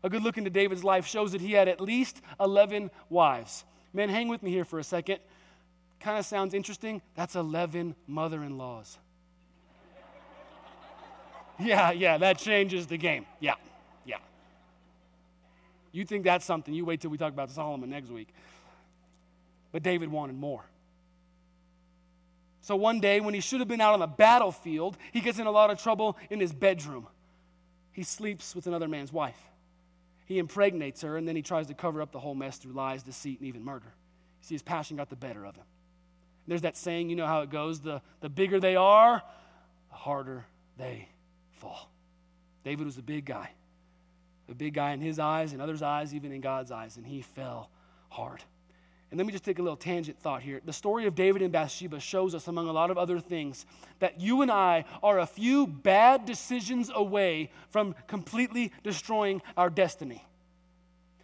A 0.01 0.09
good 0.09 0.23
look 0.23 0.39
into 0.39 0.49
David's 0.49 0.83
life 0.83 1.05
shows 1.05 1.33
that 1.33 1.41
he 1.41 1.51
had 1.51 1.67
at 1.67 1.79
least 1.79 2.23
11 2.39 2.89
wives. 3.11 3.65
Men, 3.93 4.09
hang 4.09 4.27
with 4.27 4.41
me 4.41 4.49
here 4.51 4.65
for 4.65 4.79
a 4.79 4.83
second. 4.83 5.19
Kind 5.99 6.17
of 6.17 6.25
sounds 6.25 6.53
interesting. 6.53 7.01
That's 7.15 7.35
11 7.35 7.95
mother 8.07 8.43
in 8.43 8.57
laws. 8.57 8.97
yeah, 11.59 11.91
yeah, 11.91 12.17
that 12.17 12.39
changes 12.39 12.87
the 12.87 12.97
game. 12.97 13.25
Yeah, 13.39 13.53
yeah. 14.05 14.17
You 15.91 16.05
think 16.05 16.23
that's 16.23 16.43
something, 16.43 16.73
you 16.73 16.85
wait 16.85 17.01
till 17.01 17.11
we 17.11 17.17
talk 17.17 17.31
about 17.31 17.51
Solomon 17.51 17.89
next 17.89 18.09
week. 18.09 18.29
But 19.71 19.83
David 19.83 20.09
wanted 20.09 20.35
more. 20.35 20.65
So 22.61 22.75
one 22.77 22.99
day, 23.01 23.19
when 23.19 23.33
he 23.33 23.41
should 23.41 23.59
have 23.59 23.67
been 23.67 23.81
out 23.81 23.93
on 23.93 23.99
the 23.99 24.07
battlefield, 24.07 24.97
he 25.11 25.19
gets 25.19 25.37
in 25.37 25.47
a 25.47 25.51
lot 25.51 25.69
of 25.69 25.81
trouble 25.81 26.17
in 26.29 26.39
his 26.39 26.53
bedroom. 26.53 27.07
He 27.91 28.03
sleeps 28.03 28.55
with 28.55 28.67
another 28.67 28.87
man's 28.87 29.11
wife. 29.11 29.37
He 30.25 30.39
impregnates 30.39 31.01
her, 31.01 31.17
and 31.17 31.27
then 31.27 31.35
he 31.35 31.41
tries 31.41 31.67
to 31.67 31.73
cover 31.73 32.01
up 32.01 32.11
the 32.11 32.19
whole 32.19 32.35
mess 32.35 32.57
through 32.57 32.73
lies, 32.73 33.03
deceit, 33.03 33.39
and 33.39 33.47
even 33.47 33.63
murder. 33.63 33.93
You 34.41 34.47
see, 34.47 34.55
his 34.55 34.63
passion 34.63 34.97
got 34.97 35.09
the 35.09 35.15
better 35.15 35.45
of 35.45 35.55
him. 35.55 35.65
There's 36.47 36.61
that 36.61 36.75
saying, 36.75 37.09
you 37.09 37.15
know 37.15 37.27
how 37.27 37.41
it 37.41 37.49
goes 37.49 37.79
the, 37.79 38.01
the 38.19 38.29
bigger 38.29 38.59
they 38.59 38.75
are, 38.75 39.21
the 39.89 39.95
harder 39.95 40.45
they 40.77 41.07
fall. 41.51 41.89
David 42.63 42.85
was 42.85 42.97
a 42.97 43.01
big 43.01 43.25
guy, 43.25 43.51
a 44.49 44.53
big 44.53 44.73
guy 44.73 44.91
in 44.91 45.01
his 45.01 45.19
eyes, 45.19 45.53
in 45.53 45.61
others' 45.61 45.81
eyes, 45.81 46.13
even 46.13 46.31
in 46.31 46.41
God's 46.41 46.71
eyes, 46.71 46.97
and 46.97 47.05
he 47.05 47.21
fell 47.21 47.69
hard. 48.09 48.43
And 49.13 49.19
let 49.19 49.27
me 49.27 49.31
just 49.31 49.43
take 49.43 49.59
a 49.59 49.61
little 49.61 49.77
tangent 49.77 50.17
thought 50.17 50.41
here. 50.41 50.59
The 50.65 50.73
story 50.73 51.05
of 51.05 51.13
David 51.13 51.43
and 51.43 51.51
Bathsheba 51.51 51.99
shows 51.99 52.33
us, 52.33 52.47
among 52.47 52.67
a 52.67 52.71
lot 52.71 52.89
of 52.89 52.97
other 52.97 53.19
things, 53.19 53.67
that 53.99 54.19
you 54.19 54.41
and 54.41 54.49
I 54.49 54.85
are 55.03 55.19
a 55.19 55.27
few 55.27 55.67
bad 55.67 56.25
decisions 56.25 56.89
away 56.91 57.51
from 57.69 57.93
completely 58.07 58.71
destroying 58.81 59.43
our 59.55 59.69
destiny. 59.69 60.25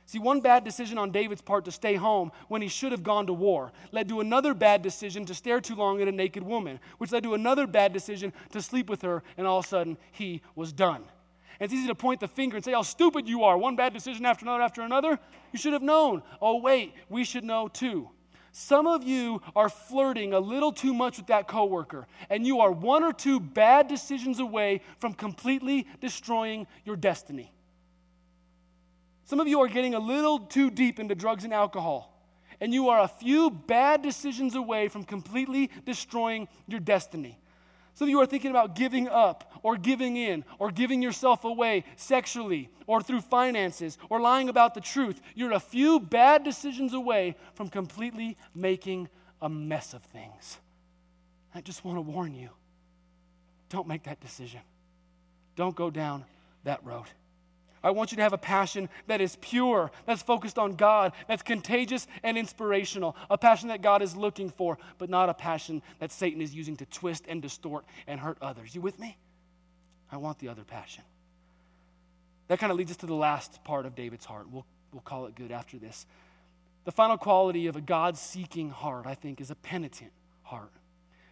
See, 0.05 0.19
one 0.19 0.39
bad 0.39 0.63
decision 0.63 0.99
on 0.99 1.09
David's 1.09 1.41
part 1.41 1.65
to 1.65 1.71
stay 1.71 1.95
home 1.95 2.31
when 2.47 2.61
he 2.61 2.67
should 2.67 2.91
have 2.91 3.01
gone 3.01 3.25
to 3.25 3.33
war 3.33 3.71
led 3.91 4.07
to 4.09 4.19
another 4.19 4.53
bad 4.53 4.83
decision 4.83 5.25
to 5.25 5.33
stare 5.33 5.59
too 5.59 5.73
long 5.73 5.99
at 5.99 6.07
a 6.07 6.11
naked 6.11 6.43
woman, 6.43 6.79
which 6.99 7.11
led 7.11 7.23
to 7.23 7.33
another 7.33 7.65
bad 7.65 7.91
decision 7.91 8.31
to 8.51 8.61
sleep 8.61 8.87
with 8.87 9.01
her, 9.01 9.23
and 9.35 9.47
all 9.47 9.57
of 9.57 9.65
a 9.65 9.67
sudden 9.67 9.97
he 10.11 10.43
was 10.53 10.71
done. 10.71 11.05
It's 11.59 11.73
easy 11.73 11.87
to 11.87 11.95
point 11.95 12.21
the 12.21 12.27
finger 12.27 12.55
and 12.55 12.63
say 12.63 12.71
how 12.71 12.83
stupid 12.83 13.27
you 13.27 13.43
are, 13.43 13.57
one 13.57 13.75
bad 13.75 13.93
decision 13.93 14.25
after 14.25 14.45
another 14.45 14.63
after 14.63 14.81
another. 14.81 15.19
You 15.51 15.59
should 15.59 15.73
have 15.73 15.81
known. 15.81 16.23
Oh, 16.41 16.59
wait, 16.59 16.93
we 17.09 17.23
should 17.23 17.43
know 17.43 17.67
too. 17.67 18.09
Some 18.51 18.87
of 18.87 19.03
you 19.03 19.41
are 19.55 19.69
flirting 19.69 20.33
a 20.33 20.39
little 20.39 20.71
too 20.71 20.93
much 20.93 21.17
with 21.17 21.27
that 21.27 21.47
coworker, 21.47 22.07
and 22.29 22.47
you 22.47 22.61
are 22.61 22.71
one 22.71 23.03
or 23.03 23.13
two 23.13 23.39
bad 23.39 23.87
decisions 23.87 24.39
away 24.39 24.81
from 24.99 25.13
completely 25.13 25.85
destroying 26.01 26.65
your 26.83 26.95
destiny. 26.95 27.53
Some 29.25 29.39
of 29.39 29.47
you 29.47 29.59
are 29.61 29.67
getting 29.67 29.93
a 29.93 29.99
little 29.99 30.39
too 30.39 30.71
deep 30.71 30.99
into 30.99 31.13
drugs 31.13 31.43
and 31.43 31.53
alcohol, 31.53 32.11
and 32.59 32.73
you 32.73 32.89
are 32.89 33.01
a 33.01 33.07
few 33.07 33.51
bad 33.51 34.01
decisions 34.01 34.55
away 34.55 34.87
from 34.87 35.03
completely 35.03 35.69
destroying 35.85 36.47
your 36.67 36.79
destiny. 36.79 37.37
Some 37.99 38.05
of 38.05 38.11
you 38.11 38.21
are 38.21 38.25
thinking 38.25 38.51
about 38.51 38.75
giving 38.75 39.09
up 39.09 39.51
or 39.61 39.75
giving 39.75 40.15
in 40.15 40.45
or 40.57 40.71
giving 40.71 41.01
yourself 41.01 41.43
away 41.43 41.83
sexually 41.97 42.69
or 42.87 43.01
through 43.01 43.19
finances 43.19 43.97
or 44.09 44.21
lying 44.21 44.47
about 44.47 44.73
the 44.73 44.79
truth. 44.79 45.19
You're 45.35 45.51
a 45.51 45.59
few 45.59 45.99
bad 45.99 46.45
decisions 46.45 46.93
away 46.93 47.35
from 47.55 47.67
completely 47.67 48.37
making 48.55 49.09
a 49.41 49.49
mess 49.49 49.93
of 49.93 50.01
things. 50.01 50.59
I 51.53 51.59
just 51.59 51.83
want 51.83 51.97
to 51.97 52.01
warn 52.01 52.33
you 52.33 52.51
don't 53.67 53.85
make 53.85 54.03
that 54.03 54.21
decision. 54.21 54.61
Don't 55.57 55.75
go 55.75 55.89
down 55.89 56.23
that 56.63 56.81
road. 56.85 57.07
I 57.83 57.91
want 57.91 58.11
you 58.11 58.17
to 58.17 58.23
have 58.23 58.33
a 58.33 58.37
passion 58.37 58.89
that 59.07 59.21
is 59.21 59.37
pure, 59.41 59.91
that's 60.05 60.21
focused 60.21 60.57
on 60.57 60.75
God, 60.75 61.13
that's 61.27 61.41
contagious 61.41 62.07
and 62.23 62.37
inspirational, 62.37 63.15
a 63.29 63.37
passion 63.37 63.69
that 63.69 63.81
God 63.81 64.01
is 64.01 64.15
looking 64.15 64.49
for, 64.49 64.77
but 64.97 65.09
not 65.09 65.29
a 65.29 65.33
passion 65.33 65.81
that 65.99 66.11
Satan 66.11 66.41
is 66.41 66.53
using 66.53 66.75
to 66.77 66.85
twist 66.85 67.25
and 67.27 67.41
distort 67.41 67.85
and 68.07 68.19
hurt 68.19 68.37
others. 68.41 68.75
You 68.75 68.81
with 68.81 68.99
me? 68.99 69.17
I 70.11 70.17
want 70.17 70.39
the 70.39 70.49
other 70.49 70.63
passion. 70.63 71.03
That 72.47 72.59
kind 72.59 72.71
of 72.71 72.77
leads 72.77 72.91
us 72.91 72.97
to 72.97 73.05
the 73.05 73.13
last 73.13 73.63
part 73.63 73.85
of 73.85 73.95
David's 73.95 74.25
heart. 74.25 74.47
We'll, 74.49 74.65
we'll 74.91 75.01
call 75.01 75.27
it 75.27 75.35
good 75.35 75.51
after 75.51 75.77
this. 75.77 76.05
The 76.85 76.91
final 76.91 77.17
quality 77.17 77.67
of 77.67 77.75
a 77.75 77.81
God 77.81 78.17
seeking 78.17 78.71
heart, 78.71 79.05
I 79.05 79.13
think, 79.13 79.39
is 79.39 79.51
a 79.51 79.55
penitent 79.55 80.11
heart. 80.43 80.71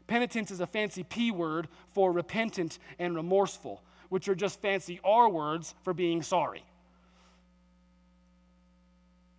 Penitence 0.06 0.52
is 0.52 0.60
a 0.60 0.68
fancy 0.68 1.04
P 1.04 1.32
word 1.32 1.68
for 1.90 2.12
repentant 2.12 2.80
and 3.00 3.16
remorseful 3.16 3.82
which 4.10 4.28
are 4.28 4.36
just 4.36 4.62
fancy 4.62 5.00
R 5.04 5.30
words 5.30 5.76
for 5.84 5.94
being 5.94 6.22
sorry. 6.22 6.64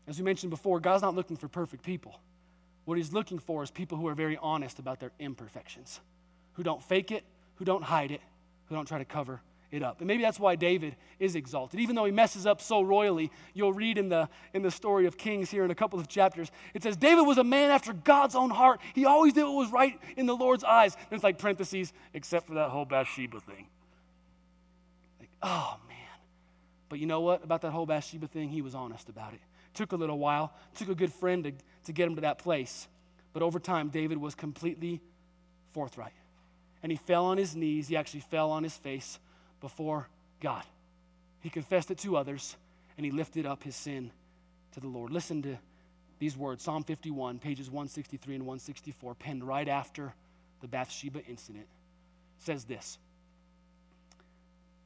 As 0.06 0.18
we 0.18 0.24
mentioned 0.24 0.50
before, 0.50 0.80
God's 0.80 1.02
not 1.02 1.14
looking 1.14 1.36
for 1.36 1.48
perfect 1.48 1.84
people. 1.84 2.18
What 2.86 2.96
He's 2.96 3.12
looking 3.12 3.38
for 3.38 3.62
is 3.62 3.70
people 3.70 3.98
who 3.98 4.08
are 4.08 4.14
very 4.14 4.38
honest 4.40 4.78
about 4.78 5.00
their 5.00 5.12
imperfections, 5.18 6.00
who 6.54 6.62
don't 6.62 6.82
fake 6.82 7.12
it, 7.12 7.24
who 7.56 7.64
don't 7.64 7.82
hide 7.82 8.10
it, 8.10 8.22
who 8.66 8.74
don't 8.74 8.88
try 8.88 8.98
to 8.98 9.04
cover 9.04 9.42
it 9.70 9.82
up. 9.82 9.98
And 9.98 10.08
maybe 10.08 10.22
that's 10.22 10.40
why 10.40 10.56
David 10.56 10.96
is 11.18 11.34
exalted. 11.36 11.80
Even 11.80 11.94
though 11.94 12.06
he 12.06 12.12
messes 12.12 12.46
up 12.46 12.62
so 12.62 12.80
royally, 12.80 13.30
you'll 13.52 13.74
read 13.74 13.98
in 13.98 14.08
the, 14.08 14.28
in 14.54 14.62
the 14.62 14.70
story 14.70 15.04
of 15.04 15.18
Kings 15.18 15.50
here 15.50 15.64
in 15.64 15.70
a 15.70 15.74
couple 15.74 16.00
of 16.00 16.08
chapters, 16.08 16.50
it 16.72 16.82
says, 16.82 16.96
David 16.96 17.22
was 17.22 17.36
a 17.36 17.44
man 17.44 17.70
after 17.70 17.92
God's 17.92 18.34
own 18.34 18.48
heart. 18.48 18.80
He 18.94 19.04
always 19.04 19.34
did 19.34 19.44
what 19.44 19.54
was 19.54 19.70
right 19.70 20.00
in 20.16 20.24
the 20.24 20.34
Lord's 20.34 20.64
eyes. 20.64 20.94
And 20.94 21.12
it's 21.12 21.24
like 21.24 21.38
parentheses, 21.38 21.92
except 22.14 22.46
for 22.46 22.54
that 22.54 22.70
whole 22.70 22.86
Bathsheba 22.86 23.40
thing. 23.40 23.66
Oh, 25.42 25.76
man. 25.88 25.96
But 26.88 26.98
you 26.98 27.06
know 27.06 27.20
what? 27.20 27.44
About 27.44 27.62
that 27.62 27.70
whole 27.70 27.86
Bathsheba 27.86 28.26
thing, 28.26 28.48
he 28.48 28.62
was 28.62 28.74
honest 28.74 29.08
about 29.08 29.34
it. 29.34 29.40
Took 29.74 29.92
a 29.92 29.96
little 29.96 30.18
while, 30.18 30.52
took 30.74 30.88
a 30.88 30.94
good 30.94 31.12
friend 31.12 31.44
to, 31.44 31.52
to 31.84 31.92
get 31.92 32.08
him 32.08 32.16
to 32.16 32.22
that 32.22 32.38
place. 32.38 32.88
But 33.32 33.42
over 33.42 33.60
time, 33.60 33.90
David 33.90 34.18
was 34.18 34.34
completely 34.34 35.00
forthright. 35.72 36.12
And 36.82 36.90
he 36.90 36.96
fell 36.96 37.26
on 37.26 37.38
his 37.38 37.54
knees. 37.54 37.88
He 37.88 37.96
actually 37.96 38.20
fell 38.20 38.50
on 38.50 38.62
his 38.62 38.76
face 38.76 39.18
before 39.60 40.08
God. 40.40 40.64
He 41.40 41.50
confessed 41.50 41.90
it 41.90 41.98
to 41.98 42.16
others, 42.16 42.56
and 42.96 43.04
he 43.04 43.12
lifted 43.12 43.46
up 43.46 43.62
his 43.62 43.76
sin 43.76 44.10
to 44.72 44.80
the 44.80 44.88
Lord. 44.88 45.12
Listen 45.12 45.42
to 45.42 45.58
these 46.18 46.36
words 46.36 46.64
Psalm 46.64 46.84
51, 46.84 47.38
pages 47.38 47.68
163 47.68 48.36
and 48.36 48.46
164, 48.46 49.14
penned 49.14 49.44
right 49.44 49.68
after 49.68 50.14
the 50.60 50.68
Bathsheba 50.68 51.24
incident, 51.26 51.66
says 52.38 52.64
this 52.64 52.98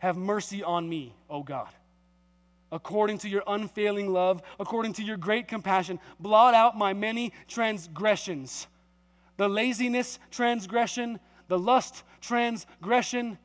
Have 0.03 0.17
mercy 0.17 0.65
on 0.65 0.89
me, 0.89 1.15
O 1.31 1.45
God. 1.45 1.69
According 2.73 3.19
to 3.19 3.29
your 3.29 3.45
unfailing 3.47 4.13
love, 4.13 4.43
according 4.59 4.95
to 4.95 5.03
your 5.05 5.17
great 5.17 5.47
compassion, 5.47 6.01
blot 6.19 6.55
out 6.55 6.77
my 6.77 6.93
many 6.93 7.33
transgressions. 7.47 8.67
The 9.37 9.49
laziness, 9.49 10.19
transgression, 10.33 11.21
the 11.47 11.57
lust, 11.57 12.03
transgression, 12.21 13.39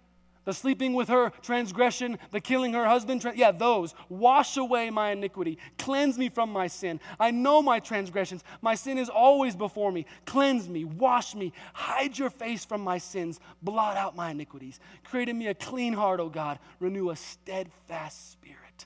the 0.47 0.53
sleeping 0.53 0.93
with 0.93 1.09
her 1.09 1.29
transgression, 1.41 2.17
the 2.31 2.39
killing 2.39 2.71
her 2.71 2.85
husband, 2.85 3.19
tra- 3.19 3.35
yeah, 3.35 3.51
those. 3.51 3.93
Wash 4.07 4.55
away 4.55 4.89
my 4.89 5.11
iniquity. 5.11 5.57
Cleanse 5.77 6.17
me 6.17 6.29
from 6.29 6.53
my 6.53 6.67
sin. 6.67 7.01
I 7.19 7.31
know 7.31 7.61
my 7.61 7.81
transgressions. 7.81 8.45
My 8.61 8.73
sin 8.73 8.97
is 8.97 9.09
always 9.09 9.57
before 9.57 9.91
me. 9.91 10.05
Cleanse 10.25 10.69
me, 10.69 10.85
wash 10.85 11.35
me, 11.35 11.51
hide 11.73 12.17
your 12.17 12.29
face 12.29 12.63
from 12.63 12.79
my 12.79 12.97
sins, 12.97 13.41
blot 13.61 13.97
out 13.97 14.15
my 14.15 14.31
iniquities. 14.31 14.79
Create 15.03 15.27
in 15.27 15.37
me 15.37 15.47
a 15.47 15.53
clean 15.53 15.91
heart, 15.91 16.21
O 16.21 16.29
God. 16.29 16.59
Renew 16.79 17.09
a 17.09 17.17
steadfast 17.17 18.31
spirit 18.31 18.85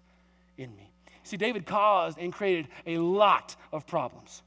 in 0.58 0.76
me. 0.76 0.92
See, 1.22 1.38
David 1.38 1.68
caused 1.68 2.18
and 2.18 2.34
created 2.34 2.70
a 2.88 2.98
lot 2.98 3.56
of 3.72 3.86
problems. 3.86 4.42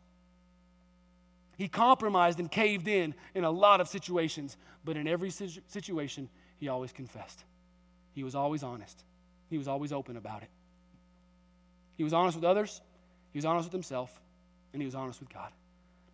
He 1.59 1.69
compromised 1.69 2.41
and 2.41 2.51
caved 2.51 2.89
in 2.89 3.15
in 3.37 3.45
a 3.45 3.53
lot 3.53 3.81
of 3.81 3.87
situations, 3.87 4.57
but 4.85 4.97
in 4.97 5.07
every 5.07 5.31
situation, 5.31 6.29
he 6.65 6.69
always 6.69 6.93
confessed. 6.93 7.45
He 8.15 8.25
was 8.25 8.35
always 8.35 8.63
honest. 8.63 9.05
He 9.51 9.59
was 9.59 9.69
always 9.69 9.93
open 9.93 10.17
about 10.17 10.43
it. 10.43 10.49
He 11.99 12.05
was 12.05 12.15
honest 12.15 12.37
with 12.37 12.45
others, 12.45 12.81
he 13.33 13.39
was 13.39 13.45
honest 13.45 13.67
with 13.67 13.73
himself, 13.75 14.19
and 14.73 14.81
he 14.81 14.87
was 14.87 14.95
honest 14.95 15.21
with 15.21 15.29
God. 15.29 15.53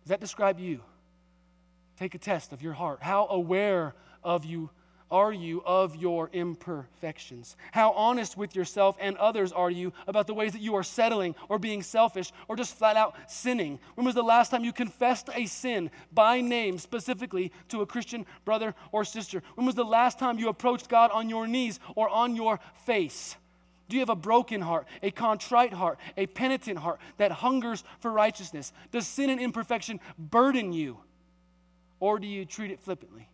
Does 0.03 0.09
that 0.09 0.19
describe 0.19 0.59
you? 0.59 0.81
Take 1.97 2.15
a 2.15 2.17
test 2.17 2.51
of 2.51 2.61
your 2.61 2.73
heart. 2.73 3.01
How 3.01 3.27
aware 3.27 3.95
of 4.25 4.43
you 4.43 4.69
are 5.11 5.33
you 5.33 5.61
of 5.65 5.95
your 5.95 6.29
imperfections? 6.31 7.55
How 7.71 7.91
honest 7.91 8.37
with 8.37 8.55
yourself 8.55 8.95
and 8.99 9.17
others 9.17 9.51
are 9.51 9.69
you 9.69 9.93
about 10.07 10.27
the 10.27 10.33
ways 10.33 10.53
that 10.53 10.61
you 10.61 10.75
are 10.75 10.83
settling 10.83 11.35
or 11.49 11.59
being 11.59 11.83
selfish 11.83 12.31
or 12.47 12.55
just 12.55 12.75
flat 12.77 12.95
out 12.95 13.15
sinning? 13.27 13.79
When 13.95 14.05
was 14.05 14.15
the 14.15 14.23
last 14.23 14.49
time 14.49 14.63
you 14.63 14.73
confessed 14.73 15.29
a 15.33 15.45
sin 15.45 15.91
by 16.13 16.41
name 16.41 16.77
specifically 16.77 17.51
to 17.69 17.81
a 17.81 17.85
Christian 17.85 18.25
brother 18.45 18.73
or 18.91 19.03
sister? 19.03 19.43
When 19.55 19.65
was 19.65 19.75
the 19.75 19.83
last 19.83 20.17
time 20.17 20.39
you 20.39 20.47
approached 20.47 20.89
God 20.89 21.11
on 21.11 21.29
your 21.29 21.47
knees 21.47 21.79
or 21.95 22.07
on 22.09 22.35
your 22.35 22.59
face? 22.85 23.35
Do 23.89 23.97
you 23.97 24.01
have 24.01 24.09
a 24.09 24.15
broken 24.15 24.61
heart, 24.61 24.87
a 25.03 25.11
contrite 25.11 25.73
heart, 25.73 25.99
a 26.15 26.25
penitent 26.25 26.79
heart 26.79 27.01
that 27.17 27.33
hungers 27.33 27.83
for 27.99 28.09
righteousness? 28.09 28.71
Does 28.93 29.05
sin 29.05 29.29
and 29.29 29.41
imperfection 29.41 29.99
burden 30.17 30.71
you? 30.71 30.97
Or 31.99 32.17
do 32.17 32.25
you 32.25 32.45
treat 32.45 32.71
it 32.71 32.79
flippantly? 32.79 33.27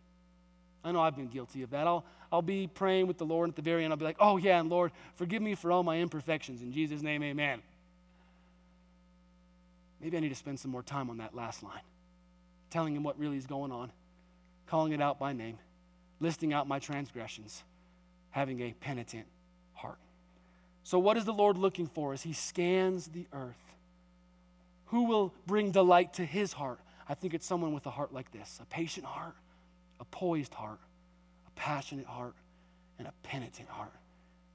I 0.84 0.92
know 0.92 1.00
I've 1.00 1.16
been 1.16 1.28
guilty 1.28 1.62
of 1.62 1.70
that. 1.70 1.86
I'll, 1.86 2.04
I'll 2.30 2.42
be 2.42 2.66
praying 2.66 3.06
with 3.06 3.18
the 3.18 3.24
Lord, 3.24 3.50
at 3.50 3.56
the 3.56 3.62
very 3.62 3.84
end, 3.84 3.92
I'll 3.92 3.96
be 3.96 4.04
like, 4.04 4.16
oh, 4.20 4.36
yeah, 4.36 4.60
and 4.60 4.70
Lord, 4.70 4.92
forgive 5.16 5.42
me 5.42 5.54
for 5.54 5.72
all 5.72 5.82
my 5.82 5.98
imperfections. 5.98 6.62
In 6.62 6.72
Jesus' 6.72 7.02
name, 7.02 7.22
amen. 7.22 7.62
Maybe 10.00 10.16
I 10.16 10.20
need 10.20 10.28
to 10.28 10.34
spend 10.34 10.60
some 10.60 10.70
more 10.70 10.82
time 10.82 11.10
on 11.10 11.18
that 11.18 11.34
last 11.34 11.62
line, 11.62 11.80
telling 12.70 12.94
him 12.94 13.02
what 13.02 13.18
really 13.18 13.36
is 13.36 13.46
going 13.46 13.72
on, 13.72 13.90
calling 14.66 14.92
it 14.92 15.00
out 15.00 15.18
by 15.18 15.32
name, 15.32 15.58
listing 16.20 16.52
out 16.52 16.68
my 16.68 16.78
transgressions, 16.78 17.64
having 18.30 18.60
a 18.60 18.72
penitent 18.80 19.26
heart. 19.74 19.98
So, 20.84 20.98
what 20.98 21.16
is 21.16 21.24
the 21.24 21.32
Lord 21.32 21.58
looking 21.58 21.88
for 21.88 22.12
as 22.12 22.22
he 22.22 22.32
scans 22.32 23.08
the 23.08 23.26
earth? 23.32 23.56
Who 24.86 25.04
will 25.04 25.34
bring 25.46 25.72
delight 25.72 26.14
to 26.14 26.24
his 26.24 26.52
heart? 26.52 26.78
I 27.08 27.14
think 27.14 27.34
it's 27.34 27.46
someone 27.46 27.72
with 27.72 27.86
a 27.86 27.90
heart 27.90 28.12
like 28.12 28.30
this 28.32 28.58
a 28.62 28.66
patient 28.66 29.04
heart 29.04 29.34
a 30.00 30.04
poised 30.04 30.54
heart, 30.54 30.78
a 31.46 31.50
passionate 31.52 32.06
heart, 32.06 32.34
and 32.98 33.06
a 33.06 33.12
penitent 33.22 33.68
heart. 33.68 33.92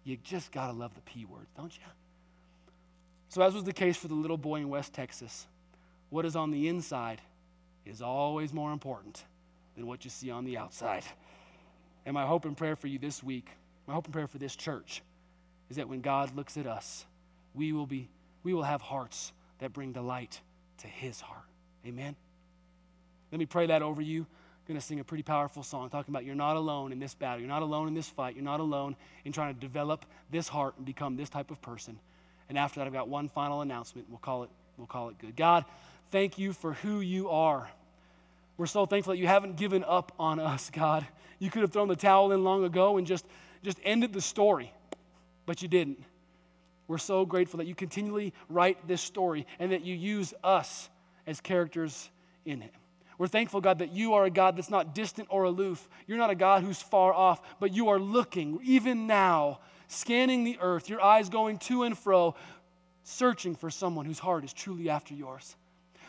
You 0.03 0.17
just 0.17 0.51
got 0.51 0.67
to 0.67 0.73
love 0.73 0.93
the 0.95 1.01
P 1.01 1.25
words, 1.25 1.49
don't 1.55 1.73
you? 1.73 1.83
So, 3.29 3.41
as 3.41 3.53
was 3.53 3.63
the 3.63 3.73
case 3.73 3.97
for 3.97 4.07
the 4.07 4.13
little 4.13 4.37
boy 4.37 4.57
in 4.57 4.69
West 4.69 4.93
Texas, 4.93 5.47
what 6.09 6.25
is 6.25 6.35
on 6.35 6.51
the 6.51 6.67
inside 6.67 7.21
is 7.85 8.01
always 8.01 8.53
more 8.53 8.71
important 8.71 9.23
than 9.75 9.87
what 9.87 10.03
you 10.03 10.11
see 10.11 10.29
on 10.29 10.45
the 10.45 10.57
outside. 10.57 11.03
And 12.05 12.13
my 12.13 12.25
hope 12.25 12.45
and 12.45 12.55
prayer 12.55 12.75
for 12.75 12.87
you 12.87 12.99
this 12.99 13.23
week, 13.23 13.49
my 13.87 13.93
hope 13.93 14.05
and 14.05 14.13
prayer 14.13 14.27
for 14.27 14.37
this 14.37 14.55
church, 14.55 15.01
is 15.69 15.77
that 15.77 15.89
when 15.89 16.01
God 16.01 16.35
looks 16.35 16.57
at 16.57 16.67
us, 16.67 17.05
we 17.53 17.71
will, 17.71 17.87
be, 17.87 18.09
we 18.43 18.53
will 18.53 18.63
have 18.63 18.81
hearts 18.81 19.31
that 19.59 19.73
bring 19.73 19.93
delight 19.93 20.39
to 20.79 20.87
His 20.87 21.19
heart. 21.19 21.45
Amen? 21.87 22.15
Let 23.31 23.39
me 23.39 23.45
pray 23.45 23.67
that 23.67 23.81
over 23.81 24.01
you 24.01 24.27
going 24.67 24.79
to 24.79 24.85
sing 24.85 24.99
a 24.99 25.03
pretty 25.03 25.23
powerful 25.23 25.63
song 25.63 25.89
talking 25.89 26.13
about 26.13 26.25
you're 26.25 26.35
not 26.35 26.55
alone 26.55 26.91
in 26.91 26.99
this 26.99 27.13
battle. 27.13 27.39
You're 27.39 27.49
not 27.49 27.61
alone 27.61 27.87
in 27.87 27.93
this 27.93 28.07
fight. 28.07 28.35
You're 28.35 28.45
not 28.45 28.59
alone 28.59 28.95
in 29.25 29.31
trying 29.31 29.53
to 29.53 29.59
develop 29.59 30.05
this 30.31 30.47
heart 30.47 30.75
and 30.77 30.85
become 30.85 31.17
this 31.17 31.29
type 31.29 31.51
of 31.51 31.61
person. 31.61 31.99
And 32.49 32.57
after 32.57 32.79
that, 32.79 32.87
I've 32.87 32.93
got 32.93 33.09
one 33.09 33.29
final 33.29 33.61
announcement. 33.61 34.09
We'll 34.09 34.19
call 34.19 34.43
it, 34.43 34.49
we'll 34.77 34.87
call 34.87 35.09
it 35.09 35.17
good. 35.19 35.35
God, 35.35 35.65
thank 36.11 36.37
you 36.37 36.53
for 36.53 36.73
who 36.73 37.01
you 37.01 37.29
are. 37.29 37.69
We're 38.57 38.67
so 38.67 38.85
thankful 38.85 39.13
that 39.13 39.19
you 39.19 39.27
haven't 39.27 39.57
given 39.57 39.83
up 39.83 40.11
on 40.19 40.39
us, 40.39 40.69
God. 40.69 41.05
You 41.39 41.49
could 41.49 41.61
have 41.61 41.71
thrown 41.71 41.87
the 41.87 41.95
towel 41.95 42.31
in 42.31 42.43
long 42.43 42.63
ago 42.63 42.97
and 42.97 43.07
just, 43.07 43.25
just 43.63 43.79
ended 43.83 44.13
the 44.13 44.21
story, 44.21 44.71
but 45.45 45.61
you 45.61 45.67
didn't. 45.67 46.01
We're 46.87 46.99
so 46.99 47.25
grateful 47.25 47.57
that 47.57 47.65
you 47.65 47.75
continually 47.75 48.33
write 48.49 48.87
this 48.87 49.01
story 49.01 49.47
and 49.59 49.71
that 49.71 49.83
you 49.83 49.95
use 49.95 50.33
us 50.43 50.89
as 51.25 51.41
characters 51.41 52.09
in 52.45 52.61
it. 52.61 52.73
We're 53.23 53.27
thankful, 53.27 53.61
God, 53.61 53.79
that 53.79 53.93
you 53.93 54.15
are 54.15 54.25
a 54.25 54.29
God 54.29 54.57
that's 54.57 54.69
not 54.69 54.93
distant 54.93 55.29
or 55.31 55.45
aloof. 55.45 55.87
You're 56.07 56.17
not 56.17 56.29
a 56.29 56.35
God 56.35 56.61
who's 56.61 56.81
far 56.81 57.13
off, 57.13 57.39
but 57.61 57.73
you 57.73 57.87
are 57.87 57.97
looking, 57.97 58.59
even 58.65 59.07
now, 59.07 59.61
scanning 59.87 60.43
the 60.43 60.57
earth, 60.59 60.89
your 60.89 61.01
eyes 61.01 61.29
going 61.29 61.57
to 61.59 61.83
and 61.83 61.97
fro, 61.97 62.35
searching 63.05 63.55
for 63.55 63.69
someone 63.69 64.05
whose 64.05 64.19
heart 64.19 64.43
is 64.43 64.51
truly 64.51 64.89
after 64.89 65.13
yours. 65.13 65.55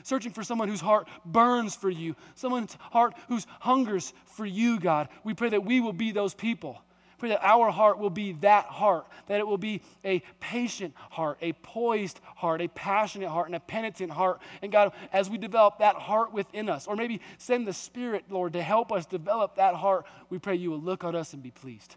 Searching 0.03 0.33
for 0.33 0.43
someone 0.43 0.67
whose 0.67 0.81
heart 0.81 1.07
burns 1.25 1.77
for 1.77 1.89
you, 1.89 2.17
someone's 2.35 2.77
heart 2.91 3.15
whose 3.29 3.47
hungers 3.61 4.12
for 4.25 4.45
you, 4.45 4.81
God. 4.81 5.09
We 5.23 5.35
pray 5.35 5.51
that 5.51 5.65
we 5.65 5.81
will 5.81 5.93
be 5.93 6.11
those 6.11 6.35
people 6.35 6.83
Pray 7.19 7.29
that 7.31 7.45
our 7.45 7.71
heart 7.71 7.99
will 7.99 8.11
be 8.11 8.33
that 8.33 8.67
heart, 8.67 9.07
that 9.27 9.41
it 9.41 9.47
will 9.47 9.59
be 9.59 9.83
a 10.05 10.21
patient 10.41 10.95
heart, 11.11 11.39
a 11.41 11.53
poised 11.53 12.21
heart, 12.37 12.61
a 12.61 12.69
passionate 12.69 13.29
heart, 13.29 13.47
and 13.47 13.55
a 13.55 13.61
penitent 13.61 14.11
heart. 14.11 14.41
And 14.62 14.73
God, 14.73 14.93
as 15.12 15.31
we 15.31 15.39
develop 15.39 15.79
that 15.79 15.97
heart 15.97 16.33
within 16.33 16.69
us, 16.69 16.87
or 16.87 16.97
maybe 16.97 17.21
send 17.39 17.67
the 17.67 17.73
Spirit, 17.73 18.25
Lord, 18.31 18.55
to 18.55 18.62
help 18.62 18.93
us 18.93 19.07
develop 19.07 19.57
that 19.57 19.75
heart, 19.75 20.07
we 20.31 20.39
pray 20.39 20.57
you 20.57 20.71
will 20.71 20.81
look 20.81 21.05
on 21.05 21.15
us 21.15 21.33
and 21.33 21.43
be 21.43 21.51
pleased. 21.51 21.97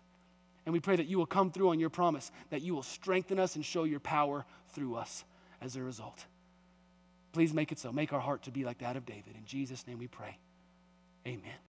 And 0.65 0.74
we 0.74 0.80
pray 0.80 0.97
that 0.97 1.07
you 1.07 1.18
will 1.18 1.26
come 1.26 1.51
through 1.51 1.70
on 1.70 1.80
your 1.80 1.89
promise, 1.89 2.32
that 2.49 2.61
you 2.61 2.76
will 2.76 2.84
strengthen 2.84 3.39
us 3.39 3.55
and 3.55 3.65
show 3.65 3.86
your 3.86 4.01
power 4.01 4.45
through 4.70 4.95
us 4.95 5.24
as 5.61 5.76
a 5.76 5.82
result. 5.82 6.26
Please 7.32 7.53
make 7.53 7.72
it 7.72 7.80
so. 7.80 7.91
Make 7.91 8.13
our 8.13 8.20
heart 8.20 8.43
to 8.43 8.51
be 8.51 8.65
like 8.65 8.80
that 8.80 8.97
of 8.97 9.05
David. 9.05 9.36
In 9.36 9.45
Jesus' 9.45 9.86
name 9.88 9.97
we 9.97 10.07
pray. 10.07 10.38
Amen. 11.26 11.57